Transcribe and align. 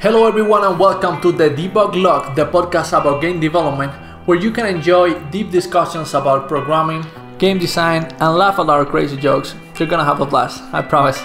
Hello, 0.00 0.26
everyone, 0.26 0.64
and 0.64 0.78
welcome 0.78 1.20
to 1.20 1.30
the 1.30 1.50
Debug 1.50 1.94
Log, 2.02 2.34
the 2.34 2.46
podcast 2.46 2.98
about 2.98 3.20
game 3.20 3.38
development, 3.38 3.92
where 4.24 4.38
you 4.38 4.50
can 4.50 4.64
enjoy 4.64 5.12
deep 5.28 5.50
discussions 5.50 6.14
about 6.14 6.48
programming, 6.48 7.04
game 7.36 7.58
design, 7.58 8.04
and 8.18 8.34
laugh 8.34 8.58
at 8.58 8.70
our 8.70 8.86
crazy 8.86 9.18
jokes. 9.18 9.54
You're 9.78 9.90
gonna 9.90 10.06
have 10.06 10.22
a 10.22 10.24
blast, 10.24 10.62
I 10.72 10.80
promise. 10.80 11.20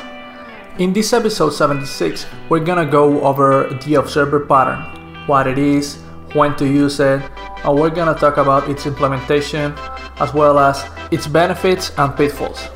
In 0.77 0.91
this 0.91 1.13
episode 1.13 1.51
76, 1.51 2.25
we're 2.49 2.59
gonna 2.59 2.85
go 2.85 3.21
over 3.21 3.79
the 3.85 3.95
observer 3.95 4.41
pattern, 4.41 4.81
what 5.25 5.47
it 5.47 5.57
is, 5.57 5.95
when 6.33 6.53
to 6.57 6.67
use 6.67 6.99
it, 6.99 7.21
and 7.63 7.79
we're 7.79 7.89
gonna 7.89 8.13
talk 8.13 8.35
about 8.35 8.67
its 8.67 8.85
implementation 8.85 9.73
as 10.19 10.33
well 10.33 10.59
as 10.59 10.83
its 11.11 11.27
benefits 11.27 11.93
and 11.97 12.13
pitfalls. 12.17 12.67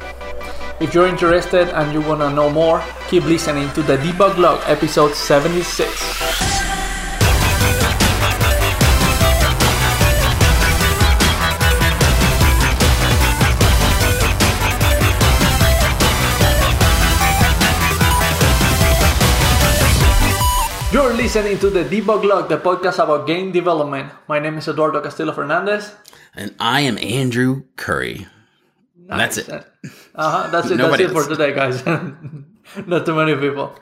If 0.79 0.93
you're 0.93 1.07
interested 1.07 1.67
and 1.75 1.91
you 1.91 1.99
want 1.99 2.21
to 2.21 2.31
know 2.31 2.49
more, 2.49 2.81
keep 3.09 3.25
listening 3.25 3.67
to 3.75 3.83
the 3.83 3.97
Debug 3.97 4.37
Log 4.39 4.63
episode 4.63 5.11
76. 5.11 5.67
You're 20.95 21.13
listening 21.13 21.59
to 21.59 21.69
the 21.69 21.83
Debug 21.83 22.23
Log, 22.23 22.47
the 22.47 22.57
podcast 22.57 23.03
about 23.03 23.27
game 23.27 23.51
development. 23.51 24.13
My 24.29 24.39
name 24.39 24.57
is 24.57 24.69
Eduardo 24.69 25.01
Castillo 25.01 25.33
Fernandez. 25.33 25.91
And 26.33 26.55
I 26.57 26.87
am 26.87 26.97
Andrew 26.97 27.63
Curry. 27.75 28.27
And 29.09 29.19
that's 29.19 29.37
it. 29.37 29.49
Uh-huh, 29.49 30.49
that's 30.51 30.69
it. 30.69 30.75
Nobody 30.75 31.05
that's 31.05 31.11
it 31.11 31.23
for 31.23 31.29
else. 31.29 31.37
today, 31.37 31.53
guys. 31.53 31.85
Not 32.87 33.05
too 33.05 33.15
many 33.15 33.35
people. 33.35 33.75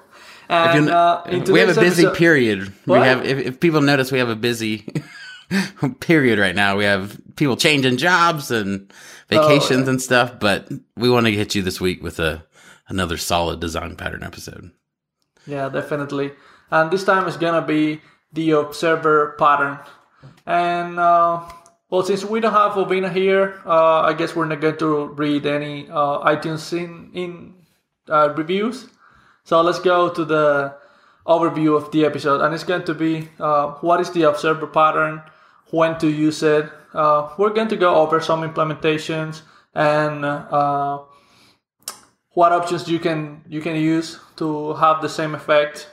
And, 0.50 0.90
uh, 0.90 1.24
we 1.28 1.60
have 1.60 1.70
a 1.70 1.80
busy 1.80 2.04
episode- 2.04 2.16
period. 2.16 2.74
What? 2.86 3.02
We 3.02 3.08
have 3.08 3.26
if, 3.26 3.38
if 3.46 3.60
people 3.60 3.82
notice 3.82 4.12
we 4.12 4.20
have 4.20 4.30
a 4.30 4.36
busy 4.36 4.88
period 6.00 6.40
right 6.40 6.56
now. 6.56 6.78
We 6.78 6.86
have 6.86 7.20
people 7.36 7.58
changing 7.58 7.98
jobs 7.98 8.52
and 8.52 8.92
vacations 9.30 9.84
yeah. 9.84 9.90
and 9.90 10.02
stuff, 10.02 10.40
but 10.40 10.72
we 10.96 11.10
want 11.10 11.26
to 11.26 11.34
hit 11.34 11.56
you 11.56 11.62
this 11.62 11.82
week 11.82 12.02
with 12.02 12.20
a 12.20 12.44
another 12.88 13.18
solid 13.18 13.60
design 13.60 13.98
pattern 13.98 14.24
episode. 14.24 14.72
Yeah, 15.46 15.68
definitely. 15.68 16.32
And 16.72 16.92
this 16.92 17.04
time 17.04 17.28
it's 17.28 17.38
gonna 17.38 17.66
be 17.66 18.02
the 18.32 18.52
observer 18.52 19.36
pattern. 19.38 19.80
And 20.46 21.00
uh, 21.00 21.42
well, 21.90 22.04
since 22.04 22.26
we 22.26 22.40
don't 22.40 22.54
have 22.54 22.74
Ovina 22.74 23.12
here, 23.12 23.62
uh, 23.66 24.02
I 24.02 24.14
guess 24.14 24.36
we're 24.36 24.46
not 24.46 24.62
going 24.62 24.78
to 24.78 25.08
read 25.10 25.46
any 25.46 25.90
uh, 25.90 26.20
iTunes 26.36 26.74
in 26.74 27.12
in 27.14 27.54
uh, 28.10 28.34
reviews. 28.36 28.88
So 29.44 29.62
let's 29.62 29.80
go 29.80 30.10
to 30.10 30.26
the 30.26 30.76
overview 31.26 31.76
of 31.78 31.92
the 31.92 32.06
episode, 32.06 32.42
and 32.42 32.54
it's 32.54 32.64
going 32.64 32.84
to 32.86 32.94
be 32.94 33.30
uh, 33.40 33.72
what 33.82 34.02
is 34.02 34.12
the 34.12 34.24
observer 34.24 34.68
pattern, 34.68 35.22
when 35.72 35.98
to 36.00 36.08
use 36.08 36.44
it. 36.44 36.70
Uh, 36.94 37.30
we're 37.38 37.54
going 37.54 37.68
to 37.68 37.78
go 37.78 37.96
over 37.96 38.20
some 38.22 38.42
implementations 38.42 39.42
and 39.76 40.26
uh, 40.26 41.00
what 42.32 42.52
options 42.52 42.88
you 42.88 43.00
can 43.00 43.42
you 43.48 43.62
can 43.62 43.76
use 43.76 44.20
to 44.36 44.74
have 44.74 45.02
the 45.02 45.10
same 45.10 45.36
effect 45.36 45.90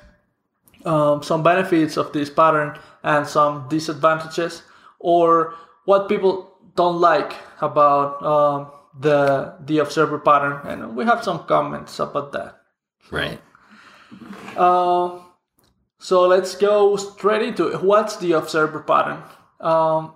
um, 0.84 1.22
some 1.22 1.42
benefits 1.42 1.96
of 1.96 2.12
this 2.12 2.30
pattern 2.30 2.78
and 3.02 3.26
some 3.26 3.68
disadvantages 3.68 4.62
or 4.98 5.54
what 5.84 6.08
people 6.08 6.50
don't 6.74 7.00
like 7.00 7.34
about 7.60 8.22
um, 8.22 8.70
the 9.00 9.54
the 9.60 9.78
observer 9.78 10.18
pattern 10.18 10.60
and 10.66 10.96
we 10.96 11.04
have 11.04 11.22
some 11.24 11.44
comments 11.44 11.98
about 11.98 12.32
that 12.32 12.60
Right. 13.10 13.40
uh, 14.56 15.18
so 15.98 16.26
let's 16.28 16.54
go 16.54 16.96
straight 16.96 17.42
into 17.42 17.68
it. 17.68 17.82
What's 17.82 18.16
the 18.16 18.32
observer 18.32 18.80
pattern? 18.80 19.22
Um, 19.60 20.14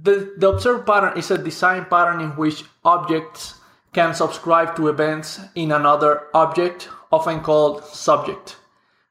the, 0.00 0.34
the 0.38 0.48
observer 0.48 0.82
pattern 0.84 1.18
is 1.18 1.30
a 1.30 1.38
design 1.38 1.86
pattern 1.86 2.20
in 2.20 2.30
which 2.30 2.64
objects 2.84 3.54
can 3.92 4.14
subscribe 4.14 4.76
to 4.76 4.88
events 4.88 5.40
in 5.56 5.72
another 5.72 6.22
object, 6.34 6.88
often 7.10 7.40
called 7.40 7.84
subject. 7.84 8.56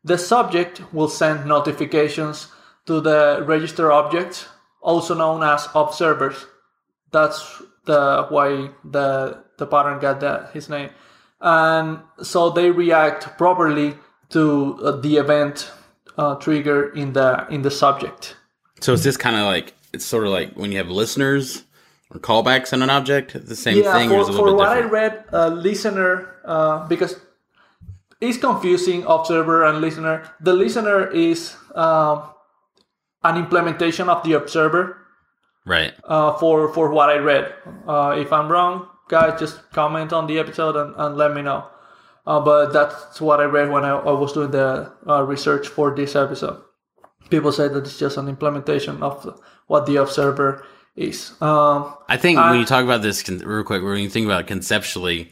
The 0.04 0.18
subject 0.18 0.82
will 0.94 1.10
send 1.10 1.46
notifications 1.46 2.48
to 2.86 3.02
the 3.02 3.44
register 3.46 3.92
objects, 3.92 4.48
also 4.82 5.14
known 5.16 5.44
as 5.44 5.68
observers. 5.76 6.46
That's 7.12 7.62
the 7.86 8.28
why 8.30 8.70
the 8.84 9.44
the 9.58 9.66
pattern 9.66 10.00
got 10.00 10.20
that 10.22 10.52
his 10.54 10.70
name, 10.70 10.90
and 11.42 12.00
so 12.22 12.50
they 12.50 12.72
react 12.72 13.38
properly 13.38 13.96
to 14.30 14.80
uh, 14.84 14.92
the 14.92 15.18
event 15.18 15.72
uh, 16.18 16.36
trigger 16.36 16.90
in 16.94 17.14
the 17.14 17.48
in 17.50 17.62
the 17.64 17.72
subject. 17.72 18.36
So 18.80 18.94
is 18.94 19.04
this 19.04 19.18
kind 19.18 19.36
of 19.36 19.44
like 19.44 19.74
it's 19.94 20.06
sort 20.06 20.26
of 20.26 20.32
like 20.32 20.54
when 20.54 20.72
you 20.72 20.78
have 20.78 20.90
listeners 20.90 21.64
or 22.12 22.20
callbacks 22.20 22.74
on 22.74 22.82
an 22.82 22.90
object, 22.90 23.34
the 23.34 23.56
same 23.56 23.84
yeah, 23.84 23.94
thing 23.94 24.12
or 24.12 24.16
for, 24.16 24.22
is 24.22 24.30
it 24.30 24.34
a 24.34 24.38
for 24.38 24.56
what 24.56 24.76
different? 24.76 24.86
I 24.86 24.90
read, 24.90 25.24
uh, 25.34 25.48
listener 25.50 26.36
uh, 26.46 26.88
because 26.88 27.16
it's 28.22 28.38
confusing 28.38 29.04
observer 29.08 29.66
and 29.66 29.80
listener. 29.82 30.30
The 30.42 30.54
listener 30.54 31.08
is 31.12 31.56
um, 31.76 32.24
an 33.24 33.38
implementation 33.38 34.10
of 34.10 34.24
the 34.24 34.34
observer. 34.34 34.98
right. 35.66 35.94
uh, 36.06 36.34
for 36.38 36.74
for 36.74 36.90
what 36.92 37.10
I 37.10 37.18
read. 37.18 37.54
Uh, 37.88 38.16
if 38.18 38.32
I'm 38.34 38.50
wrong, 38.50 38.88
guys, 39.10 39.40
just 39.40 39.60
comment 39.72 40.14
on 40.14 40.28
the 40.28 40.40
episode 40.40 40.76
and, 40.76 40.96
and 40.98 41.18
let 41.18 41.34
me 41.34 41.42
know. 41.42 41.66
Uh, 42.26 42.40
but 42.40 42.72
that's 42.74 43.20
what 43.22 43.40
I 43.40 43.46
read 43.46 43.70
when 43.72 43.84
I, 43.84 43.92
I 43.98 44.12
was 44.12 44.34
doing 44.34 44.52
the 44.52 44.92
uh, 45.08 45.24
research 45.24 45.68
for 45.68 45.96
this 45.96 46.16
episode. 46.16 46.62
People 47.30 47.52
say 47.52 47.68
that 47.68 47.78
it's 47.86 47.98
just 48.00 48.18
an 48.18 48.28
implementation 48.28 49.02
of 49.04 49.40
what 49.68 49.86
the 49.86 49.98
observer 49.98 50.66
is. 50.96 51.32
Um, 51.42 51.94
I 52.08 52.18
think 52.18 52.38
Uh, 52.40 52.50
when 52.50 52.60
you 52.60 52.66
talk 52.66 52.84
about 52.84 53.02
this 53.02 53.24
con- 53.24 53.40
real 53.40 53.64
quick, 53.64 53.84
when 53.84 53.98
you 54.00 54.10
think 54.10 54.26
about 54.26 54.42
it 54.42 54.48
conceptually, 54.48 55.32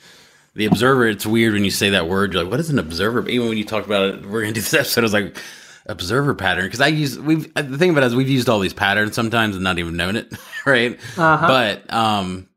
the 0.55 0.65
observer, 0.65 1.07
it's 1.07 1.25
weird 1.25 1.53
when 1.53 1.63
you 1.63 1.71
say 1.71 1.89
that 1.91 2.07
word. 2.07 2.33
You're 2.33 2.43
like, 2.43 2.51
what 2.51 2.59
is 2.59 2.69
an 2.69 2.79
observer? 2.79 3.27
Even 3.29 3.49
when 3.49 3.57
you 3.57 3.65
talk 3.65 3.85
about 3.85 4.05
it, 4.09 4.25
we're 4.25 4.41
gonna 4.41 4.53
do 4.53 4.61
this 4.61 4.73
episode. 4.73 5.01
I 5.01 5.03
was 5.03 5.13
like, 5.13 5.37
observer 5.87 6.35
pattern 6.35 6.65
because 6.65 6.81
I 6.81 6.87
use 6.87 7.17
we've 7.17 7.51
uh, 7.55 7.61
the 7.61 7.77
thing 7.77 7.89
about 7.91 8.03
it 8.03 8.07
is 8.07 8.15
we've 8.15 8.29
used 8.29 8.49
all 8.49 8.59
these 8.59 8.73
patterns 8.73 9.15
sometimes 9.15 9.55
and 9.55 9.63
not 9.63 9.79
even 9.79 9.95
known 9.97 10.15
it, 10.15 10.31
right? 10.65 10.99
Uh-huh. 11.17 11.47
But 11.47 11.93
um, 11.93 12.47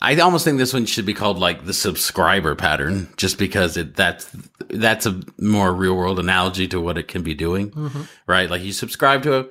I 0.00 0.18
almost 0.20 0.44
think 0.44 0.58
this 0.58 0.72
one 0.72 0.86
should 0.86 1.06
be 1.06 1.14
called 1.14 1.38
like 1.38 1.64
the 1.64 1.72
subscriber 1.74 2.54
pattern, 2.54 3.08
just 3.16 3.38
because 3.38 3.76
it 3.76 3.94
that's 3.94 4.28
that's 4.68 5.06
a 5.06 5.20
more 5.38 5.72
real 5.72 5.94
world 5.96 6.18
analogy 6.18 6.66
to 6.68 6.80
what 6.80 6.98
it 6.98 7.08
can 7.08 7.22
be 7.22 7.34
doing, 7.34 7.70
Mm-hmm. 7.70 8.02
right? 8.26 8.48
Like 8.50 8.62
you 8.62 8.72
subscribe 8.72 9.22
to 9.24 9.40
a 9.40 9.46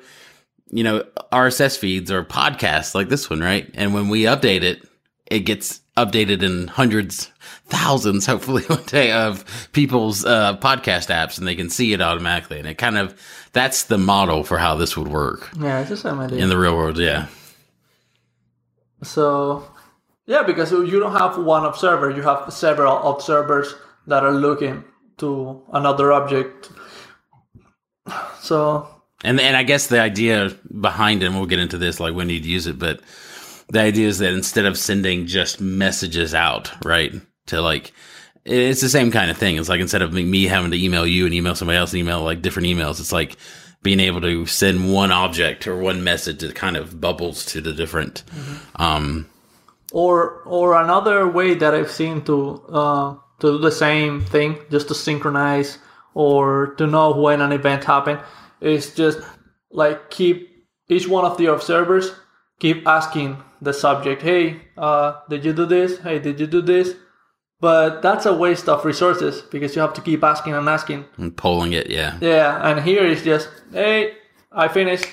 you 0.74 0.86
know, 0.86 1.04
RSS 1.34 1.78
feeds 1.78 2.10
or 2.10 2.24
podcasts 2.24 2.96
like 2.96 3.10
this 3.10 3.30
one, 3.30 3.42
right? 3.42 3.70
And 3.74 3.94
when 3.94 4.08
we 4.08 4.24
update 4.24 4.64
it, 4.64 4.88
it 5.32 5.40
gets 5.42 5.82
updated 5.98 6.44
in 6.44 6.68
hundreds, 6.68 7.32
thousands, 7.66 8.26
hopefully 8.26 8.64
one 8.68 8.84
day 8.84 9.12
of 9.12 9.70
people's 9.72 10.26
uh, 10.26 10.58
podcast 10.58 11.10
apps 11.10 11.38
and 11.38 11.48
they 11.48 11.56
can 11.56 11.70
see 11.70 11.94
it 11.94 12.02
automatically. 12.02 12.60
And 12.60 12.68
it 12.68 12.78
kind 12.78 12.98
of, 12.98 13.20
that's 13.54 13.84
the 13.84 13.98
model 13.98 14.44
for 14.44 14.58
how 14.58 14.76
this 14.76 14.98
would 14.98 15.08
work 15.08 15.50
yeah, 15.60 15.80
it's 15.80 15.90
the 15.90 15.98
same 15.98 16.20
idea. 16.20 16.40
in 16.40 16.50
the 16.50 16.58
real 16.58 16.76
world. 16.76 16.98
Yeah. 16.98 17.28
So, 19.04 19.68
yeah, 20.26 20.44
because 20.44 20.72
you 20.72 21.00
don't 21.00 21.14
have 21.16 21.38
one 21.38 21.66
observer, 21.66 22.12
you 22.12 22.22
have 22.22 22.54
several 22.54 22.98
observers 23.10 23.74
that 24.08 24.24
are 24.24 24.34
looking 24.34 24.84
to 25.18 25.64
another 25.74 26.12
object. 26.12 26.70
So, 28.40 28.88
And, 29.24 29.40
and 29.40 29.56
I 29.56 29.64
guess 29.64 29.88
the 29.88 30.02
idea 30.02 30.56
behind 30.80 31.24
it, 31.24 31.28
and 31.28 31.36
we'll 31.36 31.46
get 31.46 31.60
into 31.60 31.78
this 31.78 32.00
like 32.00 32.14
when 32.14 32.30
you'd 32.30 32.46
use 32.46 32.68
it, 32.68 32.78
but 32.78 33.02
the 33.72 33.80
idea 33.80 34.08
is 34.08 34.20
that 34.20 34.34
instead 34.34 34.66
of 34.66 34.78
sending 34.78 35.28
just 35.28 35.62
messages 35.62 36.34
out, 36.36 36.72
right, 36.86 37.14
to 37.48 37.62
like, 37.62 37.94
it's 38.44 38.82
the 38.82 38.90
same 38.90 39.12
kind 39.12 39.32
of 39.32 39.38
thing. 39.38 39.58
It's 39.58 39.70
like 39.70 39.80
instead 39.80 40.02
of 40.02 40.14
me- 40.14 40.46
having 40.46 40.72
to 40.72 40.84
email 40.84 41.06
you 41.06 41.26
and 41.26 41.34
email 41.34 41.56
somebody 41.56 41.78
else 41.78 41.92
and 41.92 42.00
email 42.00 42.22
like 42.22 42.42
different 42.42 42.68
emails, 42.68 43.00
it's 43.00 43.12
like 43.12 43.38
being 43.82 44.00
able 44.00 44.22
to 44.22 44.46
send 44.46 44.94
one 44.94 45.12
object 45.12 45.68
or 45.68 45.78
one 45.78 46.04
message 46.04 46.40
that 46.40 46.56
kind 46.56 46.76
of 46.76 47.00
bubbles 47.00 47.46
to 47.46 47.62
the 47.62 47.74
different. 47.74 48.24
Um, 48.76 49.28
or 49.94 50.42
or 50.46 50.82
another 50.82 51.28
way 51.28 51.54
that 51.54 51.74
I've 51.74 51.92
seen 51.92 52.22
to 52.24 52.62
uh, 52.70 53.16
to 53.40 53.48
do 53.54 53.58
the 53.58 53.72
same 53.72 54.22
thing, 54.22 54.58
just 54.70 54.88
to 54.90 54.96
synchronize 54.96 55.78
or 56.14 56.76
to 56.76 56.88
know 56.88 57.14
when 57.14 57.42
an 57.42 57.52
event 57.52 57.84
happened, 57.84 58.20
is 58.60 58.94
just 58.94 59.20
like 59.72 60.10
keep 60.10 60.50
each 60.90 61.08
one 61.08 61.26
of 61.26 61.38
the 61.38 61.46
observers 61.46 62.12
keep 62.62 62.88
asking 62.88 63.44
the 63.62 63.74
subject, 63.74 64.22
"Hey, 64.22 64.62
uh, 64.78 65.14
did 65.30 65.46
you 65.46 65.54
do 65.54 65.66
this? 65.66 66.00
Hey, 66.00 66.20
did 66.20 66.40
you 66.40 66.48
do 66.48 66.62
this?" 66.62 66.96
But 67.60 68.02
that's 68.02 68.26
a 68.26 68.34
waste 68.34 68.68
of 68.68 68.84
resources 68.86 69.42
because 69.42 69.76
you 69.76 69.82
have 69.82 69.94
to 69.94 70.02
keep 70.02 70.24
asking 70.24 70.54
and 70.54 70.68
asking. 70.68 71.06
and 71.18 71.36
polling 71.38 71.74
it, 71.74 71.90
yeah. 71.90 72.18
Yeah, 72.20 72.68
and 72.68 72.82
here 72.82 73.06
it's 73.06 73.24
just, 73.24 73.50
"Hey, 73.72 74.14
I 74.52 74.68
finished." 74.68 75.06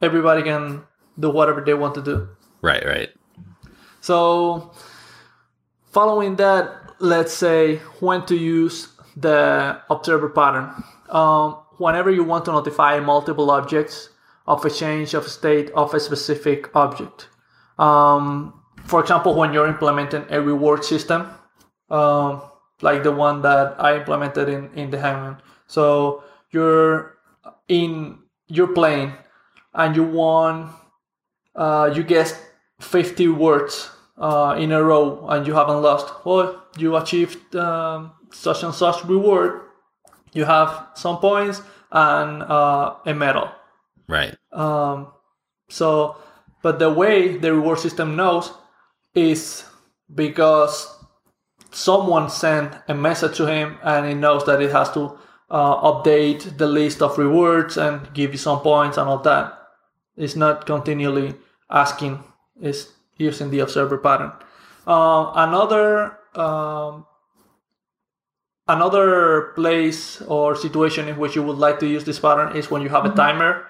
Everybody 0.00 0.42
can 0.42 0.82
do 1.18 1.28
whatever 1.30 1.60
they 1.60 1.74
want 1.74 1.94
to 1.94 2.02
do. 2.02 2.28
Right, 2.62 2.84
right. 2.86 3.10
So, 4.00 4.72
following 5.90 6.36
that, 6.36 6.72
let's 7.00 7.34
say 7.34 7.76
when 8.00 8.24
to 8.26 8.36
use 8.36 8.88
the 9.16 9.80
observer 9.90 10.28
pattern. 10.30 10.70
Um, 11.10 11.58
whenever 11.78 12.10
you 12.10 12.24
want 12.24 12.44
to 12.44 12.52
notify 12.52 13.00
multiple 13.00 13.50
objects 13.50 14.10
of 14.46 14.64
a 14.64 14.70
change 14.70 15.14
of 15.14 15.26
state 15.28 15.70
of 15.70 15.94
a 15.94 16.00
specific 16.00 16.74
object. 16.74 17.28
Um, 17.80 18.54
for 18.84 19.00
example, 19.00 19.34
when 19.34 19.52
you're 19.52 19.66
implementing 19.66 20.24
a 20.30 20.40
reward 20.40 20.84
system, 20.84 21.28
um, 21.90 22.42
like 22.82 23.02
the 23.02 23.12
one 23.12 23.42
that 23.42 23.76
I 23.78 23.96
implemented 23.96 24.48
in, 24.48 24.70
in 24.74 24.90
the 24.90 24.98
Hangman. 24.98 25.36
So 25.66 26.24
you're 26.50 27.16
in 27.68 28.18
you're 28.48 28.74
playing 28.74 29.12
and 29.74 29.94
you 29.94 30.04
won 30.04 30.70
uh, 31.54 31.90
you 31.94 32.02
guessed 32.02 32.36
50 32.80 33.28
words 33.28 33.90
uh, 34.18 34.56
in 34.58 34.72
a 34.72 34.82
row 34.82 35.26
and 35.28 35.46
you 35.46 35.54
haven't 35.54 35.82
lost. 35.82 36.12
Well, 36.24 36.64
you 36.78 36.96
achieved 36.96 37.56
um, 37.56 38.12
such 38.32 38.62
and 38.62 38.74
such 38.74 39.04
reward. 39.04 39.62
You 40.32 40.44
have 40.44 40.88
some 40.94 41.18
points 41.18 41.62
and 41.90 42.42
uh, 42.42 42.94
a 43.04 43.14
medal. 43.14 43.50
Right. 44.08 44.36
Um, 44.52 45.08
so, 45.68 46.16
but 46.62 46.78
the 46.78 46.90
way 46.90 47.36
the 47.36 47.52
reward 47.52 47.78
system 47.78 48.16
knows 48.16 48.52
is 49.14 49.64
because 50.14 50.96
someone 51.70 52.28
sent 52.28 52.74
a 52.88 52.94
message 52.94 53.36
to 53.36 53.46
him 53.46 53.78
and 53.82 54.06
it 54.06 54.16
knows 54.16 54.44
that 54.46 54.60
it 54.60 54.70
has 54.70 54.90
to 54.92 55.18
uh, 55.50 55.92
update 55.92 56.58
the 56.58 56.66
list 56.66 57.02
of 57.02 57.18
rewards 57.18 57.76
and 57.76 58.12
give 58.14 58.32
you 58.32 58.38
some 58.38 58.60
points 58.60 58.96
and 58.96 59.08
all 59.08 59.18
that. 59.18 59.56
It's 60.16 60.36
not 60.36 60.66
continually 60.66 61.34
asking, 61.70 62.22
it's 62.60 62.92
using 63.16 63.50
the 63.50 63.60
observer 63.60 63.98
pattern. 63.98 64.32
Uh, 64.86 65.32
another 65.34 66.18
um, 66.34 67.06
another 68.68 69.52
place 69.56 70.22
or 70.22 70.54
situation 70.54 71.08
in 71.08 71.16
which 71.16 71.34
you 71.34 71.42
would 71.42 71.58
like 71.58 71.80
to 71.80 71.86
use 71.86 72.04
this 72.04 72.20
pattern 72.20 72.56
is 72.56 72.70
when 72.70 72.82
you 72.82 72.88
have 72.88 73.04
a 73.04 73.14
timer 73.14 73.66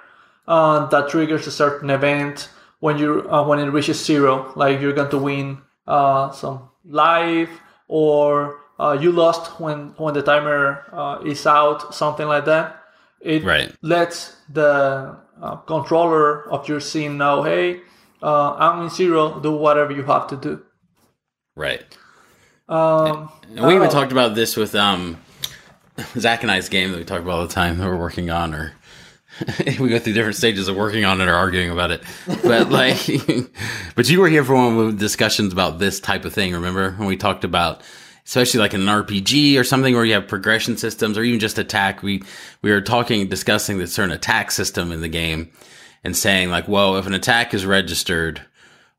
uh, 0.47 0.87
that 0.87 1.09
triggers 1.09 1.47
a 1.47 1.51
certain 1.51 1.89
event 1.89 2.51
when 2.81 2.99
you 2.99 3.29
uh, 3.31 3.45
when 3.47 3.59
it 3.59 3.67
reaches 3.71 4.05
zero, 4.05 4.53
like 4.57 4.81
you're 4.81 4.93
going 4.93 5.11
to 5.11 5.19
win 5.19 5.59
uh, 5.87 6.31
some 6.33 6.69
life 6.85 7.51
or 7.89 8.61
uh, 8.79 8.97
you 9.01 9.13
lost 9.13 9.61
when 9.61 9.95
when 9.97 10.15
the 10.15 10.23
timer 10.23 10.85
uh, 10.93 11.21
is 11.25 11.47
out, 11.47 11.95
something 11.95 12.27
like 12.27 12.45
that. 12.47 12.77
It 13.21 13.45
Right. 13.45 13.71
lets 13.83 14.37
the 14.49 15.17
uh, 15.43 15.57
controller 15.67 16.49
of 16.51 16.69
your 16.69 16.81
scene 16.81 17.19
know, 17.19 17.43
hey, 17.43 17.81
uh, 18.23 18.55
I'm 18.55 18.83
in 18.85 18.91
zero. 18.91 19.39
Do 19.41 19.53
whatever 19.53 19.93
you 19.93 20.03
have 20.05 20.27
to 20.29 20.37
do. 20.37 20.63
Right. 21.57 21.85
Um, 22.69 23.31
And 23.57 23.67
we 23.67 23.75
even 23.75 23.91
talked 23.91 24.13
about 24.13 24.35
this 24.35 24.57
with 24.57 24.75
um 24.75 25.19
Zach 26.19 26.43
and 26.43 26.51
I's 26.51 26.69
game 26.69 26.93
that 26.93 26.99
we 26.99 27.05
talk 27.05 27.21
about 27.21 27.33
all 27.41 27.47
the 27.47 27.53
time 27.53 27.79
that 27.79 27.87
we're 27.87 27.97
working 27.97 28.31
on 28.31 28.55
or 28.55 28.73
we 29.79 29.89
go 29.89 29.99
through 29.99 30.13
different 30.13 30.37
stages 30.37 30.69
of 30.69 30.77
working 30.77 31.05
on 31.05 31.21
it 31.21 31.29
or 31.29 31.35
arguing 31.35 31.71
about 31.71 31.91
it. 31.91 32.03
But 32.27 32.71
like 32.71 32.99
but 33.95 34.09
you 34.09 34.21
were 34.21 34.29
here 34.29 34.45
for 34.45 34.55
one 34.55 34.79
of 34.79 34.87
the 34.87 34.99
discussions 34.99 35.53
about 35.53 35.79
this 35.79 36.01
type 36.01 36.25
of 36.25 36.33
thing, 36.33 36.53
remember? 36.53 36.93
When 36.93 37.09
we 37.09 37.17
talked 37.17 37.45
about 37.45 37.83
especially 38.27 38.61
like 38.61 38.75
in 38.75 38.83
an 38.83 39.05
RPG 39.05 39.59
or 39.59 39.65
something 39.65 39.93
where 39.93 40.05
you 40.05 40.13
have 40.15 40.29
progression 40.29 40.77
systems 40.77 41.19
or 41.19 41.25
even 41.25 41.41
just 41.41 41.59
attack. 41.59 42.03
We 42.03 42.23
we 42.63 42.71
were 42.71 42.81
talking 42.81 43.29
discussing 43.29 43.79
the 43.79 43.89
certain 43.89 44.13
attack 44.13 44.53
system 44.53 44.93
in 44.93 45.01
the 45.01 45.09
game 45.09 45.51
and 46.05 46.17
saying 46.17 46.51
like, 46.51 46.69
well, 46.69 46.97
if 46.97 47.07
an 47.07 47.15
attack 47.15 47.55
is 47.55 47.67
registered, 47.67 48.41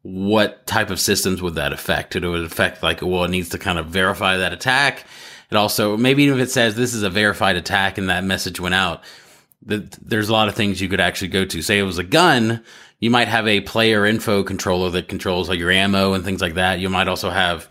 what 0.01 0.65
type 0.67 0.89
of 0.89 0.99
systems 0.99 1.41
would 1.41 1.55
that 1.55 1.73
affect? 1.73 2.15
It 2.15 2.27
would 2.27 2.43
affect 2.43 2.83
like, 2.83 3.01
well, 3.01 3.23
it 3.23 3.31
needs 3.31 3.49
to 3.49 3.57
kind 3.57 3.79
of 3.79 3.87
verify 3.87 4.37
that 4.37 4.53
attack. 4.53 5.05
It 5.49 5.55
also, 5.55 5.97
maybe 5.97 6.23
even 6.23 6.39
if 6.39 6.47
it 6.47 6.51
says 6.51 6.75
this 6.75 6.93
is 6.93 7.03
a 7.03 7.09
verified 7.09 7.55
attack 7.55 7.97
and 7.97 8.09
that 8.09 8.23
message 8.23 8.59
went 8.59 8.75
out, 8.75 9.03
that 9.63 9.91
there's 9.91 10.29
a 10.29 10.33
lot 10.33 10.47
of 10.47 10.55
things 10.55 10.81
you 10.81 10.89
could 10.89 10.99
actually 10.99 11.27
go 11.27 11.45
to. 11.45 11.61
Say 11.61 11.79
it 11.79 11.83
was 11.83 11.97
a 11.97 12.03
gun, 12.03 12.63
you 12.99 13.09
might 13.09 13.27
have 13.27 13.47
a 13.47 13.61
player 13.61 14.05
info 14.05 14.43
controller 14.43 14.89
that 14.91 15.07
controls 15.07 15.49
like 15.49 15.59
your 15.59 15.71
ammo 15.71 16.13
and 16.13 16.23
things 16.23 16.41
like 16.41 16.53
that. 16.53 16.79
You 16.79 16.89
might 16.89 17.07
also 17.07 17.29
have 17.29 17.67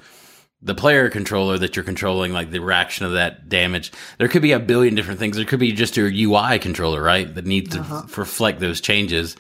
the 0.62 0.74
player 0.74 1.08
controller 1.08 1.56
that 1.56 1.74
you're 1.74 1.84
controlling, 1.84 2.32
like 2.32 2.50
the 2.50 2.58
reaction 2.58 3.06
of 3.06 3.12
that 3.12 3.48
damage. 3.48 3.92
There 4.18 4.28
could 4.28 4.42
be 4.42 4.52
a 4.52 4.58
billion 4.58 4.94
different 4.94 5.20
things. 5.20 5.36
There 5.36 5.46
could 5.46 5.60
be 5.60 5.72
just 5.72 5.96
your 5.96 6.10
UI 6.12 6.58
controller, 6.58 7.02
right? 7.02 7.32
That 7.32 7.46
needs 7.46 7.70
to 7.70 7.80
uh-huh. 7.80 8.02
f- 8.04 8.18
reflect 8.18 8.60
those 8.60 8.80
changes. 8.80 9.36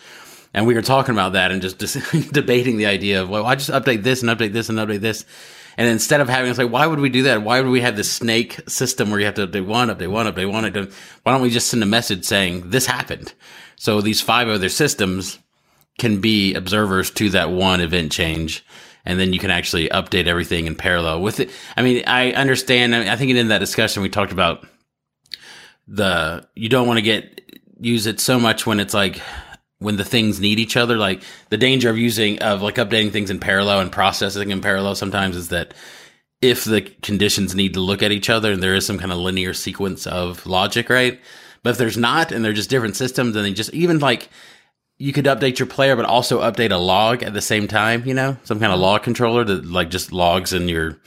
And 0.54 0.66
we 0.66 0.74
were 0.74 0.82
talking 0.82 1.14
about 1.14 1.34
that 1.34 1.50
and 1.50 1.60
just, 1.60 1.78
just 1.78 1.98
debating 2.32 2.78
the 2.78 2.86
idea 2.86 3.22
of, 3.22 3.28
well, 3.28 3.44
I 3.44 3.56
just 3.56 3.70
update 3.70 4.02
this 4.02 4.22
and 4.22 4.30
update 4.30 4.52
this 4.52 4.68
and 4.68 4.78
update 4.78 5.00
this. 5.00 5.24
And 5.80 5.88
instead 5.88 6.20
of 6.20 6.28
having, 6.28 6.50
it's 6.50 6.58
like, 6.58 6.70
why 6.70 6.86
would 6.86 7.00
we 7.00 7.08
do 7.08 7.22
that? 7.22 7.40
Why 7.42 7.58
would 7.58 7.70
we 7.70 7.80
have 7.80 7.96
this 7.96 8.12
snake 8.12 8.60
system 8.68 9.08
where 9.08 9.18
you 9.18 9.24
have 9.24 9.36
to 9.36 9.46
update 9.46 9.64
one, 9.64 9.88
update 9.88 10.10
one, 10.10 10.26
update 10.26 10.52
one? 10.52 10.64
Update, 10.64 10.92
why 11.22 11.32
don't 11.32 11.40
we 11.40 11.48
just 11.48 11.68
send 11.68 11.82
a 11.82 11.86
message 11.86 12.26
saying 12.26 12.68
this 12.68 12.84
happened? 12.84 13.32
So 13.76 14.02
these 14.02 14.20
five 14.20 14.46
other 14.48 14.68
systems 14.68 15.38
can 15.98 16.20
be 16.20 16.52
observers 16.52 17.10
to 17.12 17.30
that 17.30 17.50
one 17.50 17.80
event 17.80 18.12
change. 18.12 18.62
And 19.06 19.18
then 19.18 19.32
you 19.32 19.38
can 19.38 19.50
actually 19.50 19.88
update 19.88 20.26
everything 20.26 20.66
in 20.66 20.74
parallel 20.74 21.22
with 21.22 21.40
it. 21.40 21.48
I 21.78 21.82
mean, 21.82 22.04
I 22.06 22.32
understand. 22.32 22.94
I 22.94 23.16
think 23.16 23.30
in 23.30 23.48
that 23.48 23.60
discussion, 23.60 24.02
we 24.02 24.10
talked 24.10 24.32
about 24.32 24.66
the, 25.88 26.46
you 26.54 26.68
don't 26.68 26.88
want 26.88 26.98
to 26.98 27.02
get, 27.02 27.40
use 27.80 28.06
it 28.06 28.20
so 28.20 28.38
much 28.38 28.66
when 28.66 28.80
it's 28.80 28.92
like, 28.92 29.22
when 29.80 29.96
the 29.96 30.04
things 30.04 30.40
need 30.40 30.60
each 30.60 30.76
other, 30.76 30.96
like 30.96 31.22
the 31.48 31.56
danger 31.56 31.90
of 31.90 31.98
using, 31.98 32.38
of 32.40 32.62
like 32.62 32.76
updating 32.76 33.10
things 33.10 33.30
in 33.30 33.40
parallel 33.40 33.80
and 33.80 33.90
processing 33.90 34.50
in 34.50 34.60
parallel 34.60 34.94
sometimes 34.94 35.36
is 35.36 35.48
that 35.48 35.74
if 36.40 36.64
the 36.64 36.82
conditions 37.02 37.54
need 37.54 37.74
to 37.74 37.80
look 37.80 38.02
at 38.02 38.12
each 38.12 38.30
other 38.30 38.52
and 38.52 38.62
there 38.62 38.74
is 38.74 38.86
some 38.86 38.98
kind 38.98 39.10
of 39.10 39.18
linear 39.18 39.52
sequence 39.52 40.06
of 40.06 40.46
logic, 40.46 40.88
right? 40.88 41.20
But 41.62 41.70
if 41.70 41.78
there's 41.78 41.96
not 41.96 42.30
and 42.30 42.44
they're 42.44 42.52
just 42.52 42.70
different 42.70 42.96
systems 42.96 43.36
and 43.36 43.44
they 43.44 43.52
just 43.52 43.74
even 43.74 43.98
like 43.98 44.28
you 44.98 45.12
could 45.12 45.24
update 45.24 45.58
your 45.58 45.66
player 45.66 45.96
but 45.96 46.04
also 46.04 46.40
update 46.40 46.72
a 46.72 46.76
log 46.76 47.22
at 47.22 47.32
the 47.32 47.42
same 47.42 47.66
time, 47.66 48.06
you 48.06 48.14
know, 48.14 48.36
some 48.44 48.60
kind 48.60 48.72
of 48.72 48.80
log 48.80 49.02
controller 49.02 49.44
that 49.44 49.66
like 49.66 49.90
just 49.90 50.12
logs 50.12 50.52
in 50.52 50.68
your 50.68 50.98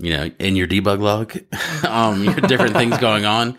you 0.00 0.16
know, 0.16 0.30
in 0.38 0.54
your 0.56 0.68
debug 0.68 1.00
log, 1.00 1.36
um, 1.86 2.24
different 2.46 2.74
things 2.74 2.96
going 2.98 3.24
on. 3.24 3.58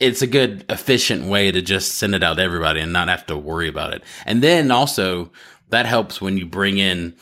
It's 0.00 0.22
a 0.22 0.26
good 0.26 0.64
efficient 0.68 1.26
way 1.26 1.52
to 1.52 1.62
just 1.62 1.94
send 1.94 2.14
it 2.14 2.22
out 2.22 2.34
to 2.34 2.42
everybody 2.42 2.80
and 2.80 2.92
not 2.92 3.08
have 3.08 3.26
to 3.26 3.36
worry 3.36 3.68
about 3.68 3.92
it. 3.92 4.02
And 4.26 4.42
then 4.42 4.70
also 4.70 5.30
that 5.70 5.86
helps 5.86 6.20
when 6.20 6.36
you 6.36 6.46
bring 6.46 6.78
in 6.78 7.14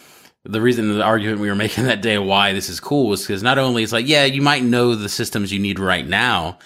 the 0.44 0.60
reason 0.60 0.92
the 0.96 1.02
argument 1.02 1.40
we 1.40 1.48
were 1.48 1.54
making 1.66 1.84
that 1.84 2.02
day 2.02 2.18
why 2.18 2.52
this 2.52 2.68
is 2.68 2.80
cool 2.80 3.08
was 3.08 3.22
because 3.22 3.42
not 3.42 3.58
only 3.58 3.82
it's 3.82 3.92
like, 3.92 4.08
yeah, 4.08 4.24
you 4.24 4.42
might 4.42 4.64
know 4.64 4.94
the 4.94 5.08
systems 5.08 5.52
you 5.52 5.58
need 5.58 5.78
right 5.78 6.06
now, 6.06 6.58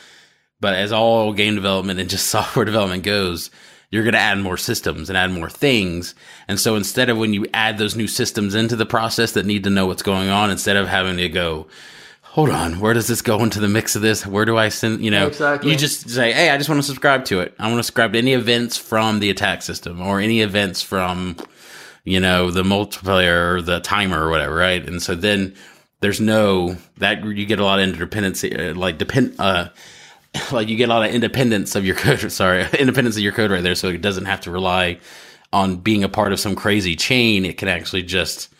but 0.60 0.74
as 0.74 0.92
all 0.92 1.32
game 1.32 1.54
development 1.54 2.00
and 2.00 2.10
just 2.10 2.26
software 2.30 2.64
development 2.64 3.02
goes, 3.02 3.50
you're 3.90 4.02
going 4.02 4.14
to 4.14 4.18
add 4.18 4.38
more 4.38 4.56
systems 4.56 5.08
and 5.08 5.16
add 5.16 5.30
more 5.30 5.48
things. 5.48 6.14
And 6.48 6.58
so 6.58 6.74
instead 6.74 7.08
of 7.08 7.18
when 7.18 7.32
you 7.32 7.46
add 7.54 7.78
those 7.78 7.94
new 7.94 8.08
systems 8.08 8.54
into 8.54 8.74
the 8.74 8.86
process 8.86 9.32
that 9.32 9.46
need 9.46 9.64
to 9.64 9.70
know 9.70 9.86
what's 9.86 10.02
going 10.02 10.28
on, 10.28 10.50
instead 10.50 10.76
of 10.76 10.88
having 10.88 11.18
to 11.18 11.28
go, 11.28 11.68
hold 12.36 12.50
on, 12.50 12.80
where 12.80 12.92
does 12.92 13.06
this 13.06 13.22
go 13.22 13.42
into 13.42 13.58
the 13.60 13.66
mix 13.66 13.96
of 13.96 14.02
this? 14.02 14.26
Where 14.26 14.44
do 14.44 14.58
I 14.58 14.68
send, 14.68 15.02
you 15.02 15.10
know, 15.10 15.28
Exactly. 15.28 15.70
you 15.70 15.76
just 15.78 16.10
say, 16.10 16.32
hey, 16.32 16.50
I 16.50 16.58
just 16.58 16.68
want 16.68 16.78
to 16.78 16.86
subscribe 16.86 17.24
to 17.24 17.40
it. 17.40 17.54
I 17.58 17.66
want 17.66 17.78
to 17.78 17.82
subscribe 17.82 18.12
to 18.12 18.18
any 18.18 18.34
events 18.34 18.76
from 18.76 19.20
the 19.20 19.30
attack 19.30 19.62
system 19.62 20.02
or 20.02 20.20
any 20.20 20.42
events 20.42 20.82
from, 20.82 21.38
you 22.04 22.20
know, 22.20 22.50
the 22.50 22.62
multiplayer 22.62 23.54
or 23.54 23.62
the 23.62 23.80
timer 23.80 24.22
or 24.22 24.28
whatever, 24.28 24.54
right? 24.54 24.86
And 24.86 25.02
so 25.02 25.14
then 25.14 25.54
there's 26.00 26.20
no 26.20 26.76
that 26.98 27.24
you 27.24 27.46
get 27.46 27.58
a 27.58 27.64
lot 27.64 27.80
of 27.80 27.88
interdependency, 27.88 28.72
uh, 28.72 28.78
like 28.78 28.98
depend, 28.98 29.36
uh, 29.38 29.70
like 30.52 30.68
you 30.68 30.76
get 30.76 30.90
a 30.90 30.92
lot 30.92 31.08
of 31.08 31.14
independence 31.14 31.74
of 31.74 31.86
your 31.86 31.96
code. 32.04 32.30
Sorry, 32.30 32.66
independence 32.78 33.16
of 33.16 33.22
your 33.22 33.32
code 33.32 33.50
right 33.50 33.62
there, 33.62 33.74
so 33.74 33.88
it 33.88 34.02
doesn't 34.02 34.26
have 34.26 34.42
to 34.42 34.50
rely 34.50 34.98
on 35.54 35.76
being 35.76 36.04
a 36.04 36.08
part 36.10 36.34
of 36.34 36.38
some 36.38 36.54
crazy 36.54 36.96
chain. 36.96 37.46
It 37.46 37.56
can 37.56 37.68
actually 37.68 38.02
just 38.02 38.52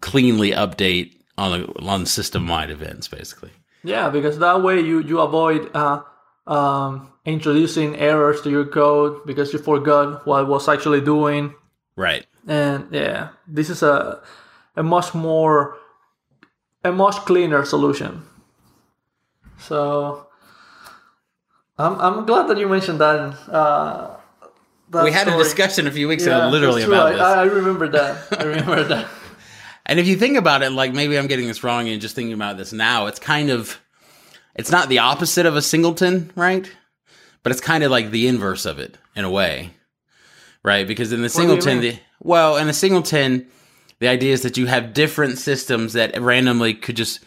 cleanly 0.00 0.50
update 0.50 1.19
on 1.40 1.64
on 1.88 2.06
system 2.06 2.46
wide 2.48 2.70
events, 2.70 3.08
basically. 3.08 3.50
Yeah, 3.82 4.10
because 4.10 4.38
that 4.38 4.62
way 4.62 4.80
you 4.80 5.00
you 5.00 5.20
avoid 5.20 5.70
uh, 5.74 6.02
um, 6.46 7.10
introducing 7.24 7.96
errors 7.96 8.40
to 8.42 8.50
your 8.50 8.66
code 8.66 9.24
because 9.26 9.52
you 9.52 9.58
forgot 9.58 10.26
what 10.26 10.42
it 10.44 10.48
was 10.48 10.68
actually 10.68 11.00
doing. 11.00 11.54
Right. 11.96 12.26
And 12.46 12.88
yeah, 12.92 13.28
this 13.48 13.70
is 13.70 13.82
a 13.82 14.20
a 14.76 14.82
much 14.82 15.14
more 15.14 15.76
a 16.84 16.92
much 16.92 17.16
cleaner 17.24 17.64
solution. 17.64 18.22
So 19.58 20.26
I'm 21.78 21.94
I'm 22.00 22.26
glad 22.26 22.48
that 22.48 22.58
you 22.58 22.68
mentioned 22.68 23.00
that. 23.00 23.36
Uh, 23.48 24.16
that 24.90 25.04
We 25.04 25.12
had 25.12 25.28
a 25.28 25.36
discussion 25.36 25.86
a 25.86 25.92
few 25.92 26.08
weeks 26.08 26.26
Yeah, 26.26 26.38
ago, 26.38 26.48
literally 26.50 26.82
about 26.82 27.06
I, 27.08 27.12
this. 27.12 27.22
I 27.22 27.42
remember 27.44 27.88
that. 27.88 28.40
I 28.40 28.44
remember 28.44 28.84
that. 28.92 29.06
And 29.90 29.98
if 29.98 30.06
you 30.06 30.14
think 30.16 30.36
about 30.36 30.62
it, 30.62 30.70
like 30.70 30.92
maybe 30.94 31.18
I'm 31.18 31.26
getting 31.26 31.48
this 31.48 31.64
wrong 31.64 31.88
and 31.88 32.00
just 32.00 32.14
thinking 32.14 32.32
about 32.32 32.56
this 32.56 32.72
now, 32.72 33.06
it's 33.06 33.18
kind 33.18 33.50
of, 33.50 33.80
it's 34.54 34.70
not 34.70 34.88
the 34.88 35.00
opposite 35.00 35.46
of 35.46 35.56
a 35.56 35.62
singleton, 35.62 36.30
right? 36.36 36.70
But 37.42 37.50
it's 37.50 37.60
kind 37.60 37.82
of 37.82 37.90
like 37.90 38.12
the 38.12 38.28
inverse 38.28 38.66
of 38.66 38.78
it 38.78 38.96
in 39.16 39.24
a 39.24 39.30
way, 39.30 39.70
right? 40.62 40.86
Because 40.86 41.12
in 41.12 41.22
the 41.22 41.28
singleton, 41.28 41.80
the, 41.80 41.98
well, 42.22 42.56
in 42.56 42.68
a 42.68 42.72
singleton, 42.72 43.48
the 43.98 44.06
idea 44.06 44.32
is 44.32 44.42
that 44.42 44.56
you 44.56 44.66
have 44.66 44.94
different 44.94 45.38
systems 45.38 45.94
that 45.94 46.18
randomly 46.20 46.72
could 46.74 46.96
just 46.96 47.18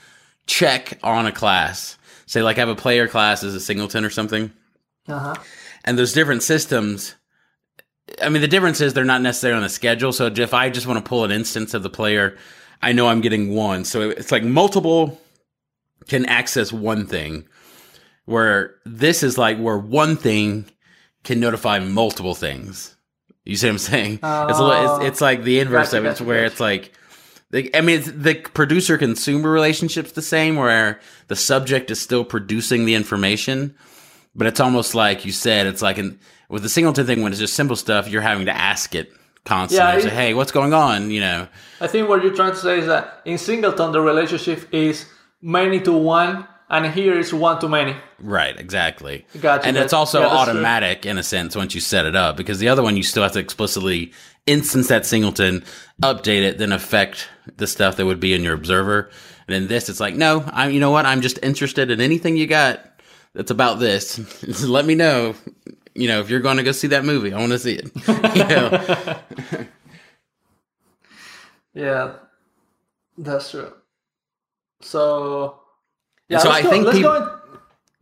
check 0.48 0.98
on 1.03 1.25
a 1.25 1.32
class. 1.34 1.98
say 2.27 2.41
like 2.43 2.55
I 2.58 2.62
have 2.62 2.70
a 2.70 2.75
player 2.75 3.10
class 3.10 3.43
as 3.43 3.55
a 3.55 3.60
singleton 3.60 4.05
or 4.05 4.10
something, 4.10 4.53
Uh-huh. 5.10 5.36
and 5.84 5.98
there's 5.98 6.13
different 6.13 6.43
systems. 6.43 7.15
I 8.22 8.30
mean, 8.30 8.42
the 8.42 8.48
difference 8.48 8.82
is 8.82 8.94
they're 8.94 9.06
not 9.06 9.22
necessarily 9.22 9.58
on 9.58 9.64
the 9.64 9.70
schedule. 9.70 10.12
So 10.12 10.28
if 10.28 10.54
I 10.54 10.70
just 10.70 10.88
want 10.88 11.04
to 11.04 11.08
pull 11.08 11.24
an 11.24 11.32
instance 11.32 11.74
of 11.74 11.84
the 11.84 11.90
player, 11.90 12.38
I 12.82 12.92
know 12.92 13.08
I'm 13.08 13.22
getting 13.22 13.54
one. 13.56 13.86
So 13.86 14.10
it's 14.10 14.32
like 14.32 14.44
multiple 14.44 15.20
can 16.08 16.26
access 16.26 16.74
one 16.74 17.08
thing, 17.08 17.48
where 18.26 18.76
this 18.86 19.24
is 19.24 19.38
like 19.38 19.58
where 19.58 19.78
one 19.78 20.18
thing 20.18 20.66
can 21.24 21.40
notify 21.40 21.80
multiple 21.80 22.36
things. 22.36 22.96
You 23.46 23.56
see 23.56 23.68
what 23.68 23.74
I'm 23.74 23.78
saying? 23.80 24.14
it's, 24.16 24.24
a, 24.24 24.64
little- 24.64 24.72
it's 24.84 24.92
oh. 24.92 25.02
it's 25.02 25.22
like 25.22 25.44
the 25.44 25.60
inverse 25.60 25.88
Gotcha, 25.88 25.98
of 25.98 26.06
it, 26.06 26.10
gotcha, 26.10 26.24
where 26.24 26.44
gotcha. 26.44 26.52
it's 26.52 26.60
like. 26.60 26.94
I 27.76 27.82
mean, 27.82 28.00
it's, 28.00 28.10
the 28.12 28.34
producer 28.34 28.98
consumer 28.98 29.52
relationship's 29.52 30.14
the 30.14 30.24
same, 30.24 30.56
where 30.56 31.00
the 31.28 31.36
subject 31.36 31.92
is 31.92 32.02
still 32.02 32.26
producing 32.26 32.86
the 32.86 32.96
information, 32.96 33.76
but 34.34 34.48
it's 34.48 34.60
almost 34.60 34.96
like 34.96 35.24
you 35.24 35.32
said, 35.32 35.68
it's 35.68 35.84
like 35.84 36.00
in, 36.00 36.20
with 36.54 36.62
the 36.64 36.70
singleton 36.70 37.06
thing 37.08 37.24
when 37.24 37.32
it's 37.32 37.40
just 37.40 37.56
simple 37.56 37.76
stuff, 37.76 38.08
you're 38.08 38.22
having 38.22 38.46
to 38.46 38.56
ask 38.56 38.94
it 38.94 39.12
constantly. 39.44 40.04
Yeah, 40.04 40.10
say, 40.10 40.16
hey, 40.16 40.34
what's 40.36 40.52
going 40.52 40.74
on? 40.74 41.10
You 41.10 41.22
know, 41.22 41.48
I 41.82 41.88
think 41.88 42.08
what 42.08 42.24
you're 42.24 42.36
trying 42.36 42.52
to 42.52 42.58
say 42.58 42.80
is 42.80 42.86
that 42.86 43.22
in 43.26 43.38
singleton 43.40 43.92
the 43.92 44.02
relationship 44.02 44.72
is 44.72 45.06
many 45.42 45.82
to 45.82 45.92
one, 45.92 46.48
and 46.70 46.86
here 46.94 47.18
is 47.18 47.34
one 47.34 47.60
to 47.60 47.68
many. 47.68 47.96
right? 48.20 48.58
Exactly. 48.60 49.26
Gotcha, 49.42 49.68
and 49.68 49.78
it's 49.78 49.94
also 49.94 50.22
Yeah, 50.22 50.30
that's 50.30 50.44
true. 50.44 50.52
automatic 50.54 51.06
in 51.08 51.18
a 51.18 51.24
sense 51.24 51.56
once 51.56 51.74
you 51.74 51.82
set 51.82 52.06
it 52.06 52.16
up 52.16 52.38
because 52.38 52.60
the 52.60 52.70
other 52.70 52.84
one 52.84 52.96
you 52.98 53.04
still 53.04 53.24
have 53.24 53.34
to 53.34 53.40
explicitly 53.40 54.14
instance 54.46 54.90
that 54.90 55.06
singleton, 55.08 55.64
update 56.04 56.44
it, 56.44 56.60
then 56.60 56.72
affect 56.72 57.28
the 57.58 57.66
stuff 57.66 57.96
that 57.98 58.06
would 58.06 58.20
be 58.20 58.34
in 58.34 58.44
your 58.44 58.54
observer. 58.54 59.10
And 59.48 59.56
in 59.56 59.68
this, 59.68 59.90
it's 59.90 60.00
like, 60.00 60.16
no, 60.16 60.44
I'm. 60.54 60.72
You 60.72 60.80
know 60.80 60.92
what? 60.92 61.06
I'm 61.06 61.22
just 61.22 61.40
interested 61.44 61.92
in 61.92 62.00
anything 62.00 62.38
you 62.38 62.48
got 62.48 62.80
that's 63.34 63.52
about 63.52 63.80
this. 63.80 64.20
Let 64.64 64.86
me 64.86 64.96
know. 64.96 65.36
You 65.96 66.08
know, 66.08 66.20
if 66.22 66.30
you're 66.30 66.40
going 66.40 66.58
to 66.58 66.64
go 66.64 66.72
see 66.72 66.88
that 66.88 67.06
movie, 67.06 67.34
I 67.34 67.40
want 67.40 67.52
to 67.52 67.60
see 67.60 67.76
it. 67.76 67.92
you 68.36 68.46
know? 68.46 69.68
Yeah, 71.74 72.18
that's 73.18 73.52
true. 73.52 73.74
So, 74.82 75.60
yeah, 76.30 76.38
so 76.38 76.50
I 76.50 76.62
go, 76.62 76.70
think 76.70 76.86
let's 76.86 76.98
peop- 76.98 77.06
go, 77.06 77.40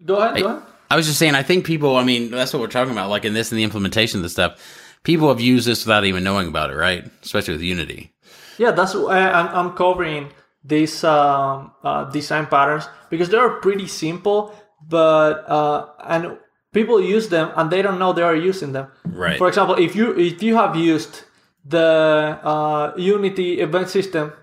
go 0.03 0.15
ahead, 0.17 0.41
go 0.41 0.47
ahead. 0.47 0.63
I 0.89 0.97
was 0.97 1.05
just 1.07 1.17
saying, 1.19 1.35
I 1.35 1.43
think 1.43 1.65
people, 1.65 1.95
I 1.95 2.03
mean, 2.03 2.31
that's 2.31 2.51
what 2.51 2.59
we're 2.59 2.67
talking 2.67 2.91
about, 2.91 3.09
like 3.09 3.23
in 3.23 3.33
this 3.33 3.51
and 3.51 3.59
the 3.59 3.63
implementation 3.63 4.19
of 4.19 4.23
this 4.23 4.33
stuff. 4.33 4.59
People 5.03 5.29
have 5.29 5.39
used 5.39 5.65
this 5.65 5.85
without 5.85 6.03
even 6.05 6.23
knowing 6.23 6.47
about 6.49 6.69
it, 6.69 6.75
right? 6.75 7.09
Especially 7.23 7.53
with 7.53 7.61
Unity. 7.61 8.13
Yeah, 8.57 8.71
that's 8.71 8.93
why 8.93 9.19
I'm, 9.19 9.47
I'm 9.47 9.73
covering 9.73 10.29
these 10.63 11.03
um, 11.03 11.71
uh, 11.83 12.03
design 12.11 12.47
patterns 12.47 12.87
because 13.09 13.29
they 13.29 13.37
are 13.37 13.61
pretty 13.61 13.87
simple, 13.87 14.53
but 14.85 15.49
uh, 15.49 15.87
and 16.03 16.37
people 16.73 17.01
use 17.01 17.29
them 17.29 17.51
and 17.55 17.69
they 17.69 17.81
don't 17.81 17.99
know 17.99 18.13
they 18.13 18.21
are 18.21 18.35
using 18.35 18.71
them. 18.71 18.87
Right. 19.05 19.37
For 19.37 19.47
example, 19.47 19.75
if 19.75 19.95
you 19.95 20.17
if 20.17 20.41
you 20.41 20.55
have 20.55 20.75
used 20.75 21.23
the 21.65 22.39
uh, 22.43 22.93
Unity 22.97 23.59
event 23.59 23.89
system, 23.89 24.33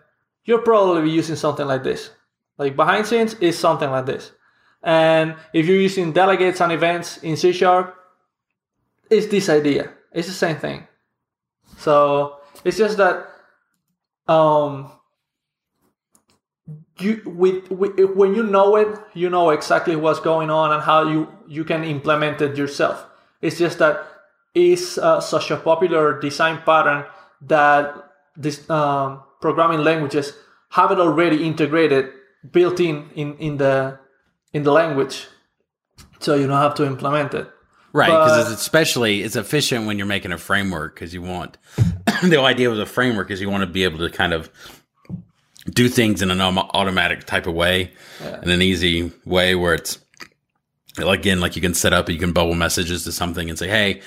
you're 0.45 0.63
probably 0.63 1.11
using 1.11 1.37
something 1.37 1.67
like 1.67 1.83
this. 1.83 2.11
Like 2.59 2.77
behind 2.77 3.07
scenes 3.07 3.35
is 3.35 3.59
something 3.59 3.91
like 3.91 4.07
this. 4.07 4.33
And 4.83 5.37
if 5.53 5.67
you're 5.67 5.81
using 5.81 6.13
delegates 6.13 6.61
and 6.61 6.73
events 6.73 7.19
in 7.19 7.37
C 7.37 7.53
Sharp, 7.53 7.95
it's 9.11 9.27
this 9.27 9.49
idea. 9.49 9.93
It's 10.13 10.29
the 10.29 10.35
same 10.35 10.57
thing. 10.57 10.87
So 11.79 12.39
it's 12.65 12.77
just 12.79 12.97
that 12.99 13.27
um, 14.27 14.93
you 17.01 17.23
with, 17.25 17.71
with 17.71 17.99
when 18.15 18.35
you 18.35 18.43
know 18.43 18.77
it, 18.77 18.89
you 19.15 19.31
know 19.31 19.51
exactly 19.51 19.97
what's 19.97 20.21
going 20.21 20.51
on 20.51 20.73
and 20.73 20.83
how 20.83 21.09
you 21.09 21.29
you 21.47 21.65
can 21.65 21.85
implement 21.85 22.41
it 22.41 22.57
yourself. 22.57 23.07
It's 23.41 23.59
just 23.59 23.79
that 23.79 24.05
it's 24.55 24.99
uh, 24.99 25.21
such 25.21 25.51
a 25.51 25.57
popular 25.57 26.21
design 26.21 26.61
pattern 26.65 27.05
that 27.43 27.95
this 28.37 28.69
um, 28.71 29.23
programming 29.41 29.81
languages 29.81 30.33
have 30.71 30.91
it 30.91 30.99
already 30.99 31.47
integrated, 31.47 32.11
built 32.51 32.81
in 32.81 33.11
in 33.15 33.37
in 33.37 33.57
the 33.59 33.99
in 34.53 34.63
the 34.63 34.73
language, 34.73 35.29
so 36.19 36.35
you 36.35 36.47
don't 36.47 36.61
have 36.61 36.75
to 36.77 36.87
implement 36.87 37.35
it. 37.35 37.49
Right, 37.93 38.09
because 38.09 38.53
it's 38.53 38.61
especially 38.61 39.23
it's 39.23 39.37
efficient 39.37 39.87
when 39.87 39.97
you're 39.97 40.07
making 40.07 40.33
a 40.33 40.39
framework 40.39 40.95
because 40.95 41.15
you 41.15 41.23
want 41.23 41.57
the 42.23 42.39
idea 42.39 42.71
of 42.71 42.79
a 42.79 42.87
framework 42.87 43.31
is 43.31 43.41
you 43.41 43.49
want 43.49 43.63
to 43.63 43.67
be 43.67 43.85
able 43.85 43.99
to 43.99 44.11
kind 44.11 44.35
of 44.35 44.51
do 45.71 45.89
things 45.89 46.23
in 46.23 46.31
an 46.31 46.41
automatic 46.41 47.25
type 47.25 47.47
of 47.47 47.55
way, 47.55 47.93
in 48.43 48.51
an 48.51 48.63
easy 48.63 49.13
way 49.25 49.55
where 49.55 49.75
it's 49.75 49.99
again 50.99 51.41
like 51.41 51.55
you 51.55 51.63
can 51.63 51.75
set 51.75 51.93
up 51.93 52.09
you 52.09 52.19
can 52.19 52.33
bubble 52.33 52.55
messages 52.55 53.05
to 53.05 53.13
something 53.13 53.49
and 53.49 53.57
say 53.57 53.69
hey 53.69 54.03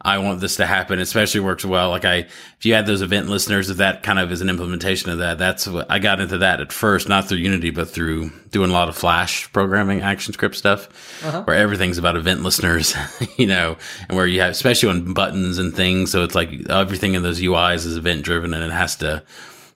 I 0.00 0.18
want 0.18 0.40
this 0.40 0.56
to 0.56 0.66
happen. 0.66 1.00
It 1.00 1.02
especially 1.02 1.40
works 1.40 1.64
well. 1.64 1.90
Like 1.90 2.04
I, 2.04 2.16
if 2.18 2.64
you 2.64 2.74
had 2.74 2.86
those 2.86 3.02
event 3.02 3.28
listeners, 3.28 3.68
if 3.68 3.78
that 3.78 4.04
kind 4.04 4.20
of 4.20 4.30
is 4.30 4.40
an 4.40 4.48
implementation 4.48 5.10
of 5.10 5.18
that, 5.18 5.38
that's 5.38 5.66
what 5.66 5.90
I 5.90 5.98
got 5.98 6.20
into 6.20 6.38
that 6.38 6.60
at 6.60 6.72
first, 6.72 7.08
not 7.08 7.28
through 7.28 7.38
Unity, 7.38 7.70
but 7.70 7.90
through 7.90 8.30
doing 8.50 8.70
a 8.70 8.72
lot 8.72 8.88
of 8.88 8.96
Flash 8.96 9.52
programming, 9.52 10.00
ActionScript 10.00 10.54
stuff, 10.54 11.24
uh-huh. 11.24 11.42
where 11.42 11.56
everything's 11.56 11.98
about 11.98 12.14
event 12.14 12.42
listeners, 12.42 12.94
you 13.36 13.46
know, 13.46 13.76
and 14.08 14.16
where 14.16 14.26
you 14.26 14.40
have, 14.40 14.52
especially 14.52 14.88
on 14.88 15.14
buttons 15.14 15.58
and 15.58 15.74
things. 15.74 16.12
So 16.12 16.22
it's 16.22 16.34
like 16.34 16.70
everything 16.70 17.14
in 17.14 17.24
those 17.24 17.40
UIs 17.40 17.84
is 17.84 17.96
event 17.96 18.22
driven 18.22 18.54
and 18.54 18.62
it 18.62 18.72
has 18.72 18.94
to, 18.96 19.24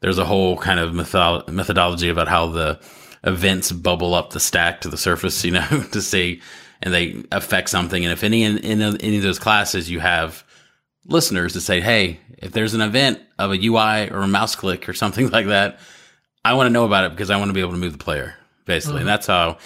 there's 0.02 0.18
a 0.18 0.24
whole 0.24 0.58
kind 0.58 0.78
of 0.78 0.92
method- 0.92 1.48
methodology 1.48 2.08
about 2.08 2.28
how 2.28 2.48
the 2.48 2.78
events 3.24 3.70
bubble 3.72 4.14
up 4.14 4.30
the 4.30 4.40
stack 4.40 4.80
to 4.82 4.88
the 4.88 4.96
surface, 4.98 5.44
you 5.44 5.52
know, 5.52 5.84
to 5.92 6.02
see, 6.02 6.42
and 6.82 6.92
they 6.92 7.22
affect 7.30 7.70
something. 7.70 8.04
And 8.04 8.12
if 8.12 8.24
any 8.24 8.42
in, 8.42 8.58
in 8.58 8.82
any 8.82 9.16
of 9.16 9.22
those 9.22 9.38
classes 9.38 9.88
you 9.88 10.00
have 10.00 10.44
listeners 11.06 11.52
to 11.54 11.60
say, 11.60 11.80
hey, 11.80 12.18
if 12.38 12.52
there's 12.52 12.74
an 12.74 12.80
event 12.80 13.20
of 13.38 13.52
a 13.52 13.64
UI 13.64 14.10
or 14.10 14.18
a 14.18 14.28
mouse 14.28 14.56
click 14.56 14.88
or 14.88 14.92
something 14.92 15.28
like 15.30 15.46
that, 15.46 15.78
I 16.44 16.54
want 16.54 16.66
to 16.66 16.72
know 16.72 16.84
about 16.84 17.04
it 17.04 17.12
because 17.12 17.30
I 17.30 17.36
want 17.36 17.50
to 17.50 17.54
be 17.54 17.60
able 17.60 17.72
to 17.72 17.78
move 17.78 17.92
the 17.92 18.04
player, 18.04 18.34
basically. 18.64 18.96
And 18.96 19.00
mm-hmm. 19.02 19.06
that's 19.08 19.28
how 19.28 19.58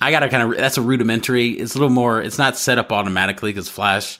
I 0.00 0.10
got 0.10 0.20
to 0.20 0.30
kind 0.30 0.50
of, 0.50 0.58
that's 0.58 0.78
a 0.78 0.82
rudimentary. 0.82 1.50
It's 1.50 1.74
a 1.74 1.78
little 1.78 1.92
more, 1.92 2.22
it's 2.22 2.38
not 2.38 2.56
set 2.56 2.78
up 2.78 2.90
automatically 2.90 3.50
because 3.50 3.68
Flash, 3.68 4.18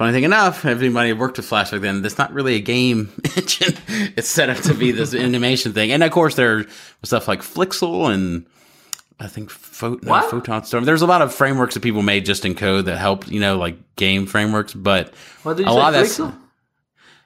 funny 0.00 0.12
thing 0.12 0.24
enough, 0.24 0.64
if 0.64 0.78
anybody 0.80 1.12
worked 1.12 1.36
with 1.36 1.44
Flash 1.44 1.70
back 1.72 1.82
then, 1.82 2.02
it's 2.04 2.16
not 2.16 2.32
really 2.32 2.54
a 2.56 2.60
game 2.60 3.12
engine. 3.36 3.74
It's 4.16 4.28
set 4.28 4.48
up 4.48 4.56
to 4.64 4.72
be 4.74 4.92
this 4.92 5.12
animation 5.26 5.74
thing. 5.74 5.92
And 5.92 6.02
of 6.02 6.10
course, 6.10 6.36
there's 6.36 6.64
stuff 7.02 7.28
like 7.28 7.42
Flixel 7.42 8.10
and 8.12 8.46
I 9.18 9.26
think 9.26 9.50
Pho- 9.50 9.98
no, 10.02 10.20
Photon 10.22 10.64
Storm. 10.64 10.84
There's 10.84 11.02
a 11.02 11.06
lot 11.06 11.20
of 11.20 11.34
frameworks 11.34 11.74
that 11.74 11.82
people 11.82 12.00
made 12.00 12.24
just 12.24 12.46
in 12.46 12.54
code 12.54 12.86
that 12.86 12.96
helped, 12.96 13.28
you 13.28 13.40
know, 13.40 13.58
like 13.58 13.76
game 13.96 14.24
frameworks. 14.24 14.72
But 14.72 15.12
What 15.42 15.58
did 15.58 15.66
you 15.66 15.68
a 15.68 15.74
say? 15.74 15.78
lot 15.78 15.94
of 15.94 16.00
that's 16.00 16.18
Flixel? 16.18 16.34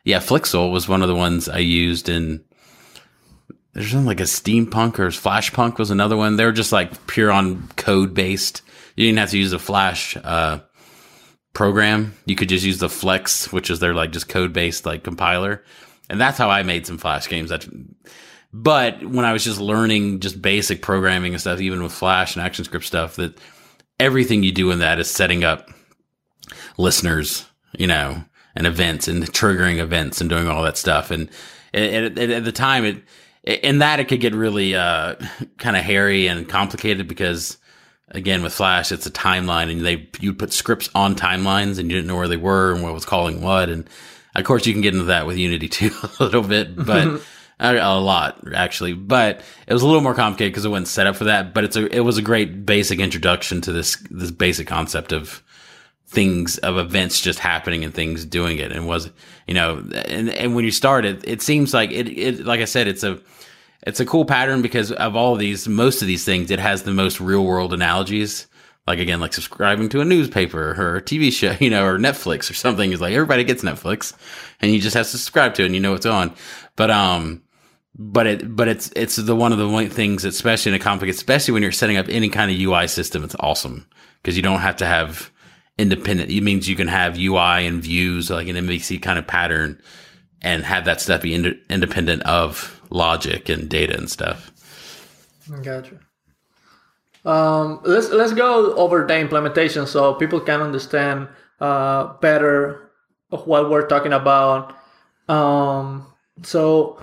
yeah, 0.03 0.19
Flixel 0.19 0.73
was 0.73 0.89
one 0.89 1.03
of 1.03 1.07
the 1.09 1.15
ones 1.15 1.49
I 1.49 1.59
used 1.59 2.09
in. 2.09 2.43
There's 3.73 3.91
something 3.93 4.07
like 4.07 4.19
a 4.19 4.25
steampunk 4.25 4.99
or 4.99 5.09
flashpunk 5.11 5.79
was 5.79 5.93
another 5.93 6.17
one. 6.17 6.35
They 6.35 6.45
were 6.45 6.51
just 6.53 6.73
like 6.73 7.07
pure 7.07 7.31
on 7.31 7.69
code 7.77 8.15
based. 8.15 8.63
You 8.97 9.07
didn't 9.07 9.19
have 9.21 9.31
to 9.31 9.39
use 9.39 9.53
a 9.53 9.59
flash 9.61 10.17
uh, 10.17 10.59
program. 11.55 12.15
You 12.27 12.37
could 12.37 12.51
just 12.51 12.65
use 12.65 12.79
the 12.79 12.91
Flex, 12.91 13.53
which 13.53 13.71
is 13.71 13.81
their 13.81 13.95
like 13.95 14.13
just 14.13 14.29
code 14.29 14.53
based 14.53 14.85
like 14.85 15.05
compiler, 15.05 15.65
and 16.11 16.21
that's 16.21 16.39
how 16.39 16.51
I 16.51 16.63
made 16.63 16.87
some 16.87 16.99
flash 16.99 17.29
games. 17.29 17.51
That, 17.51 17.67
but 18.53 19.03
when 19.05 19.25
I 19.25 19.33
was 19.33 19.43
just 19.43 19.61
learning 19.61 20.21
just 20.21 20.41
basic 20.41 20.83
programming 20.83 21.33
and 21.33 21.41
stuff, 21.41 21.61
even 21.61 21.83
with 21.83 21.93
Flash 21.93 22.37
and 22.37 22.45
ActionScript 22.45 22.85
stuff, 22.85 23.17
that 23.17 23.37
everything 23.99 24.43
you 24.45 24.53
do 24.53 24.71
in 24.71 24.79
that 24.79 25.01
is 25.01 25.11
setting 25.11 25.43
up 25.43 25.71
listeners, 26.79 27.47
you 27.77 27.89
know, 27.89 28.23
and 28.55 28.67
events 28.67 29.09
and 29.09 29.25
triggering 29.33 29.79
events 29.79 30.21
and 30.21 30.31
doing 30.31 30.47
all 30.47 30.63
that 30.63 30.77
stuff. 30.77 31.11
And 31.11 31.31
at, 31.73 32.17
at, 32.17 32.31
at 32.31 32.45
the 32.45 32.53
time, 32.53 32.85
it 32.85 33.03
in 33.43 33.79
that 33.79 34.01
it 34.01 34.09
could 34.09 34.21
get 34.21 34.35
really 34.35 34.75
uh, 34.75 35.17
kind 35.59 35.77
of 35.77 35.83
hairy 35.83 36.29
and 36.29 36.49
complicated 36.49 37.09
because 37.09 37.59
again 38.09 38.43
with 38.43 38.53
Flash, 38.53 38.93
it's 38.93 39.07
a 39.07 39.11
timeline 39.11 39.71
and 39.71 39.85
they 39.85 40.09
you 40.21 40.33
put 40.33 40.53
scripts 40.53 40.89
on 40.95 41.15
timelines 41.15 41.79
and 41.79 41.91
you 41.91 41.97
didn't 41.97 42.07
know 42.07 42.17
where 42.17 42.29
they 42.29 42.37
were 42.37 42.73
and 42.73 42.83
what 42.83 42.95
was 42.95 43.05
calling 43.05 43.43
what. 43.43 43.69
And 43.69 43.89
of 44.35 44.45
course, 44.45 44.67
you 44.67 44.73
can 44.73 44.83
get 44.83 44.95
into 44.95 45.07
that 45.07 45.27
with 45.27 45.37
Unity 45.37 45.69
too 45.69 45.91
a 46.21 46.25
little 46.25 46.43
bit, 46.43 46.77
but. 46.77 47.21
A 47.61 47.77
a 47.77 48.01
lot 48.01 48.53
actually, 48.53 48.95
but 48.95 49.41
it 49.69 49.73
was 49.73 49.83
a 49.83 49.87
little 49.87 50.01
more 50.03 50.13
complicated 50.13 50.53
because 50.53 50.65
it 50.65 50.71
wasn't 50.71 50.89
set 50.89 51.07
up 51.07 51.15
for 51.15 51.25
that. 51.25 51.55
But 51.55 51.63
it's 51.63 51.77
a, 51.77 51.87
it 51.87 52.01
was 52.01 52.19
a 52.19 52.23
great 52.23 52.67
basic 52.67 52.99
introduction 52.99 53.61
to 53.61 53.73
this, 53.73 53.97
this 54.11 54.33
basic 54.33 54.67
concept 54.67 55.13
of 55.13 55.41
things 56.15 56.59
of 56.59 56.77
events 56.79 57.21
just 57.21 57.39
happening 57.39 57.85
and 57.85 57.93
things 57.93 58.25
doing 58.25 58.59
it 58.59 58.71
and 58.71 58.87
was 58.87 59.11
you 59.47 59.55
know 59.55 59.85
and 60.07 60.31
and 60.31 60.55
when 60.55 60.65
you 60.65 60.71
start 60.71 61.05
it 61.05 61.27
it 61.27 61.43
seems 61.43 61.75
like 61.75 61.91
it, 61.91 62.09
it 62.09 62.45
like 62.45 62.61
i 62.61 62.65
said 62.65 62.87
it's 62.87 63.03
a 63.03 63.19
it's 63.87 64.01
a 64.01 64.07
cool 64.07 64.25
pattern 64.25 64.63
because 64.63 64.93
of 64.93 65.17
all 65.17 65.35
of 65.35 65.39
these 65.39 65.69
most 65.69 66.03
of 66.03 66.09
these 66.09 66.25
things 66.25 66.51
it 66.51 66.59
has 66.59 66.83
the 66.83 66.93
most 66.93 67.21
real 67.21 67.45
world 67.45 67.73
analogies 67.73 68.47
like 68.87 68.99
again 68.99 69.21
like 69.21 69.33
subscribing 69.33 69.89
to 69.89 70.01
a 70.01 70.05
newspaper 70.05 70.75
or 70.79 70.97
a 70.97 71.03
tv 71.03 71.33
show 71.33 71.57
you 71.61 71.71
know 71.71 71.85
or 71.85 71.99
netflix 71.99 72.51
or 72.51 72.55
something 72.55 72.93
is 72.93 73.01
like 73.01 73.15
everybody 73.15 73.45
gets 73.45 73.63
netflix 73.63 74.15
and 74.61 74.73
you 74.73 74.81
just 74.81 74.97
have 74.97 75.07
to 75.07 75.11
subscribe 75.11 75.55
to 75.55 75.63
it 75.63 75.67
and 75.67 75.75
you 75.75 75.81
know 75.81 75.93
what's 75.93 76.07
on 76.07 76.35
but 76.77 76.91
um 76.91 77.43
but 77.97 78.27
it 78.27 78.57
but 78.57 78.69
it's 78.69 78.91
it's 78.97 79.17
the 79.17 79.37
one 79.37 79.53
of 79.53 79.59
the 79.59 79.89
things, 79.89 80.25
especially 80.25 80.75
in 80.75 80.81
a 80.81 80.85
config, 80.85 81.09
especially 81.09 81.53
when 81.53 81.63
you're 81.63 81.73
setting 81.73 81.97
up 81.97 82.07
any 82.09 82.29
kind 82.29 82.51
of 82.51 82.59
UI 82.59 82.89
system, 82.89 83.23
it's 83.23 83.37
awesome 83.39 83.87
because 84.23 84.37
you 84.37 84.43
don't 84.43 84.61
have 84.61 84.77
to 84.77 84.87
have 84.87 85.31
independent. 85.79 86.31
It 86.31 86.41
means 86.41 86.69
you 86.69 86.77
can 86.77 86.89
have 86.89 87.19
UI 87.19 87.67
and 87.67 87.83
views 87.83 88.31
like 88.31 88.49
an 88.49 88.57
MVC 88.57 89.01
kind 89.01 89.19
of 89.19 89.27
pattern, 89.27 89.81
and 90.43 90.65
have 90.65 90.85
that 90.87 91.01
stuff 91.01 91.23
be 91.23 91.35
ind- 91.35 91.61
independent 91.71 92.23
of 92.23 92.74
logic 92.91 93.49
and 93.49 93.69
data 93.69 93.97
and 93.97 94.11
stuff. 94.11 94.51
Gotcha. 95.63 96.01
Um, 97.25 97.81
let's 97.85 98.11
let's 98.11 98.33
go 98.33 98.75
over 98.75 99.07
the 99.07 99.19
implementation 99.19 99.87
so 99.87 100.15
people 100.15 100.41
can 100.41 100.61
understand 100.61 101.29
uh, 101.61 102.13
better 102.21 102.91
what 103.31 103.71
we're 103.71 103.87
talking 103.87 104.13
about. 104.13 104.77
Um, 105.29 106.07
so 106.43 107.03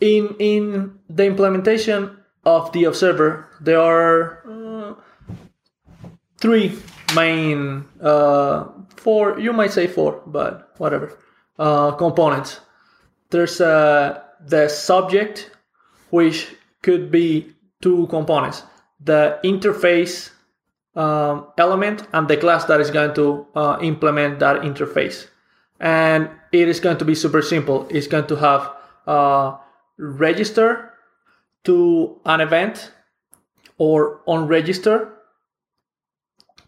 in 0.00 0.34
in 0.38 0.98
the 1.08 1.24
implementation 1.24 2.18
of 2.44 2.72
the 2.72 2.84
observer, 2.84 3.48
there 3.60 3.80
are 3.80 4.42
uh, 4.48 4.94
three 6.38 6.78
main 7.14 7.84
uh, 8.00 8.64
four. 8.96 9.38
You 9.38 9.52
might 9.52 9.70
say 9.70 9.86
four, 9.86 10.20
but 10.26 10.74
whatever 10.78 11.16
uh, 11.58 11.92
components. 11.92 12.60
There's 13.30 13.60
uh, 13.60 14.20
the 14.46 14.68
subject, 14.68 15.50
which 16.10 16.54
could 16.82 17.10
be 17.10 17.52
two 17.80 18.06
components 18.08 18.62
the 19.04 19.38
interface 19.44 20.30
um, 20.94 21.46
element 21.58 22.06
and 22.12 22.28
the 22.28 22.36
class 22.36 22.64
that 22.66 22.80
is 22.80 22.90
going 22.90 23.14
to 23.14 23.46
uh, 23.54 23.78
implement 23.82 24.38
that 24.38 24.62
interface. 24.62 25.26
And 25.80 26.30
it 26.52 26.68
is 26.68 26.80
going 26.80 26.98
to 26.98 27.04
be 27.04 27.14
super 27.14 27.42
simple. 27.42 27.88
It's 27.90 28.06
going 28.06 28.26
to 28.28 28.36
have 28.36 28.70
a 29.06 29.54
register 29.98 30.92
to 31.64 32.20
an 32.24 32.40
event 32.40 32.92
or 33.78 34.20
unregister 34.28 35.10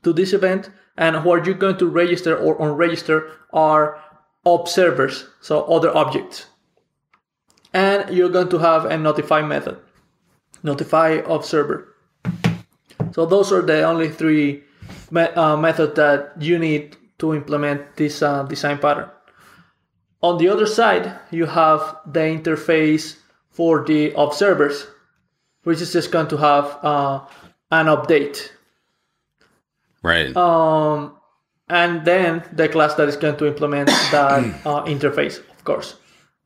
to 0.02 0.12
this 0.12 0.33
event. 0.33 0.71
And 0.97 1.25
what 1.25 1.45
you're 1.45 1.54
going 1.54 1.78
to 1.78 1.87
register 1.87 2.37
or 2.37 2.59
unregister 2.59 3.31
are 3.52 4.00
observers, 4.47 5.26
so 5.40 5.64
other 5.64 5.95
objects. 5.97 6.47
And 7.75 8.09
you're 8.16 8.31
going 8.31 8.49
to 8.50 8.59
have 8.59 8.87
a 8.87 8.97
notify 8.97 9.43
method, 9.43 9.76
notify 10.62 11.21
observer. 11.26 11.95
So 13.12 13.26
those 13.26 13.52
are 13.52 13.62
the 13.62 13.83
only 13.83 14.09
three 14.09 14.62
me- 15.11 15.23
uh, 15.23 15.57
methods 15.57 15.95
that 15.97 16.40
you 16.40 16.59
need 16.59 16.97
to 17.19 17.35
implement 17.35 17.97
this 17.97 18.23
uh, 18.23 18.45
design 18.45 18.78
pattern. 18.78 19.11
On 20.23 20.38
the 20.38 20.49
other 20.49 20.66
side, 20.66 21.19
you 21.31 21.47
have 21.47 21.97
the 22.07 22.21
interface 22.21 23.16
for 23.50 23.85
the 23.85 24.12
observers, 24.16 24.87
which 25.64 25.81
is 25.81 25.93
just 25.93 26.11
going 26.11 26.28
to 26.28 26.37
have 26.37 26.78
uh, 26.83 27.21
an 27.71 27.87
update. 27.87 28.50
Right. 30.02 30.35
Um, 30.37 31.16
and 31.69 32.04
then 32.04 32.45
the 32.52 32.69
class 32.69 32.95
that 32.95 33.09
is 33.09 33.16
going 33.16 33.37
to 33.37 33.47
implement 33.47 33.88
that 33.88 34.45
uh, 34.66 34.85
interface, 34.85 35.38
of 35.38 35.64
course. 35.64 35.97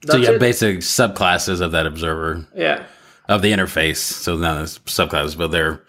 So 0.07 0.17
you 0.17 0.27
have 0.27 0.37
it. 0.37 0.41
basic 0.41 0.79
subclasses 0.79 1.61
of 1.61 1.73
that 1.73 1.87
observer 1.87 2.47
yeah. 2.55 2.85
of 3.29 3.43
the 3.43 3.53
interface. 3.53 3.97
So 3.97 4.37
not 4.37 4.59
as 4.59 4.79
subclasses, 4.81 5.37
but 5.37 5.49
they're 5.49 5.83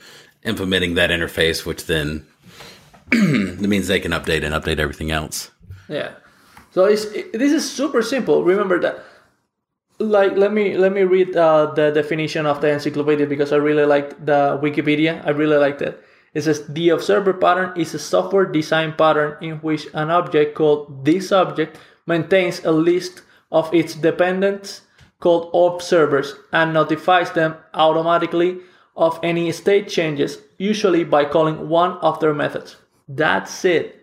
implementing 0.44 0.96
that 0.96 1.10
interface, 1.10 1.66
which 1.66 1.86
then 1.86 2.26
means 3.12 3.88
they 3.88 4.00
can 4.00 4.12
update 4.12 4.44
and 4.44 4.54
update 4.56 4.80
everything 4.80 5.12
else. 5.12 5.52
Yeah. 5.88 6.12
So 6.72 6.86
it's 6.86 7.06
it, 7.06 7.34
this 7.34 7.52
is 7.52 7.70
super 7.70 8.02
simple. 8.02 8.44
Remember 8.44 8.80
that. 8.80 9.04
Like 10.00 10.38
let 10.38 10.54
me 10.54 10.78
let 10.78 10.94
me 10.94 11.04
read 11.04 11.36
uh, 11.36 11.74
the 11.76 11.92
definition 11.92 12.46
of 12.46 12.62
the 12.62 12.70
encyclopedia 12.70 13.28
because 13.28 13.52
I 13.52 13.58
really 13.58 13.86
liked 13.86 14.26
the 14.26 14.58
Wikipedia. 14.64 15.26
I 15.26 15.32
really 15.32 15.58
liked 15.58 15.82
it. 15.82 16.02
It 16.34 16.44
says 16.44 16.66
the 16.68 16.90
observer 16.90 17.34
pattern 17.34 17.74
is 17.76 17.94
a 17.94 18.00
software 18.00 18.46
design 18.46 18.94
pattern 18.94 19.36
in 19.42 19.58
which 19.58 19.88
an 19.94 20.10
object 20.10 20.56
called 20.56 21.04
the 21.04 21.20
subject 21.20 21.78
maintains 22.06 22.64
a 22.64 22.72
list 22.72 23.24
of 23.52 23.74
its 23.74 23.96
dependents 23.96 24.82
called 25.20 25.50
observers 25.54 26.36
and 26.52 26.74
notifies 26.74 27.32
them 27.32 27.56
automatically 27.74 28.60
of 28.96 29.20
any 29.24 29.52
state 29.52 29.88
changes, 29.88 30.40
usually 30.58 31.04
by 31.04 31.26
calling 31.26 31.70
one 31.70 31.94
of 32.00 32.20
their 32.20 32.34
methods. 32.34 32.76
That's 33.08 33.66
it. 33.66 33.96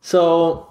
So 0.00 0.68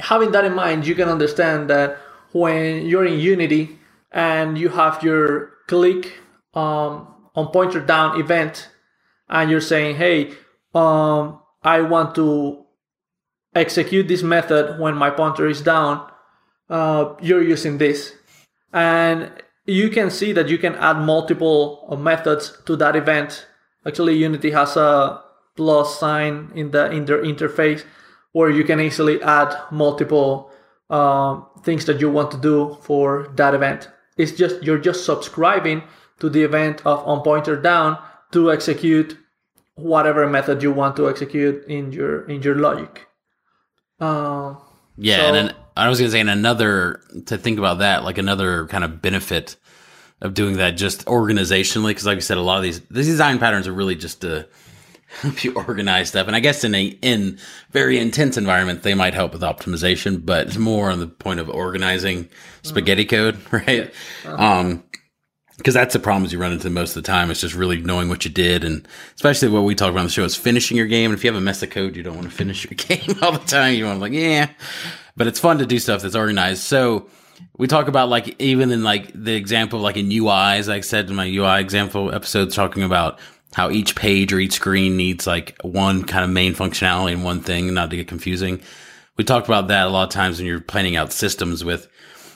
having 0.00 0.32
that 0.32 0.44
in 0.44 0.54
mind, 0.54 0.86
you 0.86 0.94
can 0.94 1.08
understand 1.08 1.70
that 1.70 1.98
when 2.32 2.86
you're 2.86 3.06
in 3.06 3.20
Unity 3.20 3.78
and 4.10 4.58
you 4.58 4.68
have 4.70 5.02
your 5.02 5.52
click 5.68 6.14
um, 6.54 7.06
on 7.36 7.48
pointer 7.52 7.80
down 7.80 8.18
event, 8.18 8.68
and 9.28 9.50
you're 9.50 9.60
saying, 9.60 9.96
"Hey, 9.96 10.32
um, 10.74 11.38
I 11.62 11.82
want 11.82 12.16
to 12.16 12.64
execute 13.54 14.08
this 14.08 14.22
method 14.22 14.80
when 14.80 14.96
my 14.96 15.10
pointer 15.10 15.46
is 15.46 15.62
down," 15.62 16.09
uh, 16.70 17.14
you're 17.20 17.42
using 17.42 17.78
this, 17.78 18.14
and 18.72 19.30
you 19.66 19.90
can 19.90 20.10
see 20.10 20.32
that 20.32 20.48
you 20.48 20.56
can 20.58 20.74
add 20.76 20.98
multiple 20.98 21.86
uh, 21.90 21.96
methods 21.96 22.56
to 22.66 22.76
that 22.76 22.96
event. 22.96 23.46
Actually, 23.86 24.16
Unity 24.16 24.50
has 24.52 24.76
a 24.76 25.20
plus 25.56 25.98
sign 25.98 26.50
in 26.54 26.70
the 26.70 26.90
in 26.90 27.04
their 27.04 27.22
interface 27.22 27.84
where 28.32 28.50
you 28.50 28.64
can 28.64 28.80
easily 28.80 29.20
add 29.22 29.54
multiple 29.70 30.50
um, 30.88 31.46
things 31.64 31.84
that 31.86 32.00
you 32.00 32.10
want 32.10 32.30
to 32.30 32.36
do 32.38 32.76
for 32.82 33.28
that 33.36 33.54
event. 33.54 33.90
It's 34.16 34.32
just 34.32 34.62
you're 34.62 34.78
just 34.78 35.04
subscribing 35.04 35.82
to 36.20 36.28
the 36.30 36.42
event 36.42 36.82
of 36.86 37.06
on 37.06 37.22
pointer 37.22 37.56
down 37.60 37.98
to 38.32 38.52
execute 38.52 39.16
whatever 39.74 40.28
method 40.28 40.62
you 40.62 40.70
want 40.72 40.94
to 40.96 41.08
execute 41.08 41.64
in 41.66 41.90
your 41.92 42.28
in 42.28 42.42
your 42.42 42.54
logic. 42.56 43.06
Um, 43.98 44.58
Yeah, 44.96 45.16
So- 45.16 45.22
and 45.26 45.36
then 45.36 45.56
I 45.86 45.88
was 45.88 45.98
gonna 45.98 46.10
say, 46.10 46.20
and 46.20 46.30
another 46.30 47.00
to 47.26 47.38
think 47.38 47.58
about 47.58 47.78
that, 47.78 48.04
like 48.04 48.18
another 48.18 48.66
kind 48.66 48.84
of 48.84 49.00
benefit 49.02 49.56
of 50.20 50.34
doing 50.34 50.58
that 50.58 50.72
just 50.72 51.06
organizationally, 51.06 51.88
because 51.88 52.06
like 52.06 52.16
I 52.16 52.20
said, 52.20 52.38
a 52.38 52.42
lot 52.42 52.58
of 52.58 52.62
these 52.62 52.80
these 52.90 53.06
design 53.06 53.38
patterns 53.38 53.66
are 53.66 53.72
really 53.72 53.94
just 53.94 54.20
to 54.20 54.46
help 55.20 55.42
you 55.42 55.52
organize 55.54 56.08
stuff. 56.08 56.26
And 56.26 56.36
I 56.36 56.40
guess 56.40 56.64
in 56.64 56.74
a 56.74 56.84
in 57.02 57.38
very 57.70 57.98
intense 57.98 58.36
environment, 58.36 58.82
they 58.82 58.94
might 58.94 59.14
help 59.14 59.32
with 59.32 59.42
optimization, 59.42 60.24
but 60.24 60.48
it's 60.48 60.56
more 60.56 60.90
on 60.90 61.00
the 61.00 61.06
point 61.06 61.40
of 61.40 61.48
organizing 61.48 62.28
spaghetti 62.62 63.04
code, 63.04 63.38
right? 63.52 63.92
Um, 64.24 64.84
because 65.56 65.74
that's 65.74 65.92
the 65.92 65.98
problems 65.98 66.32
you 66.32 66.38
run 66.38 66.52
into 66.52 66.70
most 66.70 66.96
of 66.96 67.02
the 67.02 67.06
time. 67.06 67.30
It's 67.30 67.42
just 67.42 67.54
really 67.54 67.82
knowing 67.82 68.08
what 68.08 68.24
you 68.24 68.30
did, 68.30 68.64
and 68.64 68.88
especially 69.14 69.48
what 69.48 69.64
we 69.64 69.74
talk 69.74 69.90
about 69.90 70.00
on 70.00 70.06
the 70.06 70.10
show 70.10 70.24
is 70.24 70.34
finishing 70.34 70.78
your 70.78 70.86
game. 70.86 71.10
And 71.10 71.18
if 71.18 71.22
you 71.22 71.30
have 71.30 71.36
a 71.36 71.44
mess 71.44 71.62
of 71.62 71.68
code, 71.68 71.96
you 71.96 72.02
don't 72.02 72.14
want 72.14 72.30
to 72.30 72.34
finish 72.34 72.64
your 72.64 72.74
game 72.76 73.18
all 73.20 73.32
the 73.32 73.38
time. 73.40 73.74
You 73.74 73.84
want 73.84 73.96
to 73.96 74.00
like, 74.00 74.12
yeah, 74.12 74.48
but 75.16 75.26
it's 75.26 75.40
fun 75.40 75.58
to 75.58 75.66
do 75.66 75.78
stuff 75.78 76.02
that's 76.02 76.14
organized. 76.14 76.62
So 76.62 77.08
we 77.56 77.66
talk 77.66 77.88
about 77.88 78.08
like 78.08 78.40
even 78.40 78.70
in 78.70 78.82
like 78.82 79.10
the 79.14 79.34
example 79.34 79.80
like 79.80 79.96
in 79.96 80.08
UIs, 80.08 80.68
like 80.68 80.78
I 80.78 80.80
said 80.80 81.08
in 81.08 81.16
my 81.16 81.26
UI 81.26 81.60
example 81.60 82.14
episodes, 82.14 82.54
talking 82.54 82.82
about 82.82 83.18
how 83.54 83.70
each 83.70 83.96
page 83.96 84.32
or 84.32 84.38
each 84.38 84.54
screen 84.54 84.96
needs 84.96 85.26
like 85.26 85.56
one 85.62 86.04
kind 86.04 86.24
of 86.24 86.30
main 86.30 86.54
functionality 86.54 87.12
and 87.12 87.24
one 87.24 87.40
thing, 87.40 87.72
not 87.74 87.90
to 87.90 87.96
get 87.96 88.08
confusing. 88.08 88.60
We 89.16 89.24
talked 89.24 89.48
about 89.48 89.68
that 89.68 89.86
a 89.86 89.90
lot 89.90 90.04
of 90.04 90.10
times 90.10 90.38
when 90.38 90.46
you're 90.46 90.60
planning 90.60 90.96
out 90.96 91.12
systems 91.12 91.64
with 91.64 91.88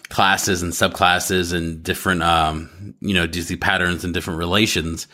classes 0.09 0.63
and 0.63 0.73
subclasses 0.73 1.55
and 1.55 1.83
different, 1.83 2.23
um, 2.23 2.95
you 3.01 3.15
know, 3.15 3.27
design 3.27 3.59
patterns 3.59 4.05
and 4.05 4.13
different 4.13 4.39
relations. 4.39 5.07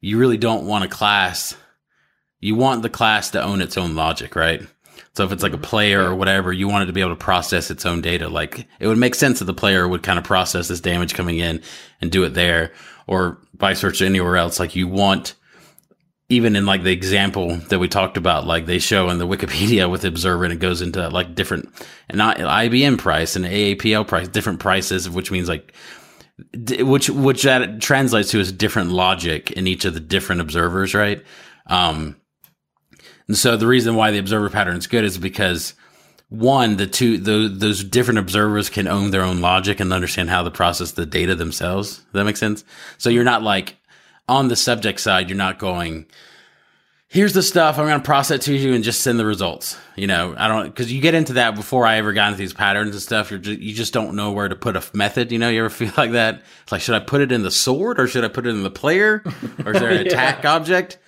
You 0.00 0.18
really 0.18 0.36
don't 0.36 0.66
want 0.66 0.84
a 0.84 0.88
class. 0.88 1.56
You 2.40 2.54
want 2.54 2.82
the 2.82 2.90
class 2.90 3.30
to 3.30 3.42
own 3.42 3.60
its 3.60 3.78
own 3.78 3.96
logic, 3.96 4.36
right? 4.36 4.62
So 5.16 5.24
if 5.24 5.32
it's 5.32 5.42
like 5.42 5.54
a 5.54 5.58
player 5.58 6.02
or 6.02 6.14
whatever, 6.14 6.52
you 6.52 6.68
want 6.68 6.82
it 6.82 6.86
to 6.88 6.92
be 6.92 7.00
able 7.00 7.12
to 7.12 7.16
process 7.16 7.70
its 7.70 7.86
own 7.86 8.02
data. 8.02 8.28
Like 8.28 8.68
it 8.78 8.86
would 8.86 8.98
make 8.98 9.14
sense 9.14 9.38
that 9.38 9.46
the 9.46 9.54
player 9.54 9.88
would 9.88 10.02
kind 10.02 10.18
of 10.18 10.26
process 10.26 10.68
this 10.68 10.82
damage 10.82 11.14
coming 11.14 11.38
in 11.38 11.62
and 12.02 12.12
do 12.12 12.24
it 12.24 12.34
there 12.34 12.74
or 13.06 13.38
vice 13.54 13.80
versa 13.80 14.04
anywhere 14.04 14.36
else. 14.36 14.60
Like 14.60 14.76
you 14.76 14.86
want, 14.86 15.34
even 16.28 16.54
in 16.54 16.66
like 16.66 16.82
the 16.82 16.92
example 16.92 17.56
that 17.56 17.78
we 17.78 17.88
talked 17.88 18.18
about, 18.18 18.46
like 18.46 18.66
they 18.66 18.78
show 18.78 19.08
in 19.08 19.16
the 19.16 19.26
Wikipedia 19.26 19.90
with 19.90 20.04
Observer 20.04 20.44
and 20.44 20.52
it 20.52 20.58
goes 20.58 20.82
into 20.82 21.08
like 21.08 21.34
different, 21.34 21.70
and 22.10 22.18
not 22.18 22.36
IBM 22.36 22.98
price 22.98 23.36
and 23.36 23.46
AAPL 23.46 24.06
price, 24.06 24.28
different 24.28 24.60
prices, 24.60 25.08
which 25.08 25.30
means 25.30 25.48
like, 25.48 25.72
which, 26.54 27.08
which 27.08 27.42
that 27.44 27.80
translates 27.80 28.32
to 28.32 28.38
is 28.38 28.52
different 28.52 28.90
logic 28.90 29.50
in 29.52 29.66
each 29.66 29.86
of 29.86 29.94
the 29.94 30.00
different 30.00 30.42
observers, 30.42 30.92
right? 30.92 31.24
Um, 31.68 32.16
and 33.28 33.36
so 33.36 33.56
the 33.56 33.66
reason 33.66 33.96
why 33.96 34.10
the 34.10 34.18
observer 34.18 34.50
pattern 34.50 34.76
is 34.76 34.86
good 34.86 35.04
is 35.04 35.18
because 35.18 35.74
one, 36.28 36.76
the 36.76 36.86
two, 36.86 37.18
the, 37.18 37.48
those 37.52 37.84
different 37.84 38.18
observers 38.18 38.68
can 38.68 38.88
own 38.88 39.10
their 39.10 39.22
own 39.22 39.40
logic 39.40 39.80
and 39.80 39.92
understand 39.92 40.28
how 40.28 40.42
to 40.42 40.50
process 40.50 40.92
the 40.92 41.06
data 41.06 41.34
themselves. 41.34 41.98
Does 41.98 42.12
that 42.12 42.24
make 42.24 42.36
sense? 42.36 42.64
So 42.98 43.10
you're 43.10 43.24
not 43.24 43.42
like 43.42 43.76
on 44.28 44.48
the 44.48 44.56
subject 44.56 45.00
side, 45.00 45.28
you're 45.28 45.38
not 45.38 45.58
going, 45.58 46.06
here's 47.08 47.32
the 47.32 47.42
stuff 47.42 47.78
I'm 47.78 47.86
going 47.86 48.00
to 48.00 48.04
process 48.04 48.44
to 48.44 48.54
you 48.54 48.74
and 48.74 48.82
just 48.82 49.02
send 49.02 49.20
the 49.20 49.26
results. 49.26 49.78
You 49.94 50.08
know, 50.08 50.34
I 50.36 50.48
don't 50.48 50.66
because 50.66 50.92
you 50.92 51.00
get 51.00 51.14
into 51.14 51.34
that 51.34 51.54
before 51.54 51.86
I 51.86 51.96
ever 51.96 52.12
got 52.12 52.28
into 52.28 52.38
these 52.38 52.52
patterns 52.52 52.94
and 52.94 53.02
stuff. 53.02 53.30
You're 53.30 53.38
just, 53.38 53.60
you 53.60 53.72
just 53.72 53.92
don't 53.92 54.16
know 54.16 54.32
where 54.32 54.48
to 54.48 54.56
put 54.56 54.76
a 54.76 54.84
method. 54.94 55.30
You 55.30 55.38
know, 55.38 55.48
you 55.48 55.60
ever 55.60 55.70
feel 55.70 55.92
like 55.96 56.12
that? 56.12 56.42
It's 56.62 56.72
like, 56.72 56.80
should 56.80 56.96
I 56.96 57.00
put 57.00 57.20
it 57.20 57.30
in 57.30 57.42
the 57.42 57.52
sword 57.52 58.00
or 58.00 58.08
should 58.08 58.24
I 58.24 58.28
put 58.28 58.46
it 58.46 58.50
in 58.50 58.64
the 58.64 58.70
player 58.70 59.22
or 59.64 59.72
is 59.74 59.80
there 59.80 59.90
an 59.90 59.96
yeah. 60.06 60.12
attack 60.12 60.44
object? 60.44 60.98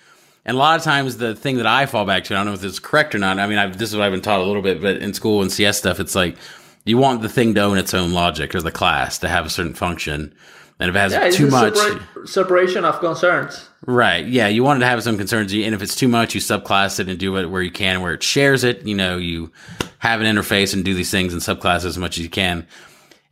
And 0.49 0.55
a 0.55 0.59
lot 0.59 0.79
of 0.79 0.83
times, 0.83 1.17
the 1.17 1.35
thing 1.35 1.57
that 1.57 1.67
I 1.67 1.85
fall 1.85 2.05
back 2.05 2.23
to, 2.23 2.33
I 2.33 2.37
don't 2.37 2.47
know 2.47 2.53
if 2.53 2.61
this 2.61 2.71
is 2.71 2.79
correct 2.79 3.13
or 3.13 3.19
not. 3.19 3.37
I 3.37 3.45
mean, 3.45 3.59
I've, 3.59 3.77
this 3.77 3.91
is 3.91 3.95
what 3.95 4.03
I've 4.03 4.11
been 4.11 4.23
taught 4.23 4.39
a 4.39 4.43
little 4.43 4.63
bit, 4.63 4.81
but 4.81 4.97
in 4.97 5.13
school 5.13 5.43
and 5.43 5.51
CS 5.51 5.77
stuff, 5.77 5.99
it's 5.99 6.15
like 6.15 6.37
you 6.85 6.97
want 6.97 7.21
the 7.21 7.29
thing 7.29 7.53
to 7.53 7.61
own 7.61 7.77
its 7.77 7.93
own 7.93 8.13
logic 8.13 8.55
or 8.55 8.61
the 8.63 8.71
class 8.71 9.19
to 9.19 9.29
have 9.29 9.45
a 9.45 9.49
certain 9.51 9.75
function. 9.75 10.33
And 10.79 10.89
if 10.89 10.95
it 10.95 10.97
has 10.97 11.11
yeah, 11.11 11.29
too 11.29 11.51
much 11.51 11.75
separa- 11.75 12.27
separation 12.27 12.83
of 12.83 12.99
concerns, 12.99 13.69
right? 13.85 14.25
Yeah, 14.25 14.47
you 14.47 14.63
want 14.63 14.77
it 14.77 14.79
to 14.79 14.87
have 14.87 15.03
some 15.03 15.19
concerns, 15.19 15.53
and 15.53 15.75
if 15.75 15.83
it's 15.83 15.95
too 15.95 16.07
much, 16.07 16.33
you 16.33 16.41
subclass 16.41 16.99
it 16.99 17.09
and 17.09 17.19
do 17.19 17.37
it 17.37 17.45
where 17.45 17.61
you 17.61 17.69
can, 17.69 18.01
where 18.01 18.15
it 18.15 18.23
shares 18.23 18.63
it. 18.63 18.87
You 18.87 18.95
know, 18.95 19.17
you 19.17 19.51
have 19.99 20.19
an 20.19 20.25
interface 20.25 20.73
and 20.73 20.83
do 20.83 20.95
these 20.95 21.11
things 21.11 21.31
in 21.31 21.41
subclasses 21.41 21.85
as 21.85 21.99
much 21.99 22.17
as 22.17 22.23
you 22.23 22.29
can. 22.29 22.65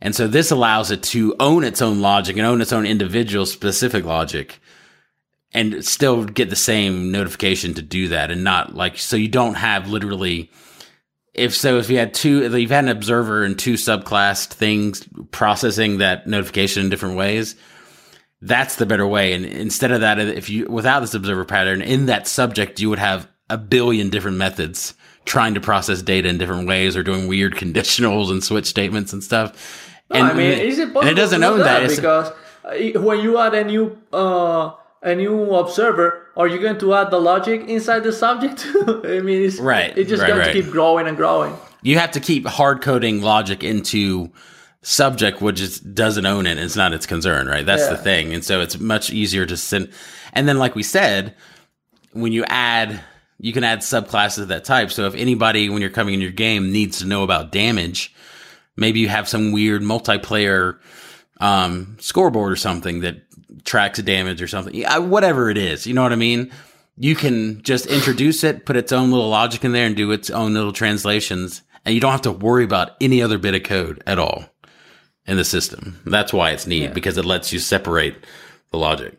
And 0.00 0.14
so 0.14 0.28
this 0.28 0.52
allows 0.52 0.92
it 0.92 1.02
to 1.02 1.34
own 1.40 1.64
its 1.64 1.82
own 1.82 2.00
logic 2.00 2.36
and 2.36 2.46
own 2.46 2.60
its 2.60 2.72
own 2.72 2.86
individual 2.86 3.44
specific 3.44 4.04
logic 4.04 4.60
and 5.52 5.84
still 5.84 6.24
get 6.24 6.50
the 6.50 6.56
same 6.56 7.10
notification 7.10 7.74
to 7.74 7.82
do 7.82 8.08
that 8.08 8.30
and 8.30 8.44
not 8.44 8.74
like 8.74 8.98
so 8.98 9.16
you 9.16 9.28
don't 9.28 9.54
have 9.54 9.88
literally 9.88 10.50
if 11.38 11.54
so, 11.54 11.78
if 11.78 11.88
you 11.88 11.98
had 11.98 12.14
two, 12.14 12.42
if 12.42 12.52
you've 12.52 12.70
had 12.70 12.84
an 12.84 12.90
observer 12.90 13.44
and 13.44 13.58
two 13.58 13.74
subclassed 13.74 14.48
things 14.48 15.06
processing 15.30 15.98
that 15.98 16.26
notification 16.26 16.84
in 16.84 16.90
different 16.90 17.16
ways, 17.16 17.54
that's 18.42 18.76
the 18.76 18.86
better 18.86 19.06
way. 19.06 19.32
And 19.32 19.44
instead 19.44 19.92
of 19.92 20.00
that, 20.00 20.18
if 20.18 20.50
you, 20.50 20.66
without 20.66 21.00
this 21.00 21.14
observer 21.14 21.44
pattern 21.44 21.80
in 21.80 22.06
that 22.06 22.26
subject, 22.26 22.80
you 22.80 22.90
would 22.90 22.98
have 22.98 23.28
a 23.48 23.56
billion 23.56 24.10
different 24.10 24.36
methods 24.36 24.94
trying 25.24 25.54
to 25.54 25.60
process 25.60 26.02
data 26.02 26.28
in 26.28 26.38
different 26.38 26.66
ways 26.66 26.96
or 26.96 27.02
doing 27.02 27.28
weird 27.28 27.54
conditionals 27.56 28.30
and 28.30 28.42
switch 28.42 28.66
statements 28.66 29.12
and 29.12 29.22
stuff. 29.22 29.94
No, 30.10 30.20
and 30.20 30.28
I 30.28 30.32
mean, 30.34 30.58
is 30.58 30.78
it 30.78 30.92
possible? 30.92 31.12
it 31.12 31.14
doesn't 31.14 31.44
own 31.44 31.58
that, 31.60 31.86
that 31.86 31.96
because 31.96 32.32
uh, 32.64 33.00
when 33.00 33.20
you 33.20 33.38
add 33.38 33.54
a 33.54 33.64
new, 33.64 33.98
uh, 34.12 34.72
a 35.02 35.14
new 35.14 35.54
observer, 35.54 36.26
are 36.36 36.48
you 36.48 36.58
going 36.58 36.78
to 36.78 36.94
add 36.94 37.10
the 37.10 37.20
logic 37.20 37.68
inside 37.68 38.00
the 38.00 38.12
subject? 38.12 38.66
I 38.86 39.20
mean, 39.20 39.42
it's, 39.42 39.58
right. 39.58 39.96
It's 39.96 40.08
just 40.08 40.22
right, 40.22 40.28
going 40.28 40.40
right. 40.40 40.52
to 40.52 40.62
keep 40.62 40.70
growing 40.70 41.06
and 41.06 41.16
growing. 41.16 41.56
You 41.82 41.98
have 41.98 42.10
to 42.12 42.20
keep 42.20 42.46
hard 42.46 42.82
coding 42.82 43.22
logic 43.22 43.62
into 43.62 44.32
subject, 44.82 45.40
which 45.40 45.60
is, 45.60 45.80
doesn't 45.80 46.26
own 46.26 46.46
it. 46.46 46.58
It's 46.58 46.76
not 46.76 46.92
its 46.92 47.06
concern, 47.06 47.46
right? 47.46 47.64
That's 47.64 47.84
yeah. 47.84 47.90
the 47.90 47.96
thing. 47.98 48.34
And 48.34 48.44
so 48.44 48.60
it's 48.60 48.78
much 48.78 49.10
easier 49.10 49.46
to 49.46 49.56
send. 49.56 49.90
And 50.32 50.48
then, 50.48 50.58
like 50.58 50.74
we 50.74 50.82
said, 50.82 51.34
when 52.12 52.32
you 52.32 52.44
add, 52.46 53.00
you 53.38 53.52
can 53.52 53.64
add 53.64 53.80
subclasses 53.80 54.42
of 54.42 54.48
that 54.48 54.64
type. 54.64 54.90
So 54.90 55.06
if 55.06 55.14
anybody, 55.14 55.68
when 55.68 55.80
you're 55.80 55.90
coming 55.90 56.14
in 56.14 56.20
your 56.20 56.32
game, 56.32 56.72
needs 56.72 56.98
to 56.98 57.06
know 57.06 57.22
about 57.22 57.52
damage, 57.52 58.14
maybe 58.76 58.98
you 59.00 59.08
have 59.08 59.28
some 59.28 59.52
weird 59.52 59.82
multiplayer 59.82 60.78
um, 61.40 61.96
scoreboard 62.00 62.52
or 62.52 62.56
something 62.56 63.00
that 63.00 63.22
tracks 63.64 64.00
damage 64.00 64.42
or 64.42 64.48
something, 64.48 64.74
yeah, 64.74 64.98
whatever 64.98 65.50
it 65.50 65.58
is. 65.58 65.86
You 65.86 65.94
know 65.94 66.02
what 66.02 66.12
I 66.12 66.16
mean? 66.16 66.50
You 66.96 67.14
can 67.14 67.62
just 67.62 67.86
introduce 67.86 68.42
it, 68.42 68.66
put 68.66 68.76
its 68.76 68.92
own 68.92 69.10
little 69.10 69.28
logic 69.28 69.64
in 69.64 69.72
there, 69.72 69.86
and 69.86 69.96
do 69.96 70.10
its 70.10 70.30
own 70.30 70.54
little 70.54 70.72
translations, 70.72 71.62
and 71.84 71.94
you 71.94 72.00
don't 72.00 72.12
have 72.12 72.22
to 72.22 72.32
worry 72.32 72.64
about 72.64 72.92
any 73.00 73.22
other 73.22 73.38
bit 73.38 73.54
of 73.54 73.62
code 73.62 74.02
at 74.06 74.18
all 74.18 74.44
in 75.26 75.36
the 75.36 75.44
system. 75.44 76.00
That's 76.04 76.32
why 76.32 76.50
it's 76.50 76.66
neat 76.66 76.82
yeah. 76.82 76.92
because 76.92 77.16
it 77.18 77.24
lets 77.24 77.52
you 77.52 77.58
separate 77.58 78.16
the 78.72 78.78
logic. 78.78 79.18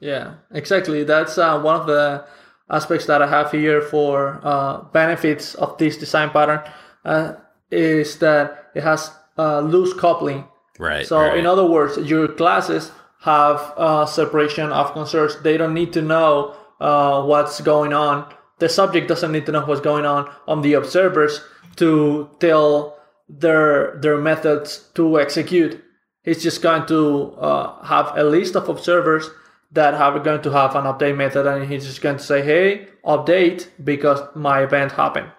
Yeah, 0.00 0.34
exactly. 0.52 1.02
That's 1.02 1.38
uh, 1.38 1.60
one 1.60 1.80
of 1.80 1.86
the 1.86 2.24
aspects 2.70 3.06
that 3.06 3.22
I 3.22 3.26
have 3.26 3.50
here 3.50 3.80
for 3.80 4.40
uh, 4.44 4.82
benefits 4.92 5.54
of 5.56 5.76
this 5.78 5.96
design 5.96 6.30
pattern 6.30 6.60
uh, 7.04 7.34
is 7.70 8.18
that 8.18 8.70
it 8.74 8.82
has 8.82 9.10
uh, 9.36 9.60
loose 9.60 9.94
coupling. 9.94 10.44
Right. 10.78 11.06
So, 11.06 11.18
right. 11.18 11.38
in 11.38 11.46
other 11.46 11.66
words, 11.66 11.96
your 11.98 12.28
classes 12.28 12.92
have 13.20 13.72
uh, 13.76 14.06
separation 14.06 14.70
of 14.70 14.92
concerns. 14.92 15.40
They 15.42 15.56
don't 15.56 15.74
need 15.74 15.92
to 15.94 16.02
know 16.02 16.56
uh, 16.80 17.22
what's 17.24 17.60
going 17.60 17.92
on. 17.92 18.32
The 18.58 18.68
subject 18.68 19.08
doesn't 19.08 19.32
need 19.32 19.46
to 19.46 19.52
know 19.52 19.64
what's 19.64 19.80
going 19.80 20.04
on 20.04 20.32
on 20.46 20.62
the 20.62 20.74
observers 20.74 21.40
to 21.76 22.30
tell 22.40 22.98
their 23.28 23.98
their 24.00 24.18
methods 24.18 24.88
to 24.94 25.20
execute. 25.20 25.82
He's 26.22 26.42
just 26.42 26.62
going 26.62 26.86
to 26.86 27.34
uh, 27.38 27.84
have 27.84 28.12
a 28.16 28.24
list 28.24 28.56
of 28.56 28.68
observers 28.68 29.30
that 29.72 29.94
are 29.94 30.18
going 30.18 30.42
to 30.42 30.50
have 30.50 30.74
an 30.76 30.84
update 30.84 31.16
method, 31.16 31.46
and 31.46 31.70
he's 31.70 31.84
just 31.84 32.00
going 32.00 32.16
to 32.16 32.22
say, 32.22 32.42
"Hey, 32.42 32.88
update 33.04 33.68
because 33.82 34.20
my 34.34 34.62
event 34.62 34.92
happened." 34.92 35.30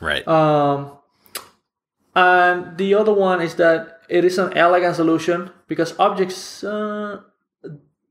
Right. 0.00 0.26
Um, 0.26 0.96
and 2.14 2.76
the 2.76 2.94
other 2.94 3.12
one 3.12 3.40
is 3.40 3.54
that 3.56 3.99
it 4.10 4.24
is 4.24 4.38
an 4.38 4.56
elegant 4.56 4.96
solution 4.96 5.50
because 5.68 5.98
objects 5.98 6.64
uh, 6.64 7.20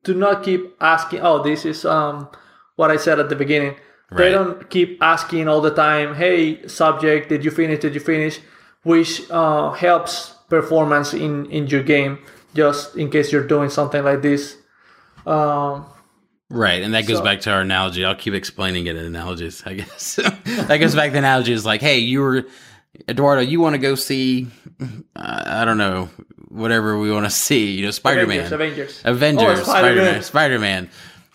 do 0.04 0.14
not 0.14 0.44
keep 0.44 0.76
asking. 0.80 1.20
Oh, 1.22 1.44
this 1.44 1.66
is 1.66 1.86
um, 1.86 2.30
what 2.76 2.90
I 2.92 2.98
said 2.98 3.20
at 3.20 3.30
the 3.30 3.36
beginning. 3.36 3.76
Right. 4.10 4.18
They 4.18 4.32
don't 4.32 4.70
keep 4.70 4.98
asking 5.02 5.48
all 5.48 5.62
the 5.62 5.74
time. 5.74 6.16
Hey, 6.16 6.68
subject, 6.68 7.30
did 7.30 7.46
you 7.46 7.52
finish? 7.52 7.80
Did 7.80 7.94
you 7.94 8.00
finish? 8.00 8.40
Which 8.84 9.30
uh, 9.30 9.72
helps 9.72 10.36
performance 10.50 11.14
in 11.14 11.46
in 11.52 11.68
your 11.68 11.84
game. 11.84 12.20
Just 12.56 12.96
in 12.96 13.12
case 13.12 13.32
you're 13.32 13.46
doing 13.46 13.70
something 13.70 14.04
like 14.04 14.22
this. 14.22 14.58
Um, 15.26 15.86
Right, 16.52 16.82
and 16.82 16.96
that 16.96 17.06
goes 17.06 17.18
so, 17.18 17.24
back 17.24 17.42
to 17.42 17.52
our 17.52 17.62
analogy. 17.62 18.04
I'll 18.04 18.16
keep 18.16 18.34
explaining 18.34 18.88
it 18.88 18.96
in 18.96 19.06
analogies, 19.06 19.62
I 19.68 19.76
guess. 19.76 20.16
that 20.46 20.78
goes 20.80 20.96
back 20.96 21.10
to 21.10 21.12
the 21.12 21.20
analogy 21.20 21.54
is 21.54 21.64
like, 21.64 21.80
hey, 21.80 22.00
you 22.00 22.22
were 22.22 22.46
Eduardo, 23.08 23.42
you 23.42 23.60
want 23.60 23.74
to 23.76 23.80
go 23.80 23.96
see, 23.96 24.48
uh, 24.82 24.88
I 25.16 25.66
don't 25.66 25.78
know, 25.78 26.10
whatever 26.50 26.98
we 26.98 27.12
want 27.12 27.26
to 27.26 27.30
see, 27.48 27.72
you 27.72 27.86
know, 27.86 27.92
Spider 27.92 28.28
Man. 28.28 28.52
Avengers. 28.52 29.02
Avengers. 29.06 29.60
Oh, 29.60 29.64
Spider 29.64 29.96
Man. 29.96 30.24
Spider 30.24 30.60
Man. 30.60 30.90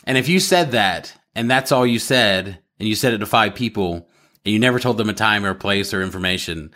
And 0.04 0.18
if 0.18 0.28
you 0.28 0.40
said 0.40 0.72
that, 0.72 1.14
and 1.34 1.50
that's 1.50 1.72
all 1.72 1.86
you 1.86 1.98
said, 1.98 2.58
and 2.78 2.88
you 2.88 2.94
said 2.94 3.14
it 3.14 3.18
to 3.18 3.26
five 3.26 3.54
people, 3.54 4.08
and 4.44 4.52
you 4.52 4.58
never 4.58 4.78
told 4.78 4.98
them 4.98 5.08
a 5.08 5.14
time 5.14 5.44
or 5.44 5.50
a 5.50 5.54
place 5.54 5.94
or 5.94 6.02
information, 6.02 6.72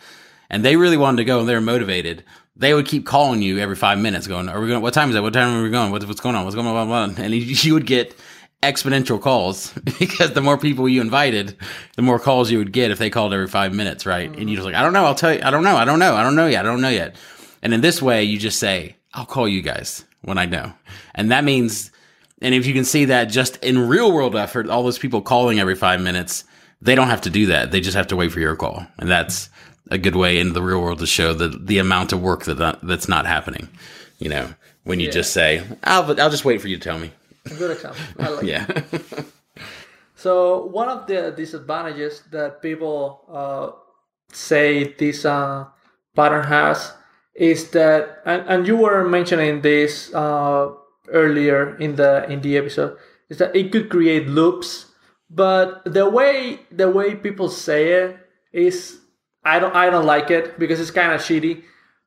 and 0.48 0.64
they 0.64 0.76
really 0.76 0.96
wanted 0.96 1.18
to 1.18 1.24
go 1.24 1.40
and 1.40 1.48
they 1.48 1.54
were 1.54 1.60
motivated, 1.60 2.24
they 2.56 2.74
would 2.74 2.86
keep 2.86 3.06
calling 3.06 3.42
you 3.42 3.58
every 3.58 3.76
five 3.76 3.98
minutes, 3.98 4.26
going, 4.26 4.48
"Are 4.48 4.60
we 4.60 4.68
going? 4.68 4.82
What 4.82 4.94
time 4.94 5.10
is 5.10 5.16
it? 5.16 5.22
What 5.22 5.32
time 5.32 5.58
are 5.58 5.62
we 5.62 5.70
going? 5.70 5.92
What's, 5.92 6.06
what's 6.06 6.20
going 6.20 6.34
on? 6.34 6.44
What's 6.44 6.56
going 6.56 6.66
on?" 6.66 6.74
Blah, 6.74 6.84
blah, 6.84 7.14
blah. 7.14 7.24
And 7.24 7.34
you 7.64 7.74
would 7.74 7.86
get 7.86 8.18
exponential 8.62 9.20
calls 9.20 9.72
because 9.98 10.32
the 10.32 10.40
more 10.40 10.58
people 10.58 10.88
you 10.88 11.00
invited, 11.00 11.56
the 11.96 12.02
more 12.02 12.18
calls 12.18 12.50
you 12.50 12.58
would 12.58 12.72
get 12.72 12.90
if 12.90 12.98
they 12.98 13.10
called 13.10 13.32
every 13.32 13.48
five 13.48 13.72
minutes, 13.72 14.06
right? 14.06 14.30
Mm-hmm. 14.30 14.40
And 14.40 14.50
you're 14.50 14.56
just 14.56 14.66
like, 14.66 14.74
I 14.74 14.82
don't 14.82 14.92
know, 14.92 15.04
I'll 15.04 15.14
tell 15.14 15.32
you, 15.32 15.40
I 15.42 15.50
don't 15.50 15.64
know, 15.64 15.76
I 15.76 15.84
don't 15.84 15.98
know, 15.98 16.14
I 16.14 16.22
don't 16.22 16.36
know 16.36 16.46
yet, 16.46 16.64
I 16.64 16.68
don't 16.68 16.80
know 16.80 16.88
yet. 16.88 17.16
And 17.62 17.74
in 17.74 17.80
this 17.80 18.02
way, 18.02 18.24
you 18.24 18.38
just 18.38 18.58
say, 18.58 18.96
I'll 19.14 19.26
call 19.26 19.48
you 19.48 19.62
guys 19.62 20.04
when 20.22 20.38
I 20.38 20.46
know. 20.46 20.72
And 21.14 21.30
that 21.30 21.44
means, 21.44 21.90
and 22.40 22.54
if 22.54 22.66
you 22.66 22.74
can 22.74 22.84
see 22.84 23.06
that 23.06 23.26
just 23.26 23.62
in 23.64 23.88
real 23.88 24.12
world 24.12 24.36
effort, 24.36 24.68
all 24.68 24.82
those 24.82 24.98
people 24.98 25.22
calling 25.22 25.58
every 25.58 25.74
five 25.74 26.00
minutes, 26.00 26.44
they 26.80 26.94
don't 26.94 27.08
have 27.08 27.22
to 27.22 27.30
do 27.30 27.46
that. 27.46 27.70
They 27.70 27.80
just 27.80 27.96
have 27.96 28.06
to 28.08 28.16
wait 28.16 28.32
for 28.32 28.40
your 28.40 28.54
call. 28.54 28.86
And 28.98 29.10
that's 29.10 29.50
a 29.90 29.98
good 29.98 30.16
way 30.16 30.38
into 30.38 30.52
the 30.52 30.62
real 30.62 30.80
world 30.80 30.98
to 31.00 31.06
show 31.06 31.32
the, 31.32 31.48
the 31.48 31.78
amount 31.78 32.12
of 32.12 32.20
work 32.20 32.44
that, 32.44 32.78
that's 32.82 33.08
not 33.08 33.26
happening. 33.26 33.68
You 34.18 34.28
know, 34.28 34.54
when 34.84 35.00
you 35.00 35.06
yeah. 35.06 35.12
just 35.12 35.32
say, 35.32 35.64
I'll, 35.84 36.20
I'll 36.20 36.30
just 36.30 36.44
wait 36.44 36.60
for 36.60 36.68
you 36.68 36.76
to 36.76 36.82
tell 36.82 36.98
me. 36.98 37.12
Good 37.56 37.70
example. 37.70 38.02
I 38.18 38.28
like 38.28 38.44
yeah. 38.44 38.66
so 40.14 40.66
one 40.66 40.88
of 40.88 41.06
the 41.06 41.32
disadvantages 41.36 42.22
that 42.30 42.60
people 42.60 43.24
uh, 43.30 43.70
say 44.32 44.94
this 44.98 45.24
uh, 45.24 45.66
pattern 46.14 46.44
has 46.44 46.92
is 47.34 47.70
that, 47.70 48.20
and, 48.26 48.42
and 48.48 48.66
you 48.66 48.76
were 48.76 49.08
mentioning 49.08 49.62
this 49.62 50.12
uh, 50.12 50.70
earlier 51.08 51.76
in 51.78 51.96
the 51.96 52.28
in 52.28 52.40
the 52.40 52.58
episode, 52.58 52.98
is 53.28 53.38
that 53.38 53.54
it 53.54 53.70
could 53.72 53.88
create 53.88 54.26
loops. 54.28 54.86
But 55.30 55.84
the 55.84 56.08
way 56.08 56.60
the 56.70 56.90
way 56.90 57.14
people 57.14 57.48
say 57.48 57.92
it 57.92 58.16
is, 58.52 58.98
I 59.44 59.58
don't 59.58 59.74
I 59.74 59.90
don't 59.90 60.06
like 60.06 60.30
it 60.30 60.58
because 60.58 60.80
it's 60.80 60.90
kind 60.90 61.12
of 61.12 61.20
shitty. 61.20 61.62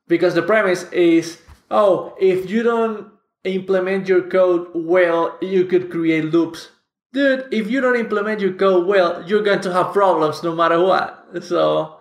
Because 0.07 0.35
the 0.35 0.41
premise 0.41 0.83
is, 0.91 1.39
oh, 1.69 2.13
if 2.19 2.49
you 2.49 2.63
don't 2.63 3.07
implement 3.43 4.07
your 4.07 4.21
code 4.29 4.67
well, 4.73 5.37
you 5.41 5.65
could 5.65 5.89
create 5.89 6.25
loops. 6.25 6.69
Dude, 7.13 7.47
if 7.51 7.69
you 7.69 7.81
don't 7.81 7.99
implement 7.99 8.39
your 8.39 8.53
code 8.53 8.87
well, 8.87 9.27
you're 9.27 9.43
going 9.43 9.61
to 9.61 9.73
have 9.73 9.91
problems 9.93 10.43
no 10.43 10.55
matter 10.55 10.79
what. 10.81 11.43
So, 11.43 11.99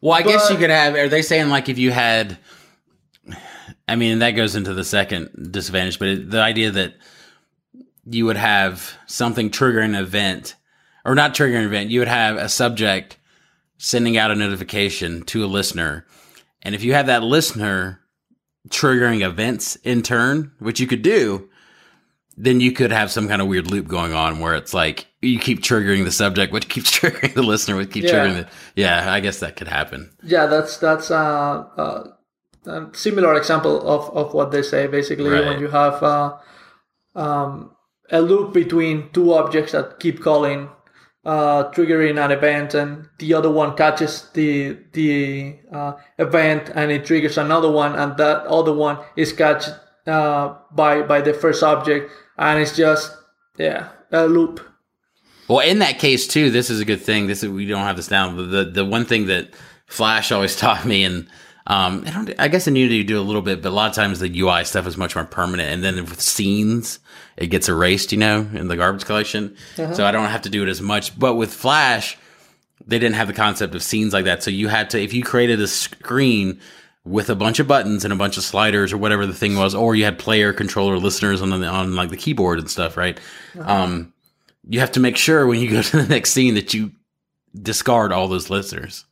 well, 0.00 0.12
I 0.12 0.22
but, 0.22 0.30
guess 0.30 0.50
you 0.50 0.56
could 0.56 0.70
have. 0.70 0.94
Are 0.94 1.08
they 1.08 1.22
saying 1.22 1.48
like 1.48 1.68
if 1.68 1.78
you 1.78 1.90
had? 1.90 2.38
I 3.88 3.96
mean, 3.96 4.18
that 4.18 4.32
goes 4.32 4.54
into 4.54 4.74
the 4.74 4.84
second 4.84 5.50
disadvantage, 5.50 5.98
but 5.98 6.08
it, 6.08 6.30
the 6.30 6.40
idea 6.40 6.70
that 6.70 6.94
you 8.04 8.26
would 8.26 8.36
have 8.36 8.94
something 9.06 9.50
trigger 9.50 9.80
an 9.80 9.94
event, 9.94 10.54
or 11.04 11.14
not 11.14 11.34
trigger 11.34 11.56
an 11.56 11.64
event, 11.64 11.90
you 11.90 12.00
would 12.00 12.08
have 12.08 12.36
a 12.36 12.48
subject 12.48 13.16
sending 13.78 14.16
out 14.16 14.30
a 14.30 14.34
notification 14.34 15.22
to 15.22 15.44
a 15.44 15.46
listener, 15.46 16.06
and 16.62 16.74
if 16.74 16.84
you 16.84 16.92
have 16.92 17.06
that 17.06 17.22
listener 17.22 18.00
triggering 18.68 19.24
events 19.26 19.76
in 19.76 20.02
turn, 20.02 20.52
which 20.58 20.80
you 20.80 20.86
could 20.86 21.02
do, 21.02 21.48
then 22.36 22.60
you 22.60 22.70
could 22.72 22.92
have 22.92 23.10
some 23.10 23.26
kind 23.28 23.42
of 23.42 23.48
weird 23.48 23.70
loop 23.70 23.88
going 23.88 24.12
on 24.12 24.38
where 24.38 24.54
it's 24.54 24.72
like 24.72 25.06
you 25.22 25.38
keep 25.40 25.60
triggering 25.60 26.04
the 26.04 26.12
subject, 26.12 26.52
which 26.52 26.68
keeps 26.74 26.90
triggering 26.96 27.34
the 27.34 27.42
listener, 27.42 27.76
which 27.76 27.90
keeps 27.90 28.06
Yeah. 28.12 28.14
triggering 28.26 28.34
the. 28.44 28.48
Yeah, 28.76 29.12
I 29.12 29.20
guess 29.20 29.40
that 29.40 29.56
could 29.56 29.68
happen. 29.68 30.10
Yeah, 30.22 30.46
that's 30.46 30.76
that's 30.78 31.10
uh, 31.10 31.64
uh, 31.76 32.04
a 32.66 32.86
similar 32.92 33.34
example 33.34 33.80
of, 33.88 34.08
of 34.16 34.34
what 34.34 34.50
they 34.52 34.62
say. 34.62 34.86
Basically, 34.86 35.30
Right. 35.30 35.44
when 35.46 35.60
you 35.60 35.68
have 35.68 36.02
uh, 36.02 36.36
um, 37.16 37.72
a 38.10 38.20
loop 38.20 38.52
between 38.54 39.10
two 39.12 39.32
objects 39.34 39.72
that 39.72 39.98
keep 39.98 40.20
calling, 40.22 40.68
uh, 41.24 41.70
triggering 41.70 42.22
an 42.22 42.30
event, 42.30 42.74
and 42.74 43.08
the 43.18 43.34
other 43.34 43.50
one 43.50 43.76
catches 43.76 44.30
the 44.30 44.78
the 44.92 45.58
uh, 45.72 45.92
event 46.18 46.70
and 46.74 46.90
it 46.90 47.04
triggers 47.04 47.38
another 47.38 47.70
one, 47.70 47.94
and 47.96 48.16
that 48.16 48.46
other 48.46 48.72
one 48.72 48.98
is 49.16 49.32
catched 49.32 49.70
uh, 50.06 50.54
by 50.72 51.02
by 51.02 51.20
the 51.20 51.34
first 51.34 51.62
object, 51.62 52.10
and 52.38 52.60
it's 52.60 52.76
just 52.76 53.16
yeah 53.58 53.88
a 54.12 54.26
loop. 54.26 54.60
Well, 55.48 55.60
in 55.60 55.78
that 55.78 55.98
case 55.98 56.26
too, 56.26 56.50
this 56.50 56.70
is 56.70 56.80
a 56.80 56.84
good 56.84 57.00
thing. 57.00 57.26
This 57.26 57.42
is 57.42 57.50
we 57.50 57.66
don't 57.66 57.84
have 57.84 57.96
this 57.96 58.08
down. 58.08 58.36
But 58.36 58.50
the 58.50 58.64
the 58.64 58.84
one 58.84 59.04
thing 59.04 59.26
that 59.26 59.54
Flash 59.86 60.30
always 60.32 60.56
taught 60.60 60.84
me, 60.84 61.04
and 61.04 61.28
um, 61.68 62.02
I 62.06 62.10
don't, 62.10 62.34
I 62.38 62.48
guess 62.48 62.66
in 62.66 62.76
Unity 62.76 62.96
you 62.96 63.04
do 63.04 63.20
a 63.20 63.22
little 63.22 63.42
bit, 63.42 63.60
but 63.60 63.68
a 63.68 63.74
lot 63.74 63.90
of 63.90 63.94
times 63.94 64.20
the 64.20 64.40
UI 64.40 64.64
stuff 64.64 64.86
is 64.86 64.96
much 64.96 65.14
more 65.14 65.26
permanent. 65.26 65.70
And 65.70 65.84
then 65.84 65.96
with 65.96 66.20
scenes, 66.20 66.98
it 67.36 67.48
gets 67.48 67.68
erased, 67.68 68.10
you 68.10 68.16
know, 68.18 68.48
in 68.54 68.68
the 68.68 68.76
garbage 68.76 69.04
collection. 69.04 69.54
So 69.94 70.06
I 70.06 70.10
don't 70.10 70.30
have 70.30 70.42
to 70.42 70.50
do 70.50 70.62
it 70.62 70.70
as 70.70 70.80
much. 70.80 71.18
But 71.18 71.34
with 71.34 71.52
Flash, 71.52 72.16
they 72.86 72.98
didn't 72.98 73.16
have 73.16 73.26
the 73.26 73.34
concept 73.34 73.74
of 73.74 73.82
scenes 73.82 74.14
like 74.14 74.24
that. 74.24 74.42
So 74.42 74.50
you 74.50 74.68
had 74.68 74.88
to, 74.90 75.02
if 75.02 75.12
you 75.12 75.22
created 75.22 75.60
a 75.60 75.68
screen 75.68 76.58
with 77.04 77.28
a 77.28 77.34
bunch 77.34 77.58
of 77.58 77.68
buttons 77.68 78.02
and 78.02 78.14
a 78.14 78.16
bunch 78.16 78.38
of 78.38 78.44
sliders 78.44 78.90
or 78.90 78.96
whatever 78.96 79.26
the 79.26 79.34
thing 79.34 79.54
was, 79.54 79.74
or 79.74 79.94
you 79.94 80.04
had 80.04 80.18
player, 80.18 80.54
controller, 80.54 80.96
listeners 80.96 81.42
on 81.42 81.50
the, 81.50 81.66
on 81.66 81.94
like 81.94 82.08
the 82.08 82.16
keyboard 82.16 82.58
and 82.58 82.70
stuff, 82.70 82.96
right? 82.96 83.20
Um, 83.60 84.14
you 84.66 84.80
have 84.80 84.92
to 84.92 85.00
make 85.00 85.18
sure 85.18 85.46
when 85.46 85.60
you 85.60 85.70
go 85.70 85.82
to 85.82 85.96
the 85.98 86.08
next 86.08 86.30
scene 86.30 86.54
that 86.54 86.72
you 86.72 86.92
discard 87.54 88.10
all 88.10 88.26
those 88.26 88.48
listeners 88.48 89.04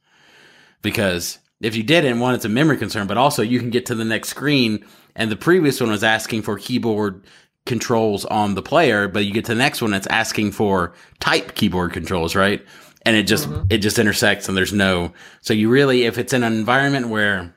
because 0.80 1.38
if 1.60 1.76
you 1.76 1.82
didn't, 1.82 2.20
one, 2.20 2.34
it's 2.34 2.44
a 2.44 2.50
memory 2.50 2.76
concern, 2.76 3.06
but 3.06 3.16
also 3.16 3.42
you 3.42 3.58
can 3.58 3.70
get 3.70 3.86
to 3.86 3.94
the 3.94 4.04
next 4.04 4.28
screen 4.28 4.84
and 5.14 5.30
the 5.30 5.36
previous 5.36 5.80
one 5.80 5.90
was 5.90 6.04
asking 6.04 6.42
for 6.42 6.58
keyboard 6.58 7.24
controls 7.64 8.24
on 8.26 8.54
the 8.54 8.62
player, 8.62 9.08
but 9.08 9.24
you 9.24 9.32
get 9.32 9.44
to 9.46 9.52
the 9.52 9.58
next 9.58 9.82
one, 9.82 9.94
it's 9.94 10.06
asking 10.08 10.52
for 10.52 10.94
type 11.18 11.54
keyboard 11.54 11.92
controls, 11.92 12.36
right? 12.36 12.64
And 13.04 13.16
it 13.16 13.24
just, 13.24 13.48
it 13.70 13.78
just 13.78 13.98
intersects 13.98 14.48
and 14.48 14.56
there's 14.56 14.72
no, 14.72 15.12
so 15.40 15.54
you 15.54 15.68
really, 15.68 16.04
if 16.04 16.18
it's 16.18 16.32
in 16.32 16.42
an 16.42 16.52
environment 16.52 17.08
where 17.08 17.54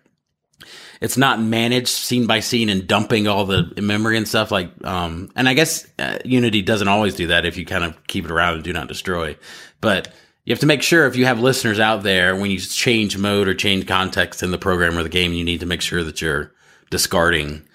it's 1.01 1.17
not 1.17 1.41
managed 1.41 1.87
scene 1.87 2.27
by 2.27 2.39
scene 2.39 2.69
and 2.69 2.87
dumping 2.87 3.27
all 3.27 3.45
the 3.45 3.71
memory 3.81 4.17
and 4.17 4.27
stuff 4.27 4.51
like, 4.51 4.71
um, 4.85 5.31
and 5.35 5.47
I 5.47 5.53
guess 5.53 5.87
uh, 5.97 6.19
Unity 6.25 6.61
doesn't 6.61 6.87
always 6.87 7.15
do 7.15 7.27
that 7.27 7.45
if 7.45 7.57
you 7.57 7.65
kind 7.65 7.83
of 7.83 7.95
keep 8.07 8.25
it 8.25 8.31
around 8.31 8.55
and 8.55 8.63
do 8.63 8.73
not 8.73 8.87
destroy, 8.87 9.37
but 9.81 10.09
you 10.45 10.53
have 10.53 10.59
to 10.59 10.65
make 10.65 10.81
sure 10.81 11.05
if 11.05 11.15
you 11.15 11.25
have 11.25 11.39
listeners 11.39 11.79
out 11.79 12.03
there 12.03 12.35
when 12.35 12.49
you 12.49 12.59
change 12.59 13.17
mode 13.17 13.47
or 13.47 13.53
change 13.53 13.85
context 13.87 14.41
in 14.41 14.51
the 14.51 14.57
program 14.57 14.97
or 14.97 15.03
the 15.03 15.09
game, 15.09 15.33
you 15.33 15.43
need 15.43 15.59
to 15.59 15.65
make 15.65 15.81
sure 15.81 16.03
that 16.03 16.21
you're 16.21 16.51
discarding 16.89 17.67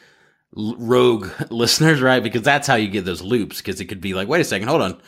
rogue 0.53 1.29
listeners, 1.51 2.01
right? 2.01 2.23
Because 2.23 2.43
that's 2.43 2.67
how 2.67 2.75
you 2.75 2.89
get 2.89 3.05
those 3.05 3.23
loops. 3.23 3.59
Because 3.59 3.81
it 3.81 3.87
could 3.87 4.01
be 4.01 4.15
like, 4.15 4.29
wait 4.29 4.41
a 4.41 4.45
second, 4.45 4.69
hold 4.69 4.83
on, 4.83 5.01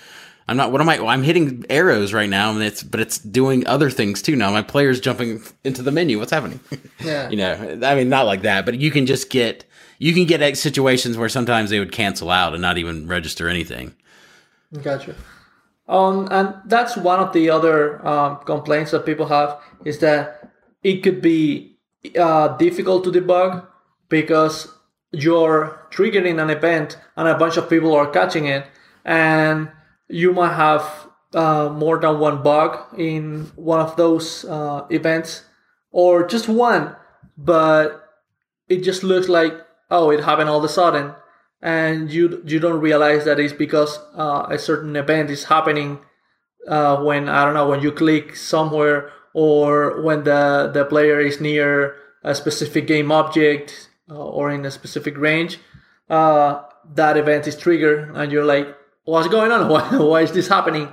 I'm 0.49 0.57
not. 0.57 0.71
What 0.71 0.81
am 0.81 0.89
I? 0.89 0.99
well, 0.99 1.09
I'm 1.09 1.23
hitting 1.25 1.65
arrows 1.69 2.13
right 2.13 2.31
now, 2.31 2.53
and 2.53 2.63
it's 2.63 2.83
but 2.83 3.01
it's 3.01 3.19
doing 3.19 3.67
other 3.67 3.91
things 3.91 4.23
too 4.23 4.37
now. 4.37 4.53
My 4.53 4.63
player's 4.63 5.01
jumping 5.01 5.43
into 5.65 5.83
the 5.83 5.91
menu. 5.91 6.19
What's 6.19 6.33
happening? 6.33 6.61
Yeah. 6.99 7.29
you 7.29 7.37
know, 7.37 7.79
I 7.85 7.95
mean, 7.95 8.09
not 8.09 8.27
like 8.27 8.43
that, 8.43 8.65
but 8.65 8.81
you 8.81 8.91
can 8.91 9.07
just 9.07 9.31
get 9.31 9.65
you 9.99 10.13
can 10.13 10.25
get 10.25 10.57
situations 10.57 11.17
where 11.17 11.29
sometimes 11.29 11.71
they 11.71 11.79
would 11.79 11.93
cancel 11.93 12.31
out 12.31 12.53
and 12.53 12.63
not 12.63 12.79
even 12.79 13.07
register 13.07 13.49
anything. 13.49 13.95
Gotcha. 14.83 15.15
Um, 15.89 16.29
and 16.31 16.55
that's 16.67 16.97
one 16.97 17.21
of 17.21 17.33
the 17.33 17.51
other 17.51 18.05
um, 18.07 18.39
complaints 18.45 18.91
that 18.91 19.07
people 19.07 19.27
have 19.27 19.61
is 19.85 19.99
that 20.01 20.51
it 20.83 21.03
could 21.03 21.23
be 21.23 21.77
uh, 22.19 22.57
difficult 22.57 23.05
to 23.05 23.13
debug 23.13 23.67
because 24.09 24.73
you're 25.13 25.87
triggering 25.91 26.43
an 26.43 26.51
event 26.51 26.99
and 27.17 27.29
a 27.29 27.39
bunch 27.39 27.57
of 27.57 27.71
people 27.71 27.95
are 27.95 28.11
catching 28.11 28.47
it, 28.47 28.67
and 29.05 29.71
you 30.09 30.33
might 30.33 30.55
have 30.55 31.09
uh, 31.35 31.69
more 31.69 31.99
than 31.99 32.19
one 32.19 32.43
bug 32.43 32.79
in 32.99 33.51
one 33.57 33.81
of 33.81 33.97
those 33.97 34.45
uh, 34.45 34.85
events, 34.91 35.45
or 35.93 36.27
just 36.27 36.49
one, 36.49 36.97
but 37.39 38.09
it 38.69 38.83
just 38.83 39.03
looks 39.03 39.29
like 39.29 39.55
oh, 39.91 40.11
it 40.11 40.25
happened 40.25 40.49
all 40.49 40.59
of 40.59 40.65
a 40.65 40.69
sudden 40.69 41.15
and 41.63 42.13
you 42.13 42.43
you 42.47 42.59
don't 42.61 42.81
realize 42.81 43.25
that 43.25 43.41
it's 43.41 43.53
because 43.53 43.99
uh, 44.15 44.47
a 44.51 44.59
certain 44.59 44.95
event 44.97 45.31
is 45.31 45.45
happening 45.45 45.99
uh, 46.69 46.97
when 47.03 47.29
I 47.29 47.45
don't 47.45 47.55
know 47.55 47.69
when 47.69 47.81
you 47.81 47.93
click 47.93 48.37
somewhere 48.37 49.11
or 49.35 50.03
when 50.03 50.25
the 50.25 50.71
the 50.73 50.85
player 50.85 51.21
is 51.21 51.41
near 51.41 51.97
a 52.25 52.35
specific 52.35 52.87
game 52.87 53.11
object 53.13 53.89
uh, 54.11 54.15
or 54.17 54.51
in 54.51 54.65
a 54.65 54.71
specific 54.71 55.17
range. 55.17 55.59
Uh, 56.09 56.63
that 56.95 57.17
event 57.17 57.47
is 57.49 57.57
triggered, 57.57 58.15
and 58.15 58.31
you're 58.31 58.45
like, 58.45 58.69
"What's 59.05 59.29
going 59.29 59.51
on? 59.51 59.69
Why, 59.73 59.83
why 59.99 60.21
is 60.23 60.31
this 60.33 60.47
happening?" 60.49 60.89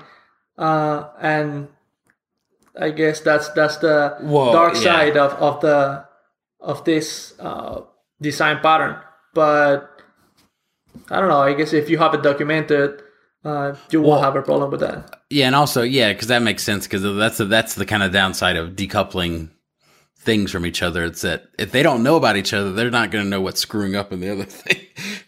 Uh, 0.58 1.10
and 1.22 1.68
I 2.80 2.90
guess 2.90 3.20
that's 3.22 3.50
that's 3.50 3.78
the 3.78 4.18
Well, 4.22 4.52
dark 4.52 4.74
yeah. 4.76 4.82
side 4.82 5.18
of, 5.18 5.34
of 5.34 5.62
the 5.62 6.06
of 6.60 6.84
this 6.86 7.34
uh, 7.40 7.82
design 8.22 8.60
pattern. 8.62 8.98
But 9.34 9.93
I 11.10 11.20
don't 11.20 11.30
know. 11.30 11.40
I 11.40 11.54
guess 11.54 11.74
if 11.74 11.90
you 11.90 11.98
have 11.98 12.14
it 12.14 12.22
documented, 12.24 13.02
uh, 13.46 13.76
you 13.92 14.02
won't 14.02 14.24
have 14.24 14.36
a 14.36 14.42
problem 14.42 14.72
with 14.72 14.80
that. 14.82 15.22
Yeah, 15.30 15.48
and 15.48 15.56
also 15.56 15.82
yeah, 15.82 16.14
because 16.14 16.28
that 16.30 16.42
makes 16.42 16.64
sense 16.64 16.86
because 16.88 17.02
that's 17.18 17.38
the, 17.38 17.46
that's 17.46 17.76
the 17.76 17.86
kind 17.86 18.04
of 18.04 18.12
downside 18.12 18.56
of 18.56 18.72
decoupling 18.72 19.50
things 20.18 20.52
from 20.52 20.66
each 20.66 20.82
other. 20.82 21.04
It's 21.04 21.22
that 21.24 21.46
if 21.60 21.72
they 21.72 21.84
don't 21.84 22.02
know 22.04 22.16
about 22.16 22.38
each 22.38 22.54
other, 22.54 22.72
they're 22.72 22.90
not 22.90 23.12
going 23.12 23.26
to 23.26 23.30
know 23.30 23.42
what's 23.42 23.60
screwing 23.60 23.96
up 23.96 24.14
in 24.14 24.22
the 24.22 24.32
other 24.32 24.44
thing. 24.62 24.80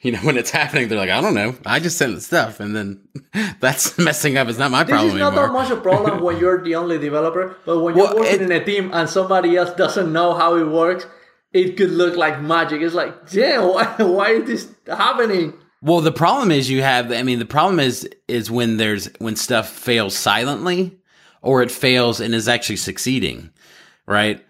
you 0.02 0.12
know, 0.14 0.20
when 0.20 0.38
it's 0.38 0.52
happening, 0.52 0.88
they're 0.88 0.98
like, 0.98 1.10
I 1.10 1.20
don't 1.20 1.34
know, 1.34 1.56
I 1.66 1.80
just 1.80 1.98
sent 1.98 2.16
the 2.16 2.22
stuff, 2.22 2.60
and 2.62 2.74
then 2.76 3.02
that's 3.60 3.98
messing 4.10 4.38
up. 4.38 4.48
It's 4.48 4.58
not 4.60 4.72
my 4.72 4.84
This 4.84 4.92
problem 4.92 5.10
is 5.16 5.20
not 5.20 5.34
anymore. 5.34 5.48
that 5.48 5.54
much 5.54 5.72
a 5.72 5.82
problem 5.82 6.22
when 6.22 6.38
you're 6.40 6.64
the 6.64 6.76
only 6.76 6.98
developer, 7.00 7.58
but 7.66 7.80
when 7.80 7.98
you're 7.98 8.16
working 8.16 8.36
it- 8.36 8.42
in 8.44 8.52
a 8.54 8.64
team 8.64 8.92
and 8.94 9.10
somebody 9.10 9.58
else 9.58 9.72
doesn't 9.74 10.14
know 10.14 10.34
how 10.34 10.56
it 10.56 10.68
works, 10.68 11.06
it 11.56 11.78
could 11.78 11.92
look 11.92 12.16
like 12.18 12.42
magic. 12.42 12.82
It's 12.82 12.94
like, 12.94 13.30
damn, 13.32 13.64
why, 13.74 13.86
why 14.00 14.30
is 14.32 14.48
this 14.48 14.68
happening? 14.88 15.54
Well, 15.82 16.02
the 16.02 16.12
problem 16.12 16.52
is 16.52 16.70
you 16.70 16.82
have. 16.82 17.12
I 17.12 17.24
mean, 17.24 17.40
the 17.40 17.46
problem 17.46 17.80
is 17.80 18.08
is 18.28 18.52
when 18.52 18.78
there's 18.78 19.08
when 19.20 19.36
stuff 19.36 19.70
fails 19.70 20.16
silently, 20.16 20.98
or 21.42 21.62
it 21.62 21.72
fails 21.72 22.20
and 22.20 22.34
is 22.36 22.48
actually 22.48 22.78
succeeding, 22.78 23.52
right? 24.06 24.44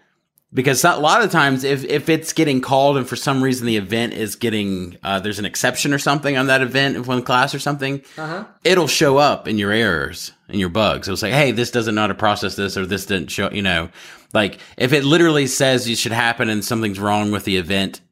Because 0.54 0.82
a 0.84 0.96
lot 0.96 1.22
of 1.22 1.30
times, 1.30 1.64
if 1.64 1.84
if 1.84 2.08
it's 2.08 2.32
getting 2.32 2.62
called 2.62 2.96
and 2.96 3.06
for 3.06 3.16
some 3.16 3.42
reason 3.42 3.66
the 3.66 3.76
event 3.76 4.14
is 4.14 4.36
getting 4.36 4.96
uh, 5.02 5.20
there's 5.20 5.38
an 5.38 5.44
exception 5.44 5.92
or 5.92 5.98
something 5.98 6.36
on 6.38 6.46
that 6.46 6.62
event 6.62 6.96
of 6.96 7.06
one 7.06 7.22
class 7.22 7.54
or 7.54 7.58
something, 7.58 8.00
Uh-huh. 8.16 8.44
it'll 8.64 8.86
show 8.88 9.18
up 9.18 9.46
in 9.48 9.58
your 9.58 9.72
errors 9.72 10.32
and 10.48 10.58
your 10.58 10.70
bugs. 10.70 11.08
It'll 11.08 11.16
say, 11.18 11.32
"Hey, 11.32 11.50
this 11.52 11.70
doesn't 11.70 11.94
know 11.94 12.02
how 12.02 12.06
to 12.06 12.14
process 12.14 12.54
this, 12.56 12.76
or 12.78 12.86
this 12.86 13.04
didn't 13.04 13.30
show." 13.30 13.50
You 13.50 13.62
know, 13.62 13.90
like 14.36 14.60
if 14.76 14.92
it 14.92 15.02
literally 15.02 15.46
says 15.46 15.88
it 15.88 15.96
should 15.96 16.12
happen 16.12 16.50
and 16.50 16.62
something's 16.62 17.00
wrong 17.00 17.30
with 17.30 17.44
the 17.44 17.56
event, 17.56 18.02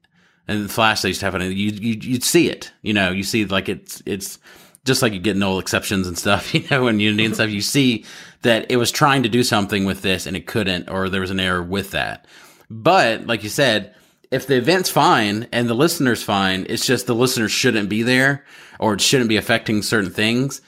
and 0.49 0.65
the 0.65 0.73
flash 0.73 1.03
that 1.03 1.13
to 1.13 1.25
happen, 1.25 1.43
you 1.43 1.49
you 1.51 1.99
you'd 2.01 2.25
see 2.25 2.49
it. 2.49 2.73
You 2.81 2.95
know, 2.95 3.11
you 3.11 3.23
see 3.23 3.45
like 3.45 3.69
it's 3.69 4.03
it's 4.07 4.39
just 4.87 5.03
like 5.03 5.13
you 5.13 5.21
get 5.21 5.37
null 5.37 5.59
exceptions 5.59 6.09
and 6.09 6.19
stuff. 6.19 6.55
You 6.55 6.65
know, 6.71 6.87
and 6.87 7.01
Unity 7.01 7.27
and 7.27 7.35
stuff, 7.35 7.51
you 7.51 7.61
see 7.61 8.07
that 8.41 8.71
it 8.71 8.79
was 8.79 8.91
trying 8.91 9.23
to 9.25 9.29
do 9.29 9.43
something 9.43 9.85
with 9.85 10.01
this 10.01 10.27
and 10.27 10.35
it 10.35 10.47
couldn't, 10.47 10.89
or 10.89 11.11
there 11.11 11.21
was 11.21 11.31
an 11.31 11.41
error 11.41 11.63
with 11.63 11.91
that. 11.91 12.27
But 12.71 13.27
like 13.27 13.43
you 13.43 13.51
said, 13.51 13.95
if 14.31 14.47
the 14.47 14.57
event's 14.57 14.91
fine 14.91 15.47
and 15.53 15.69
the 15.69 15.75
listener's 15.75 16.23
fine, 16.23 16.65
it's 16.71 16.87
just 16.87 17.07
the 17.07 17.15
listener 17.15 17.49
shouldn't 17.49 17.91
be 17.91 18.03
there 18.03 18.45
or 18.81 18.95
it 18.95 19.03
shouldn't 19.03 19.29
be 19.29 19.37
affecting 19.37 19.83
certain 19.83 20.11
things. 20.11 20.63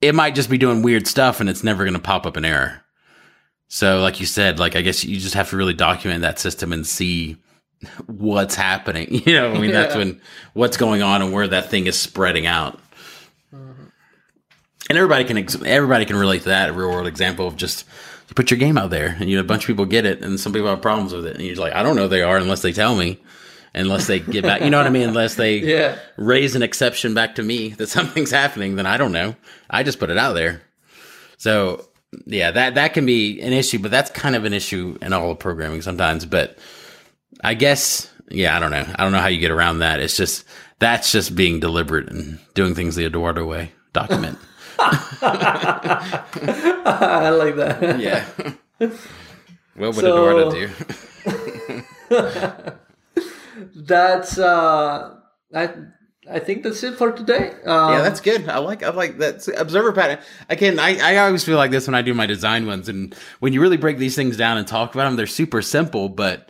It 0.00 0.14
might 0.14 0.36
just 0.36 0.48
be 0.48 0.58
doing 0.58 0.82
weird 0.82 1.08
stuff 1.08 1.40
and 1.40 1.50
it's 1.50 1.64
never 1.64 1.84
going 1.84 1.94
to 1.94 2.00
pop 2.00 2.24
up 2.24 2.36
an 2.36 2.44
error. 2.44 2.79
So, 3.72 4.00
like 4.00 4.18
you 4.18 4.26
said, 4.26 4.58
like 4.58 4.74
I 4.74 4.82
guess 4.82 5.04
you 5.04 5.18
just 5.20 5.34
have 5.34 5.50
to 5.50 5.56
really 5.56 5.74
document 5.74 6.22
that 6.22 6.40
system 6.40 6.72
and 6.72 6.84
see 6.84 7.36
what's 8.06 8.56
happening. 8.56 9.22
You 9.26 9.34
know, 9.34 9.52
I 9.52 9.58
mean, 9.60 9.70
that's 9.70 9.94
when 9.94 10.20
what's 10.54 10.76
going 10.76 11.02
on 11.02 11.22
and 11.22 11.32
where 11.32 11.46
that 11.46 11.70
thing 11.70 11.86
is 11.86 11.96
spreading 11.98 12.46
out. 12.46 12.80
And 13.52 14.98
everybody 14.98 15.22
can 15.24 15.38
ex- 15.38 15.62
everybody 15.64 16.04
can 16.04 16.16
relate 16.16 16.42
to 16.42 16.48
that. 16.48 16.68
A 16.70 16.72
real 16.72 16.88
world 16.90 17.06
example 17.06 17.46
of 17.46 17.56
just 17.56 17.86
you 18.28 18.34
put 18.34 18.50
your 18.50 18.58
game 18.58 18.76
out 18.76 18.90
there 18.90 19.16
and 19.20 19.30
you 19.30 19.36
know 19.36 19.42
a 19.42 19.46
bunch 19.46 19.62
of 19.62 19.66
people 19.68 19.84
get 19.84 20.04
it 20.04 20.22
and 20.22 20.38
some 20.40 20.52
people 20.52 20.68
have 20.68 20.82
problems 20.82 21.12
with 21.12 21.26
it 21.26 21.36
and 21.36 21.44
you're 21.44 21.54
like 21.56 21.72
I 21.74 21.82
don't 21.84 21.94
know 21.96 22.08
they 22.08 22.22
are 22.22 22.36
unless 22.36 22.62
they 22.62 22.72
tell 22.72 22.96
me, 22.96 23.20
unless 23.72 24.08
they 24.08 24.18
get 24.18 24.42
back. 24.42 24.62
You 24.62 24.70
know 24.70 24.78
what 24.78 24.86
I 24.88 24.90
mean? 24.90 25.08
Unless 25.08 25.36
they 25.36 25.58
Yeah. 25.58 25.96
raise 26.16 26.56
an 26.56 26.62
exception 26.64 27.14
back 27.14 27.36
to 27.36 27.42
me 27.44 27.68
that 27.70 27.86
something's 27.98 28.32
happening, 28.32 28.74
then 28.74 28.86
I 28.86 28.96
don't 28.96 29.12
know. 29.12 29.36
I 29.70 29.84
just 29.84 30.00
put 30.00 30.10
it 30.10 30.18
out 30.18 30.32
there. 30.32 30.62
So 31.38 31.86
yeah, 32.26 32.50
that 32.50 32.74
that 32.74 32.92
can 32.94 33.06
be 33.06 33.40
an 33.40 33.52
issue, 33.52 33.78
but 33.78 33.90
that's 33.90 34.10
kind 34.10 34.34
of 34.36 34.44
an 34.44 34.52
issue 34.52 34.98
in 35.00 35.12
all 35.12 35.30
of 35.30 35.38
programming 35.38 35.82
sometimes. 35.82 36.26
But 36.26 36.58
I 37.42 37.54
guess 37.54 38.10
yeah, 38.30 38.56
I 38.56 38.60
don't 38.60 38.70
know. 38.70 38.84
I 38.96 39.02
don't 39.02 39.12
know 39.12 39.20
how 39.20 39.28
you 39.28 39.40
get 39.40 39.50
around 39.50 39.78
that. 39.80 40.00
It's 40.00 40.16
just 40.16 40.44
that's 40.78 41.12
just 41.12 41.34
being 41.34 41.60
deliberate 41.60 42.08
and 42.10 42.38
doing 42.54 42.74
things 42.74 42.96
the 42.96 43.04
Eduardo 43.06 43.44
way. 43.46 43.72
Document. 43.92 44.38
I 46.82 47.30
like 47.30 47.56
that. 47.56 48.00
Yeah. 48.00 48.24
what 49.74 49.94
would 49.94 49.94
So- 49.96 50.28
Eduardo 50.28 50.50
do? 50.52 50.70
That's 53.74 54.38
uh, 54.38 55.16
I 55.54 55.70
I 56.30 56.38
think 56.38 56.62
that's 56.62 56.82
it 56.82 56.94
for 56.94 57.12
today. 57.12 57.50
Um, 57.64 57.92
Yeah, 57.92 58.02
that's 58.02 58.20
good. 58.20 58.48
I 58.48 58.58
like 58.58 58.82
I 58.82 58.90
like 58.90 59.18
that 59.18 59.46
observer 59.56 59.92
pattern. 59.92 60.18
Again, 60.48 60.78
I, 60.78 60.98
I 60.98 61.16
always 61.18 61.44
feel 61.44 61.56
like 61.56 61.70
this 61.70 61.86
when 61.86 61.94
I 61.94 62.02
do 62.02 62.14
my 62.14 62.26
design 62.26 62.66
ones, 62.66 62.88
and 62.88 63.14
when 63.40 63.52
you 63.52 63.60
really 63.60 63.76
break 63.76 63.98
these 63.98 64.14
things 64.14 64.36
down 64.36 64.56
and 64.56 64.66
talk 64.66 64.94
about 64.94 65.04
them, 65.04 65.16
they're 65.16 65.26
super 65.26 65.62
simple. 65.62 66.08
But 66.08 66.48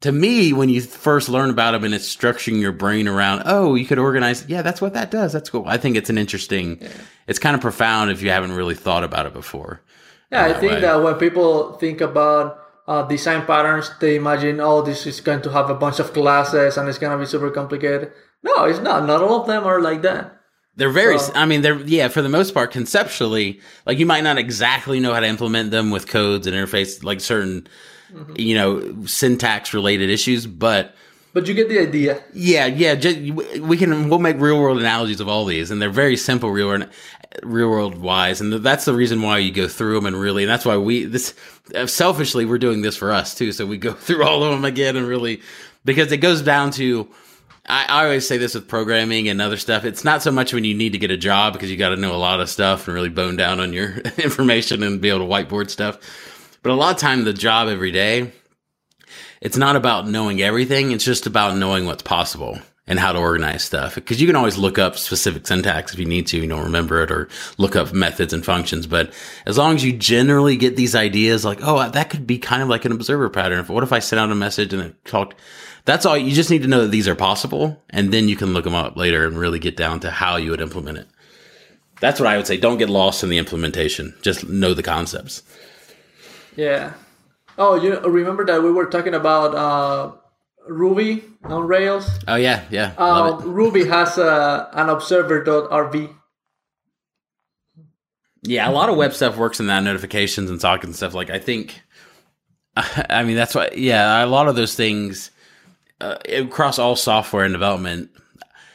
to 0.00 0.10
me, 0.10 0.52
when 0.52 0.68
you 0.68 0.80
first 0.80 1.28
learn 1.28 1.50
about 1.50 1.72
them 1.72 1.84
and 1.84 1.94
it's 1.94 2.14
structuring 2.14 2.60
your 2.60 2.72
brain 2.72 3.06
around, 3.06 3.44
oh, 3.46 3.76
you 3.76 3.86
could 3.86 3.98
organize. 3.98 4.44
Yeah, 4.48 4.62
that's 4.62 4.80
what 4.80 4.94
that 4.94 5.10
does. 5.10 5.32
That's 5.32 5.48
cool. 5.48 5.64
I 5.66 5.78
think 5.78 5.96
it's 5.96 6.10
an 6.10 6.18
interesting. 6.18 6.82
It's 7.28 7.38
kind 7.38 7.54
of 7.54 7.60
profound 7.60 8.10
if 8.10 8.22
you 8.22 8.30
haven't 8.30 8.52
really 8.52 8.74
thought 8.74 9.04
about 9.04 9.26
it 9.26 9.32
before. 9.32 9.80
Yeah, 10.32 10.46
I 10.46 10.54
think 10.54 10.72
way. 10.72 10.80
that 10.80 11.02
when 11.02 11.14
people 11.16 11.74
think 11.74 12.00
about 12.00 12.58
uh, 12.88 13.02
design 13.02 13.46
patterns, 13.46 13.90
they 14.00 14.16
imagine, 14.16 14.60
oh, 14.60 14.82
this 14.82 15.06
is 15.06 15.20
going 15.20 15.42
to 15.42 15.50
have 15.50 15.70
a 15.70 15.74
bunch 15.74 16.00
of 16.00 16.12
classes 16.12 16.76
and 16.76 16.88
it's 16.88 16.98
going 16.98 17.12
to 17.12 17.18
be 17.18 17.26
super 17.26 17.50
complicated. 17.50 18.12
No, 18.42 18.64
it's 18.64 18.80
not. 18.80 19.06
Not 19.06 19.22
all 19.22 19.40
of 19.40 19.46
them 19.46 19.64
are 19.64 19.80
like 19.80 20.02
that. 20.02 20.36
They're 20.76 20.90
very, 20.90 21.18
So- 21.18 21.32
I 21.34 21.44
mean, 21.44 21.60
they're, 21.60 21.78
yeah, 21.80 22.08
for 22.08 22.22
the 22.22 22.28
most 22.30 22.54
part, 22.54 22.70
conceptually, 22.70 23.60
like 23.86 23.98
you 23.98 24.06
might 24.06 24.24
not 24.24 24.38
exactly 24.38 25.00
know 25.00 25.12
how 25.12 25.20
to 25.20 25.26
implement 25.26 25.70
them 25.70 25.90
with 25.90 26.06
codes 26.08 26.46
and 26.46 26.56
interface, 26.56 27.04
like 27.04 27.20
certain, 27.20 27.66
you 28.36 28.54
know, 28.54 29.04
syntax 29.04 29.74
related 29.74 30.08
issues, 30.08 30.46
but 30.46 30.94
But 31.34 31.46
you 31.46 31.52
get 31.54 31.68
the 31.68 31.78
idea. 31.78 32.22
yeah, 32.32 32.66
yeah, 32.66 32.94
just, 32.94 33.18
we 33.60 33.76
can, 33.76 34.08
we'll 34.08 34.18
make 34.18 34.40
real 34.40 34.58
world 34.58 34.78
analogies 34.80 35.20
of 35.20 35.28
all 35.28 35.44
these 35.44 35.70
and 35.70 35.80
they're 35.80 35.90
very 35.90 36.16
simple 36.16 36.50
real 36.50 36.68
world, 36.68 36.88
real 37.42 37.68
world 37.68 37.96
wise. 37.98 38.40
And 38.40 38.50
that's 38.54 38.86
the 38.86 38.94
reason 38.94 39.20
why 39.20 39.38
you 39.38 39.52
go 39.52 39.68
through 39.68 39.96
them 39.96 40.06
and 40.06 40.16
really, 40.18 40.42
and 40.42 40.50
that's 40.50 40.64
why 40.64 40.78
we, 40.78 41.04
this, 41.04 41.34
uh, 41.74 41.86
selfishly, 41.86 42.46
we're 42.46 42.56
doing 42.58 42.80
this 42.80 42.96
for 42.96 43.12
us 43.12 43.34
too. 43.34 43.52
So 43.52 43.66
we 43.66 43.76
go 43.76 43.92
through 44.06 44.24
all 44.24 44.42
of 44.42 44.52
them 44.52 44.64
again 44.64 44.96
and 44.96 45.06
really, 45.06 45.42
because 45.84 46.10
it 46.12 46.18
goes 46.18 46.40
down 46.40 46.70
to, 46.72 47.08
I, 47.66 47.84
I 47.88 48.04
always 48.04 48.26
say 48.26 48.38
this 48.38 48.54
with 48.54 48.68
programming 48.68 49.28
and 49.28 49.40
other 49.40 49.56
stuff. 49.56 49.84
It's 49.84 50.04
not 50.04 50.22
so 50.22 50.30
much 50.30 50.52
when 50.52 50.64
you 50.64 50.74
need 50.74 50.92
to 50.92 50.98
get 50.98 51.10
a 51.10 51.16
job 51.16 51.52
because 51.52 51.70
you 51.70 51.76
got 51.76 51.90
to 51.90 51.96
know 51.96 52.14
a 52.14 52.16
lot 52.16 52.40
of 52.40 52.48
stuff 52.48 52.86
and 52.86 52.94
really 52.94 53.08
bone 53.08 53.36
down 53.36 53.60
on 53.60 53.72
your 53.72 53.98
information 54.18 54.82
and 54.82 55.00
be 55.00 55.08
able 55.08 55.20
to 55.20 55.24
whiteboard 55.24 55.70
stuff. 55.70 55.98
But 56.62 56.72
a 56.72 56.74
lot 56.74 56.94
of 56.94 57.00
time, 57.00 57.24
the 57.24 57.32
job 57.32 57.68
every 57.68 57.90
day, 57.90 58.32
it's 59.40 59.56
not 59.56 59.76
about 59.76 60.08
knowing 60.08 60.40
everything. 60.40 60.92
It's 60.92 61.04
just 61.04 61.26
about 61.26 61.56
knowing 61.56 61.86
what's 61.86 62.02
possible 62.02 62.58
and 62.92 63.00
how 63.00 63.10
to 63.10 63.18
organize 63.18 63.64
stuff. 63.64 63.94
Because 63.94 64.20
you 64.20 64.26
can 64.26 64.36
always 64.36 64.58
look 64.58 64.78
up 64.78 64.98
specific 64.98 65.46
syntax 65.46 65.94
if 65.94 65.98
you 65.98 66.04
need 66.04 66.26
to, 66.26 66.36
you 66.36 66.46
don't 66.46 66.64
remember 66.64 67.02
it, 67.02 67.10
or 67.10 67.26
look 67.56 67.74
up 67.74 67.94
methods 67.94 68.34
and 68.34 68.44
functions. 68.44 68.86
But 68.86 69.14
as 69.46 69.56
long 69.56 69.74
as 69.74 69.82
you 69.82 69.94
generally 69.94 70.58
get 70.58 70.76
these 70.76 70.94
ideas, 70.94 71.42
like, 71.42 71.60
oh, 71.62 71.88
that 71.88 72.10
could 72.10 72.26
be 72.26 72.38
kind 72.38 72.60
of 72.60 72.68
like 72.68 72.84
an 72.84 72.92
observer 72.92 73.30
pattern. 73.30 73.64
What 73.64 73.82
if 73.82 73.94
I 73.94 73.98
sent 74.00 74.20
out 74.20 74.30
a 74.30 74.34
message 74.34 74.74
and 74.74 74.82
it 74.82 75.04
talked? 75.06 75.34
That's 75.86 76.04
all. 76.04 76.18
You 76.18 76.34
just 76.34 76.50
need 76.50 76.62
to 76.62 76.68
know 76.68 76.82
that 76.82 76.90
these 76.90 77.08
are 77.08 77.14
possible, 77.14 77.82
and 77.88 78.12
then 78.12 78.28
you 78.28 78.36
can 78.36 78.52
look 78.52 78.64
them 78.64 78.74
up 78.74 78.94
later 78.94 79.26
and 79.26 79.38
really 79.38 79.58
get 79.58 79.74
down 79.74 80.00
to 80.00 80.10
how 80.10 80.36
you 80.36 80.50
would 80.50 80.60
implement 80.60 80.98
it. 80.98 81.08
That's 81.98 82.20
what 82.20 82.28
I 82.28 82.36
would 82.36 82.46
say. 82.46 82.58
Don't 82.58 82.76
get 82.76 82.90
lost 82.90 83.22
in 83.22 83.30
the 83.30 83.38
implementation. 83.38 84.14
Just 84.20 84.46
know 84.46 84.74
the 84.74 84.82
concepts. 84.82 85.42
Yeah. 86.56 86.92
Oh, 87.56 87.74
you 87.74 87.98
remember 88.00 88.44
that 88.44 88.62
we 88.62 88.70
were 88.70 88.86
talking 88.86 89.14
about 89.14 89.54
uh, 89.54 90.12
Ruby 90.68 91.24
on 91.44 91.66
Rails? 91.66 92.08
Oh 92.28 92.36
yeah, 92.36 92.64
yeah. 92.70 92.94
Um. 92.98 93.52
Ruby 93.52 93.86
has 93.86 94.18
uh, 94.18 94.68
an 94.72 94.88
observer.rb. 94.88 96.14
Yeah, 98.44 98.68
a 98.68 98.72
lot 98.72 98.88
of 98.88 98.96
web 98.96 99.12
stuff 99.12 99.36
works 99.36 99.60
in 99.60 99.68
that 99.68 99.84
notifications 99.84 100.50
and 100.50 100.60
sockets 100.60 100.86
and 100.86 100.96
stuff. 100.96 101.14
Like 101.14 101.30
I 101.30 101.38
think, 101.38 101.80
I 102.76 103.22
mean 103.24 103.36
that's 103.36 103.54
why. 103.54 103.70
Yeah, 103.74 104.24
a 104.24 104.26
lot 104.26 104.48
of 104.48 104.56
those 104.56 104.74
things 104.74 105.30
uh, 106.00 106.16
across 106.28 106.78
all 106.78 106.96
software 106.96 107.44
and 107.44 107.54
development, 107.54 108.10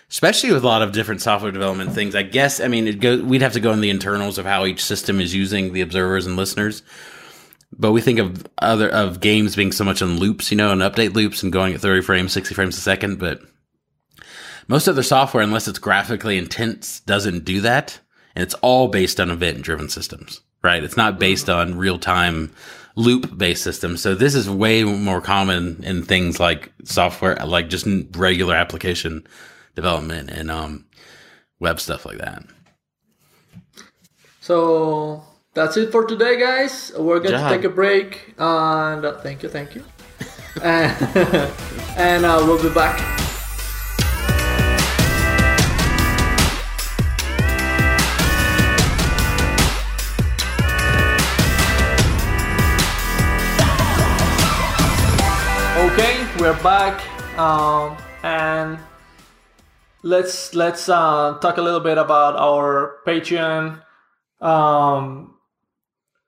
especially 0.09 0.53
with 0.53 0.63
a 0.63 0.67
lot 0.67 0.81
of 0.81 0.93
different 0.93 1.21
software 1.21 1.51
development 1.51 1.91
things. 1.91 2.15
I 2.15 2.23
guess 2.23 2.59
I 2.59 2.67
mean 2.67 2.87
it 2.87 2.99
go, 2.99 3.21
we'd 3.21 3.41
have 3.41 3.53
to 3.53 3.59
go 3.59 3.73
in 3.73 3.81
the 3.81 3.89
internals 3.89 4.37
of 4.37 4.45
how 4.45 4.65
each 4.65 4.83
system 4.83 5.19
is 5.19 5.33
using 5.35 5.73
the 5.73 5.81
observers 5.81 6.25
and 6.25 6.35
listeners. 6.35 6.83
But 7.79 7.91
we 7.91 8.01
think 8.01 8.19
of 8.19 8.47
other 8.57 8.89
of 8.89 9.19
games 9.19 9.55
being 9.55 9.71
so 9.71 9.83
much 9.83 10.01
in 10.01 10.17
loops, 10.17 10.51
you 10.51 10.57
know, 10.57 10.71
and 10.71 10.81
update 10.81 11.13
loops 11.13 11.43
and 11.43 11.53
going 11.53 11.73
at 11.73 11.81
thirty 11.81 12.01
frames, 12.01 12.33
sixty 12.33 12.55
frames 12.55 12.77
a 12.77 12.81
second. 12.81 13.19
But 13.19 13.39
most 14.67 14.87
other 14.87 15.03
software, 15.03 15.43
unless 15.43 15.67
it's 15.67 15.79
graphically 15.79 16.37
intense, 16.37 16.99
doesn't 17.01 17.45
do 17.45 17.61
that. 17.61 17.99
And 18.35 18.43
it's 18.43 18.55
all 18.55 18.87
based 18.87 19.19
on 19.19 19.29
event 19.29 19.61
driven 19.61 19.89
systems, 19.89 20.41
right? 20.63 20.83
It's 20.83 20.97
not 20.97 21.19
based 21.19 21.49
on 21.49 21.77
real 21.77 21.99
time 21.99 22.51
loop 22.95 23.37
based 23.37 23.63
systems. 23.63 24.01
So 24.01 24.15
this 24.15 24.33
is 24.33 24.49
way 24.49 24.83
more 24.83 25.21
common 25.21 25.83
in 25.83 26.03
things 26.03 26.39
like 26.39 26.71
software, 26.83 27.35
like 27.45 27.69
just 27.69 27.87
regular 28.15 28.55
application 28.55 29.25
development 29.75 30.31
and, 30.31 30.49
um, 30.49 30.85
web 31.59 31.79
stuff 31.79 32.05
like 32.05 32.17
that. 32.17 32.43
So 34.41 35.23
that's 35.57 35.75
it 35.75 35.91
for 35.91 36.05
today, 36.05 36.39
guys. 36.39 36.91
We're 36.95 37.17
going 37.17 37.31
job. 37.31 37.49
to 37.49 37.57
take 37.57 37.65
a 37.65 37.73
break. 37.73 38.35
And 38.37 39.03
uh, 39.03 39.17
thank 39.21 39.41
you, 39.41 39.49
thank 39.49 39.73
you. 39.73 39.83
and 40.61 40.93
and 41.97 42.25
uh, 42.25 42.43
we'll 42.45 42.61
be 42.61 42.69
back. 42.69 43.01
Okay, 55.89 56.27
we're 56.37 56.61
back, 56.61 57.01
um, 57.39 57.97
and 58.21 58.77
let's 60.03 60.53
let's 60.53 60.87
uh, 60.87 61.39
talk 61.41 61.57
a 61.57 61.61
little 61.63 61.79
bit 61.79 61.97
about 61.97 62.35
our 62.35 62.97
Patreon 63.07 63.81
um, 64.39 65.36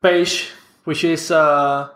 page, 0.02 0.50
which 0.84 1.04
is 1.04 1.32
uh, 1.32 1.90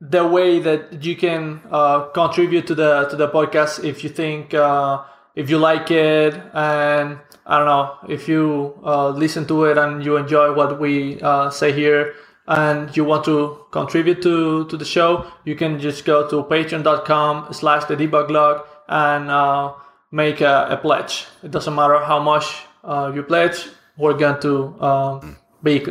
the 0.00 0.26
way 0.26 0.58
that 0.58 1.02
you 1.02 1.16
can 1.16 1.60
uh, 1.70 2.06
contribute 2.08 2.66
to 2.66 2.74
the 2.74 3.06
to 3.10 3.16
the 3.16 3.28
podcast 3.28 3.84
if 3.84 4.04
you 4.04 4.10
think 4.10 4.52
uh, 4.54 5.02
if 5.34 5.48
you 5.50 5.58
like 5.58 5.90
it 5.90 6.34
and 6.52 7.18
I 7.46 7.58
don't 7.58 7.66
know 7.66 7.96
if 8.08 8.28
you 8.28 8.78
uh, 8.84 9.08
listen 9.10 9.46
to 9.46 9.64
it 9.64 9.78
and 9.78 10.04
you 10.04 10.16
enjoy 10.16 10.52
what 10.54 10.78
we 10.78 11.20
uh, 11.20 11.50
say 11.50 11.72
here 11.72 12.14
and 12.46 12.94
you 12.94 13.04
want 13.04 13.24
to 13.24 13.64
contribute 13.70 14.20
to, 14.22 14.66
to 14.66 14.76
the 14.76 14.84
show 14.84 15.26
you 15.44 15.54
can 15.54 15.80
just 15.80 16.04
go 16.04 16.28
to 16.28 16.42
patreon.com 16.44 17.52
slash 17.52 17.84
the 17.86 17.96
debug 17.96 18.30
log 18.30 18.66
and 18.88 19.30
uh, 19.30 19.72
make 20.12 20.42
a, 20.42 20.68
a 20.70 20.76
pledge. 20.76 21.26
It 21.42 21.50
doesn't 21.50 21.74
matter 21.74 21.98
how 21.98 22.20
much 22.20 22.64
uh, 22.82 23.10
you 23.14 23.22
pledge 23.22 23.68
we're 23.96 24.14
going 24.14 24.40
to 24.42 24.80
um, 24.82 25.36
be 25.62 25.86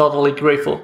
totally 0.00 0.32
grateful 0.44 0.76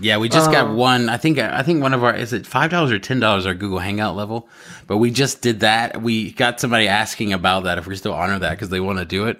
Yeah, 0.00 0.18
we 0.22 0.28
just 0.28 0.50
got 0.56 0.66
Um, 0.66 0.76
one. 0.76 1.02
I 1.08 1.16
think 1.16 1.38
I 1.60 1.62
think 1.66 1.82
one 1.82 1.94
of 1.94 2.02
our 2.06 2.14
is 2.24 2.32
it 2.32 2.46
five 2.46 2.70
dollars 2.70 2.92
or 2.96 3.00
ten 3.00 3.18
dollars 3.20 3.46
our 3.46 3.54
Google 3.62 3.80
Hangout 3.80 4.14
level, 4.22 4.48
but 4.86 4.98
we 5.02 5.10
just 5.10 5.42
did 5.42 5.60
that. 5.60 6.02
We 6.08 6.14
got 6.42 6.60
somebody 6.60 6.86
asking 6.86 7.32
about 7.32 7.64
that 7.64 7.78
if 7.78 7.86
we 7.88 7.96
still 7.96 8.14
honor 8.22 8.38
that 8.38 8.52
because 8.52 8.68
they 8.68 8.78
want 8.88 8.98
to 9.00 9.04
do 9.04 9.26
it, 9.30 9.36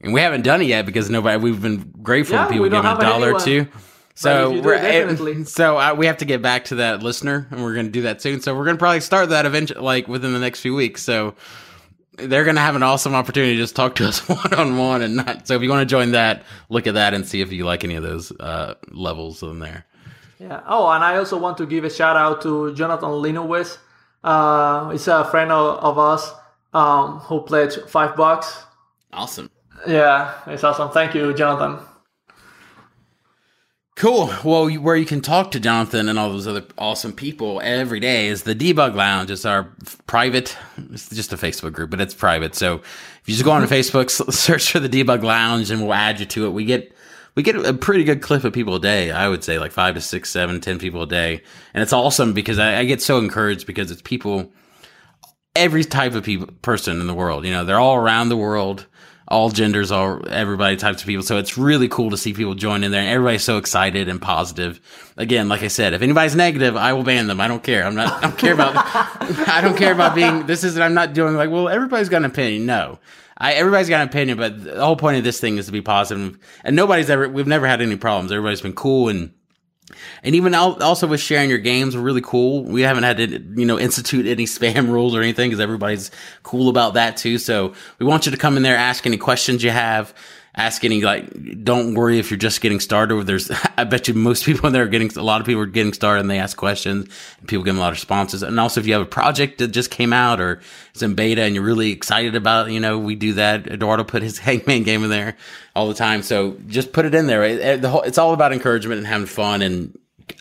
and 0.00 0.14
we 0.14 0.20
haven't 0.26 0.44
done 0.50 0.62
it 0.62 0.68
yet 0.74 0.86
because 0.86 1.10
nobody. 1.10 1.36
We've 1.46 1.60
been 1.60 1.92
grateful 2.02 2.36
Yeah, 2.36 2.44
to 2.46 2.50
people 2.52 2.68
giving 2.70 2.90
a 2.90 2.98
dollar 2.98 3.34
or 3.34 3.40
two. 3.40 3.66
So 4.14 4.60
we're 4.62 4.74
eh, 4.74 5.00
definitely. 5.04 5.44
so 5.44 5.76
uh, 5.78 5.94
we 5.94 6.06
have 6.06 6.16
to 6.18 6.24
get 6.24 6.40
back 6.42 6.64
to 6.70 6.76
that 6.76 7.02
listener, 7.02 7.46
and 7.50 7.62
we're 7.62 7.74
going 7.74 7.86
to 7.86 7.92
do 7.92 8.02
that 8.02 8.22
soon. 8.22 8.40
So 8.40 8.54
we're 8.56 8.64
going 8.64 8.76
to 8.76 8.84
probably 8.86 9.00
start 9.00 9.28
that 9.28 9.44
eventually, 9.46 9.80
like 9.80 10.08
within 10.08 10.32
the 10.32 10.40
next 10.40 10.60
few 10.60 10.74
weeks. 10.74 11.02
So 11.02 11.34
they're 12.18 12.44
going 12.44 12.56
to 12.56 12.62
have 12.62 12.76
an 12.76 12.82
awesome 12.82 13.14
opportunity 13.14 13.54
to 13.54 13.62
just 13.62 13.76
talk 13.76 13.94
to 13.96 14.06
us 14.06 14.28
one 14.28 14.54
on 14.54 14.76
one, 14.76 15.02
and 15.02 15.16
not. 15.16 15.46
So 15.46 15.54
if 15.54 15.62
you 15.62 15.70
want 15.70 15.88
to 15.88 15.92
join 15.92 16.12
that, 16.12 16.44
look 16.68 16.86
at 16.86 16.94
that 16.94 17.14
and 17.14 17.26
see 17.26 17.40
if 17.40 17.52
you 17.52 17.64
like 17.64 17.84
any 17.84 17.94
of 17.94 18.02
those 18.02 18.32
uh, 18.32 18.74
levels 18.90 19.42
in 19.42 19.58
there. 19.58 19.86
Yeah. 20.38 20.62
Oh, 20.66 20.88
and 20.90 21.02
I 21.02 21.16
also 21.16 21.38
want 21.38 21.58
to 21.58 21.66
give 21.66 21.84
a 21.84 21.90
shout 21.90 22.16
out 22.16 22.42
to 22.42 22.74
Jonathan 22.74 23.08
Linowes. 23.08 23.78
Uh, 24.22 24.90
he's 24.90 25.08
a 25.08 25.24
friend 25.24 25.50
of, 25.50 25.78
of 25.78 25.98
us 25.98 26.32
um, 26.72 27.18
who 27.20 27.40
pledged 27.40 27.80
five 27.88 28.16
bucks. 28.16 28.64
Awesome. 29.12 29.50
Yeah, 29.86 30.34
it's 30.46 30.64
awesome. 30.64 30.90
Thank 30.90 31.14
you, 31.14 31.32
Jonathan. 31.34 31.84
Cool. 33.98 34.32
Well, 34.44 34.70
you- 34.70 34.80
where 34.80 34.94
you 34.94 35.04
can 35.04 35.20
talk 35.20 35.50
to 35.50 35.58
Jonathan 35.58 36.08
and 36.08 36.20
all 36.20 36.30
those 36.30 36.46
other 36.46 36.62
awesome 36.78 37.12
people 37.12 37.60
every 37.64 37.98
day 37.98 38.28
is 38.28 38.44
the 38.44 38.54
Debug 38.54 38.94
Lounge. 38.94 39.28
It's 39.28 39.44
our 39.44 39.72
private, 40.06 40.56
it's 40.92 41.08
just 41.08 41.32
a 41.32 41.36
Facebook 41.36 41.72
group, 41.72 41.90
but 41.90 42.00
it's 42.00 42.14
private. 42.14 42.54
So 42.54 42.76
if 42.76 43.22
you 43.26 43.34
just 43.34 43.44
go 43.44 43.50
on 43.50 43.60
to 43.60 43.66
mm-hmm. 43.66 43.74
Facebook, 43.74 44.08
search 44.32 44.70
for 44.70 44.78
the 44.78 44.88
Debug 44.88 45.24
Lounge, 45.24 45.72
and 45.72 45.82
we'll 45.82 45.94
add 45.94 46.20
you 46.20 46.26
to 46.26 46.46
it. 46.46 46.50
We 46.50 46.64
get 46.64 46.94
we 47.34 47.42
get 47.42 47.56
a 47.56 47.74
pretty 47.74 48.04
good 48.04 48.22
clip 48.22 48.44
of 48.44 48.52
people 48.52 48.76
a 48.76 48.80
day. 48.80 49.10
I 49.10 49.28
would 49.28 49.42
say 49.42 49.58
like 49.58 49.72
five 49.72 49.96
to 49.96 50.00
six, 50.00 50.30
seven, 50.30 50.60
ten 50.60 50.78
people 50.78 51.02
a 51.02 51.06
day, 51.08 51.42
and 51.74 51.82
it's 51.82 51.92
awesome 51.92 52.34
because 52.34 52.60
I, 52.60 52.78
I 52.78 52.84
get 52.84 53.02
so 53.02 53.18
encouraged 53.18 53.66
because 53.66 53.90
it's 53.90 54.02
people 54.02 54.52
every 55.56 55.82
type 55.82 56.14
of 56.14 56.22
people 56.22 56.46
person 56.62 57.00
in 57.00 57.08
the 57.08 57.14
world. 57.14 57.44
You 57.44 57.50
know, 57.50 57.64
they're 57.64 57.80
all 57.80 57.96
around 57.96 58.28
the 58.28 58.36
world 58.36 58.86
all 59.28 59.50
genders, 59.50 59.92
all 59.92 60.26
everybody 60.28 60.76
types 60.76 61.02
of 61.02 61.06
people. 61.06 61.22
So 61.22 61.36
it's 61.36 61.58
really 61.58 61.88
cool 61.88 62.10
to 62.10 62.16
see 62.16 62.32
people 62.32 62.54
join 62.54 62.82
in 62.82 62.90
there, 62.90 63.00
and 63.00 63.10
everybody's 63.10 63.44
so 63.44 63.58
excited 63.58 64.08
and 64.08 64.20
positive. 64.20 64.80
Again, 65.16 65.48
like 65.48 65.62
I 65.62 65.68
said, 65.68 65.92
if 65.92 66.02
anybody's 66.02 66.34
negative, 66.34 66.76
I 66.76 66.94
will 66.94 67.02
ban 67.02 67.26
them. 67.26 67.40
I 67.40 67.48
don't 67.48 67.62
care. 67.62 67.84
I'm 67.84 67.94
not. 67.94 68.12
I 68.12 68.20
don't 68.22 68.38
care 68.38 68.54
about. 68.54 68.74
I 69.48 69.60
don't 69.60 69.76
care 69.76 69.92
about 69.92 70.14
being. 70.14 70.46
This 70.46 70.64
is. 70.64 70.78
I'm 70.78 70.94
not 70.94 71.12
doing 71.12 71.34
like. 71.34 71.50
Well, 71.50 71.68
everybody's 71.68 72.08
got 72.08 72.18
an 72.18 72.24
opinion. 72.24 72.66
No. 72.66 72.98
I, 73.40 73.52
everybody's 73.52 73.88
got 73.88 74.02
an 74.02 74.08
opinion, 74.08 74.36
but 74.36 74.64
the 74.64 74.84
whole 74.84 74.96
point 74.96 75.18
of 75.18 75.24
this 75.24 75.38
thing 75.38 75.58
is 75.58 75.66
to 75.66 75.72
be 75.72 75.80
positive. 75.80 76.36
And 76.64 76.74
nobody's 76.74 77.08
ever, 77.08 77.28
we've 77.28 77.46
never 77.46 77.68
had 77.68 77.80
any 77.80 77.94
problems. 77.94 78.32
Everybody's 78.32 78.60
been 78.60 78.72
cool 78.72 79.08
and 79.08 79.32
and 80.22 80.34
even 80.34 80.54
also 80.54 81.06
with 81.06 81.20
sharing 81.20 81.48
your 81.48 81.58
games, 81.58 81.96
we're 81.96 82.02
really 82.02 82.20
cool. 82.20 82.64
We 82.64 82.82
haven't 82.82 83.04
had 83.04 83.16
to, 83.18 83.26
you 83.56 83.66
know, 83.66 83.78
institute 83.78 84.26
any 84.26 84.44
spam 84.46 84.90
rules 84.90 85.14
or 85.14 85.22
anything 85.22 85.50
because 85.50 85.60
everybody's 85.60 86.10
cool 86.42 86.68
about 86.68 86.94
that 86.94 87.16
too. 87.16 87.38
So 87.38 87.74
we 87.98 88.06
want 88.06 88.26
you 88.26 88.32
to 88.32 88.38
come 88.38 88.56
in 88.56 88.62
there, 88.62 88.76
ask 88.76 89.06
any 89.06 89.16
questions 89.16 89.62
you 89.62 89.70
have, 89.70 90.14
ask 90.58 90.84
any 90.84 91.00
like 91.00 91.64
don't 91.64 91.94
worry 91.94 92.18
if 92.18 92.30
you're 92.30 92.38
just 92.38 92.60
getting 92.60 92.80
started 92.80 93.24
there's 93.26 93.50
i 93.76 93.84
bet 93.84 94.08
you 94.08 94.14
most 94.14 94.44
people 94.44 94.66
in 94.66 94.72
there 94.72 94.82
are 94.82 94.88
getting 94.88 95.10
a 95.16 95.22
lot 95.22 95.40
of 95.40 95.46
people 95.46 95.62
are 95.62 95.66
getting 95.66 95.92
started 95.92 96.20
and 96.20 96.30
they 96.30 96.38
ask 96.38 96.56
questions. 96.56 97.08
And 97.38 97.48
people 97.48 97.64
give 97.64 97.74
them 97.74 97.78
a 97.78 97.80
lot 97.80 97.92
of 97.92 97.96
responses. 97.96 98.42
And 98.42 98.58
also 98.58 98.80
if 98.80 98.86
you 98.86 98.92
have 98.92 99.02
a 99.02 99.06
project 99.06 99.58
that 99.58 99.68
just 99.68 99.90
came 99.90 100.12
out 100.12 100.40
or 100.40 100.60
it's 100.90 101.02
in 101.02 101.14
beta 101.14 101.42
and 101.42 101.54
you're 101.54 101.64
really 101.64 101.90
excited 101.90 102.34
about 102.34 102.70
you 102.70 102.80
know 102.80 102.98
we 102.98 103.14
do 103.14 103.34
that. 103.34 103.66
Eduardo 103.66 104.04
put 104.04 104.22
his 104.22 104.38
hangman 104.46 104.82
game 104.82 105.04
in 105.04 105.10
there 105.10 105.36
all 105.74 105.88
the 105.88 105.94
time. 105.94 106.22
So 106.22 106.56
just 106.66 106.92
put 106.92 107.04
it 107.04 107.14
in 107.14 107.26
there. 107.26 107.42
It, 107.42 107.82
the 107.82 107.88
whole, 107.88 108.02
it's 108.02 108.18
all 108.18 108.34
about 108.34 108.52
encouragement 108.52 108.98
and 108.98 109.06
having 109.06 109.26
fun 109.26 109.62
and 109.62 109.98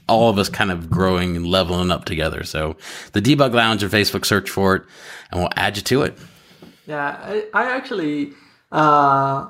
all 0.10 0.30
of 0.30 0.38
us 0.38 0.50
kind 0.50 0.72
of 0.72 0.90
growing 0.90 1.38
and 1.38 1.48
leveling 1.48 1.92
up 1.92 2.06
together. 2.06 2.44
So 2.44 2.76
the 3.14 3.22
debug 3.22 3.54
lounge 3.54 3.84
on 3.84 3.90
facebook 3.90 4.26
search 4.26 4.50
for 4.50 4.76
it 4.76 4.84
and 5.32 5.40
we'll 5.40 5.50
add 5.56 5.78
you 5.78 5.84
to 5.84 6.02
it. 6.04 6.18
Yeah 6.86 7.18
i, 7.22 7.46
I 7.54 7.76
actually 7.76 8.34
uh 8.72 9.48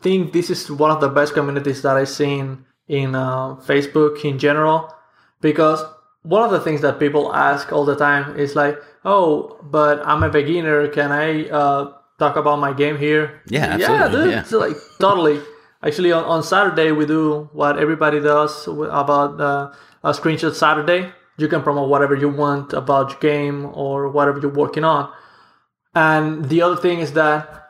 think 0.00 0.32
this 0.32 0.50
is 0.50 0.70
one 0.70 0.90
of 0.90 1.00
the 1.00 1.08
best 1.08 1.34
communities 1.34 1.82
that 1.82 1.96
I've 1.96 2.08
seen 2.08 2.64
in 2.86 3.14
uh, 3.14 3.56
Facebook 3.56 4.24
in 4.24 4.38
general 4.38 4.92
because 5.40 5.84
one 6.22 6.42
of 6.42 6.50
the 6.50 6.60
things 6.60 6.80
that 6.82 6.98
people 6.98 7.34
ask 7.34 7.72
all 7.72 7.84
the 7.84 7.96
time 7.96 8.36
is 8.36 8.56
like, 8.56 8.78
"Oh, 9.04 9.58
but 9.62 10.06
I'm 10.06 10.22
a 10.22 10.28
beginner. 10.28 10.88
Can 10.88 11.12
I 11.12 11.48
uh, 11.48 11.92
talk 12.18 12.36
about 12.36 12.58
my 12.58 12.72
game 12.72 12.98
here?" 12.98 13.42
Yeah, 13.48 13.76
yeah, 13.76 14.08
dude. 14.08 14.30
Yeah. 14.30 14.42
So 14.42 14.58
like 14.58 14.76
totally. 15.00 15.40
Actually, 15.82 16.10
on, 16.10 16.24
on 16.24 16.42
Saturday 16.42 16.90
we 16.90 17.06
do 17.06 17.48
what 17.52 17.78
everybody 17.78 18.20
does 18.20 18.66
about 18.66 19.40
uh, 19.40 19.72
a 20.02 20.10
screenshot 20.10 20.54
Saturday. 20.54 21.12
You 21.36 21.46
can 21.46 21.62
promote 21.62 21.88
whatever 21.88 22.16
you 22.16 22.28
want 22.28 22.72
about 22.72 23.10
your 23.10 23.20
game 23.20 23.66
or 23.72 24.08
whatever 24.08 24.40
you're 24.40 24.50
working 24.50 24.82
on. 24.82 25.12
And 25.94 26.48
the 26.48 26.62
other 26.62 26.76
thing 26.76 26.98
is 26.98 27.12
that 27.12 27.67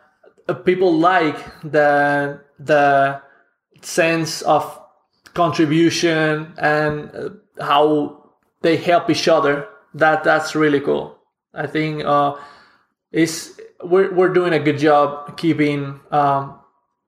people 0.55 0.92
like 0.92 1.36
the 1.62 2.40
the 2.59 3.20
sense 3.82 4.42
of 4.42 4.80
contribution 5.34 6.53
and 6.59 7.11
uh, 7.14 7.28
how 7.64 8.30
they 8.62 8.76
help 8.76 9.11
each 9.11 9.28
other. 9.28 9.68
That 9.94 10.24
that's 10.24 10.55
really 10.55 10.80
cool. 10.80 11.18
I 11.55 11.66
think 11.66 12.05
uh, 12.05 12.36
is 13.12 13.59
we're 13.82 14.12
we're 14.12 14.32
doing 14.32 14.53
a 14.53 14.59
good 14.59 14.78
job 14.78 15.36
keeping 15.36 16.01
um, 16.11 16.59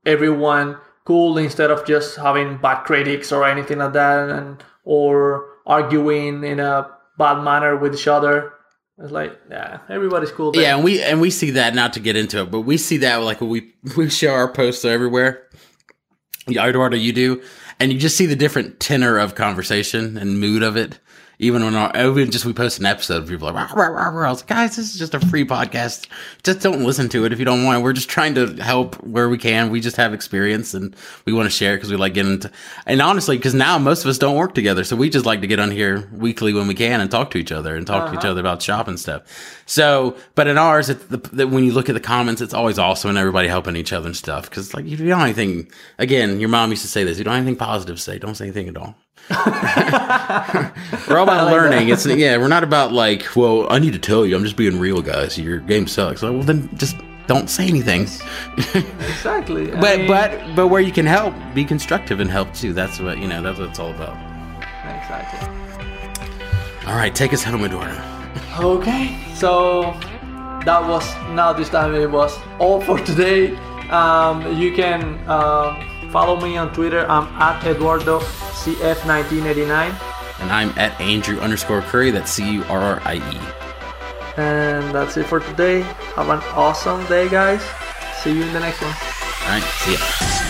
everyone 0.07 0.79
cool 1.05 1.39
instead 1.39 1.71
of 1.71 1.85
just 1.87 2.17
having 2.17 2.59
bad 2.59 2.85
critics 2.85 3.33
or 3.33 3.47
anything 3.47 3.79
like 3.79 3.93
that, 3.93 4.29
and 4.31 4.63
or 4.85 5.49
arguing 5.67 6.45
in 6.45 6.61
a 6.61 6.89
bad 7.19 7.43
manner 7.43 7.77
with 7.77 7.95
each 7.95 8.09
other. 8.09 8.53
It's 9.01 9.13
like, 9.13 9.39
yeah, 9.51 9.79
everybody's 9.89 10.31
cool. 10.31 10.55
Yeah, 10.55 10.75
and 10.75 10.85
we 10.85 11.03
and 11.03 11.21
we 11.21 11.31
see 11.31 11.53
that 11.53 11.75
not 11.75 11.95
to 11.95 12.01
get 12.01 12.17
into 12.17 12.43
it, 12.43 12.51
but 12.51 12.61
we 12.61 12.77
see 12.77 12.99
that 12.99 13.17
like 13.17 13.41
we 13.41 13.73
we 13.97 14.11
share 14.11 14.35
our 14.35 14.53
posts 14.53 14.85
everywhere. 14.85 15.47
Yeah, 16.47 16.67
Eduardo, 16.67 16.97
you 16.97 17.13
do, 17.13 17.43
and 17.79 17.93
you 17.93 17.99
just 17.99 18.17
see 18.17 18.27
the 18.27 18.37
different 18.37 18.79
tenor 18.79 19.19
of 19.19 19.35
conversation 19.35 20.19
and 20.19 20.39
mood 20.39 20.63
of 20.63 20.77
it 20.77 20.99
even 21.41 21.65
when 21.65 21.75
our, 21.75 21.91
even 21.97 22.31
just 22.31 22.45
we 22.45 22.53
post 22.53 22.79
an 22.81 22.87
episode, 22.87 23.27
people 23.27 23.49
are 23.49 23.53
like, 23.53 23.75
rah, 23.75 23.87
rah, 23.87 24.09
rah, 24.11 24.29
I 24.29 24.31
was 24.31 24.41
like, 24.41 24.49
guys, 24.49 24.77
this 24.77 24.93
is 24.93 24.99
just 24.99 25.15
a 25.15 25.21
free 25.21 25.47
podcast. 25.47 26.07
Just 26.43 26.61
don't 26.61 26.85
listen 26.85 27.09
to 27.09 27.25
it 27.25 27.33
if 27.33 27.39
you 27.39 27.47
don't 27.47 27.65
want. 27.65 27.83
We're 27.83 27.95
just 27.95 28.11
trying 28.11 28.35
to 28.35 28.57
help 28.57 28.97
where 29.03 29.27
we 29.27 29.39
can. 29.39 29.71
We 29.71 29.81
just 29.81 29.97
have 29.97 30.13
experience 30.13 30.75
and 30.75 30.95
we 31.25 31.33
want 31.33 31.47
to 31.47 31.51
share 31.51 31.73
it 31.73 31.79
because 31.79 31.91
we 31.91 31.97
like 31.97 32.13
getting 32.13 32.35
into, 32.35 32.51
and 32.85 33.01
honestly, 33.01 33.39
because 33.39 33.55
now 33.55 33.79
most 33.79 34.05
of 34.05 34.11
us 34.11 34.19
don't 34.19 34.37
work 34.37 34.55
together. 34.55 34.85
So 34.85 34.97
we 34.97 35.09
just 35.09 35.25
like 35.25 35.41
to 35.41 35.47
get 35.47 35.59
on 35.59 35.71
here 35.71 36.11
weekly 36.13 36.53
when 36.53 36.67
we 36.67 36.75
can 36.75 37.01
and 37.01 37.11
talk 37.11 37.31
to 37.31 37.39
each 37.39 37.53
other 37.53 37.75
and 37.75 37.87
talk 37.87 38.03
uh-huh. 38.03 38.07
to 38.09 38.13
each 38.13 38.19
uh-huh. 38.19 38.33
other 38.33 38.41
about 38.41 38.61
shop 38.61 38.87
and 38.87 39.01
stuff. 39.01 39.23
So, 39.65 40.19
but 40.35 40.47
in 40.47 40.59
ours, 40.59 40.91
it's 40.91 41.05
the, 41.07 41.17
the, 41.17 41.49
when 41.49 41.65
you 41.65 41.73
look 41.73 41.89
at 41.89 41.95
the 41.95 42.01
comments, 42.01 42.43
it's 42.43 42.53
always 42.53 42.79
awesome 42.79 43.09
and 43.09 43.19
everybody 43.19 43.49
helping 43.49 43.77
each 43.77 43.95
other 43.95 44.09
and 44.09 44.17
stuff. 44.17 44.51
Cause 44.51 44.75
like, 44.75 44.85
if 44.85 45.01
you 45.01 45.09
don't 45.09 45.21
have 45.21 45.39
anything, 45.39 45.73
again, 45.99 46.39
your 46.39 46.51
mom 46.51 46.69
used 46.69 46.83
to 46.83 46.89
say 46.89 47.03
this, 47.03 47.17
you 47.17 47.25
don't 47.25 47.33
have 47.33 47.43
anything 47.43 47.57
positive 47.57 47.97
to 47.97 48.03
say, 48.03 48.19
don't 48.19 48.35
say 48.35 48.45
anything 48.45 48.69
at 48.69 48.77
all. 48.77 48.95
we're 51.09 51.19
all 51.19 51.25
about 51.25 51.45
like 51.45 51.53
learning. 51.53 51.89
That. 51.89 52.05
It's 52.05 52.07
yeah, 52.07 52.37
we're 52.37 52.49
not 52.49 52.65
about 52.65 52.93
like, 52.93 53.37
well, 53.37 53.67
I 53.71 53.79
need 53.79 53.93
to 53.93 53.99
tell 53.99 54.27
you, 54.27 54.35
I'm 54.35 54.43
just 54.43 54.57
being 54.57 54.79
real, 54.81 55.03
guys. 55.03 55.39
Your 55.39 55.61
game 55.61 55.87
sucks. 55.87 56.23
Like, 56.23 56.33
well, 56.33 56.43
then 56.43 56.69
just 56.77 56.97
don't 57.27 57.49
say 57.49 57.69
anything. 57.69 58.03
exactly. 58.75 59.69
but 59.69 59.99
mean, 59.99 60.09
but 60.09 60.57
but 60.57 60.67
where 60.67 60.81
you 60.81 60.91
can 60.91 61.07
help, 61.07 61.33
be 61.55 61.65
constructive 61.65 62.19
and 62.19 62.29
help 62.29 62.53
too. 62.55 62.73
That's 62.73 62.99
what 62.99 63.19
you 63.19 63.29
know. 63.29 63.41
That's 63.41 63.59
what 63.59 63.69
it's 63.69 63.79
all 63.79 63.91
about. 63.91 64.17
Exactly. 64.85 65.49
All 66.89 66.97
right, 66.97 67.15
take 67.15 67.33
us 67.33 67.45
home, 67.45 67.65
Eduardo. 67.65 68.03
Okay, 68.59 69.17
so 69.35 69.93
that 70.65 70.83
was 70.89 71.15
now 71.37 71.53
this 71.53 71.69
time 71.69 71.95
it 71.95 72.11
was 72.11 72.37
all 72.59 72.81
for 72.81 72.99
today. 72.99 73.55
Um, 73.91 74.57
you 74.57 74.75
can. 74.75 75.03
Um, 75.29 75.90
Follow 76.11 76.41
me 76.41 76.57
on 76.57 76.73
Twitter. 76.73 77.09
I'm 77.09 77.27
at 77.41 77.65
Eduardo 77.65 78.19
CF1989. 78.19 80.41
And 80.41 80.51
I'm 80.51 80.77
at 80.79 80.99
Andrew 81.01 81.39
underscore 81.39 81.83
Currie. 81.83 82.11
That's 82.11 82.31
C 82.31 82.55
U 82.55 82.65
R 82.65 82.81
R 82.81 83.03
I 83.05 83.17
E. 83.17 84.41
And 84.41 84.95
that's 84.95 85.17
it 85.17 85.27
for 85.27 85.41
today. 85.41 85.83
Have 86.17 86.29
an 86.29 86.41
awesome 86.55 87.05
day, 87.07 87.29
guys. 87.29 87.63
See 88.23 88.37
you 88.37 88.43
in 88.43 88.53
the 88.53 88.61
next 88.61 88.81
one. 88.81 88.91
All 88.91 89.49
right. 89.49 89.63
See 89.63 89.93
ya. 89.93 90.50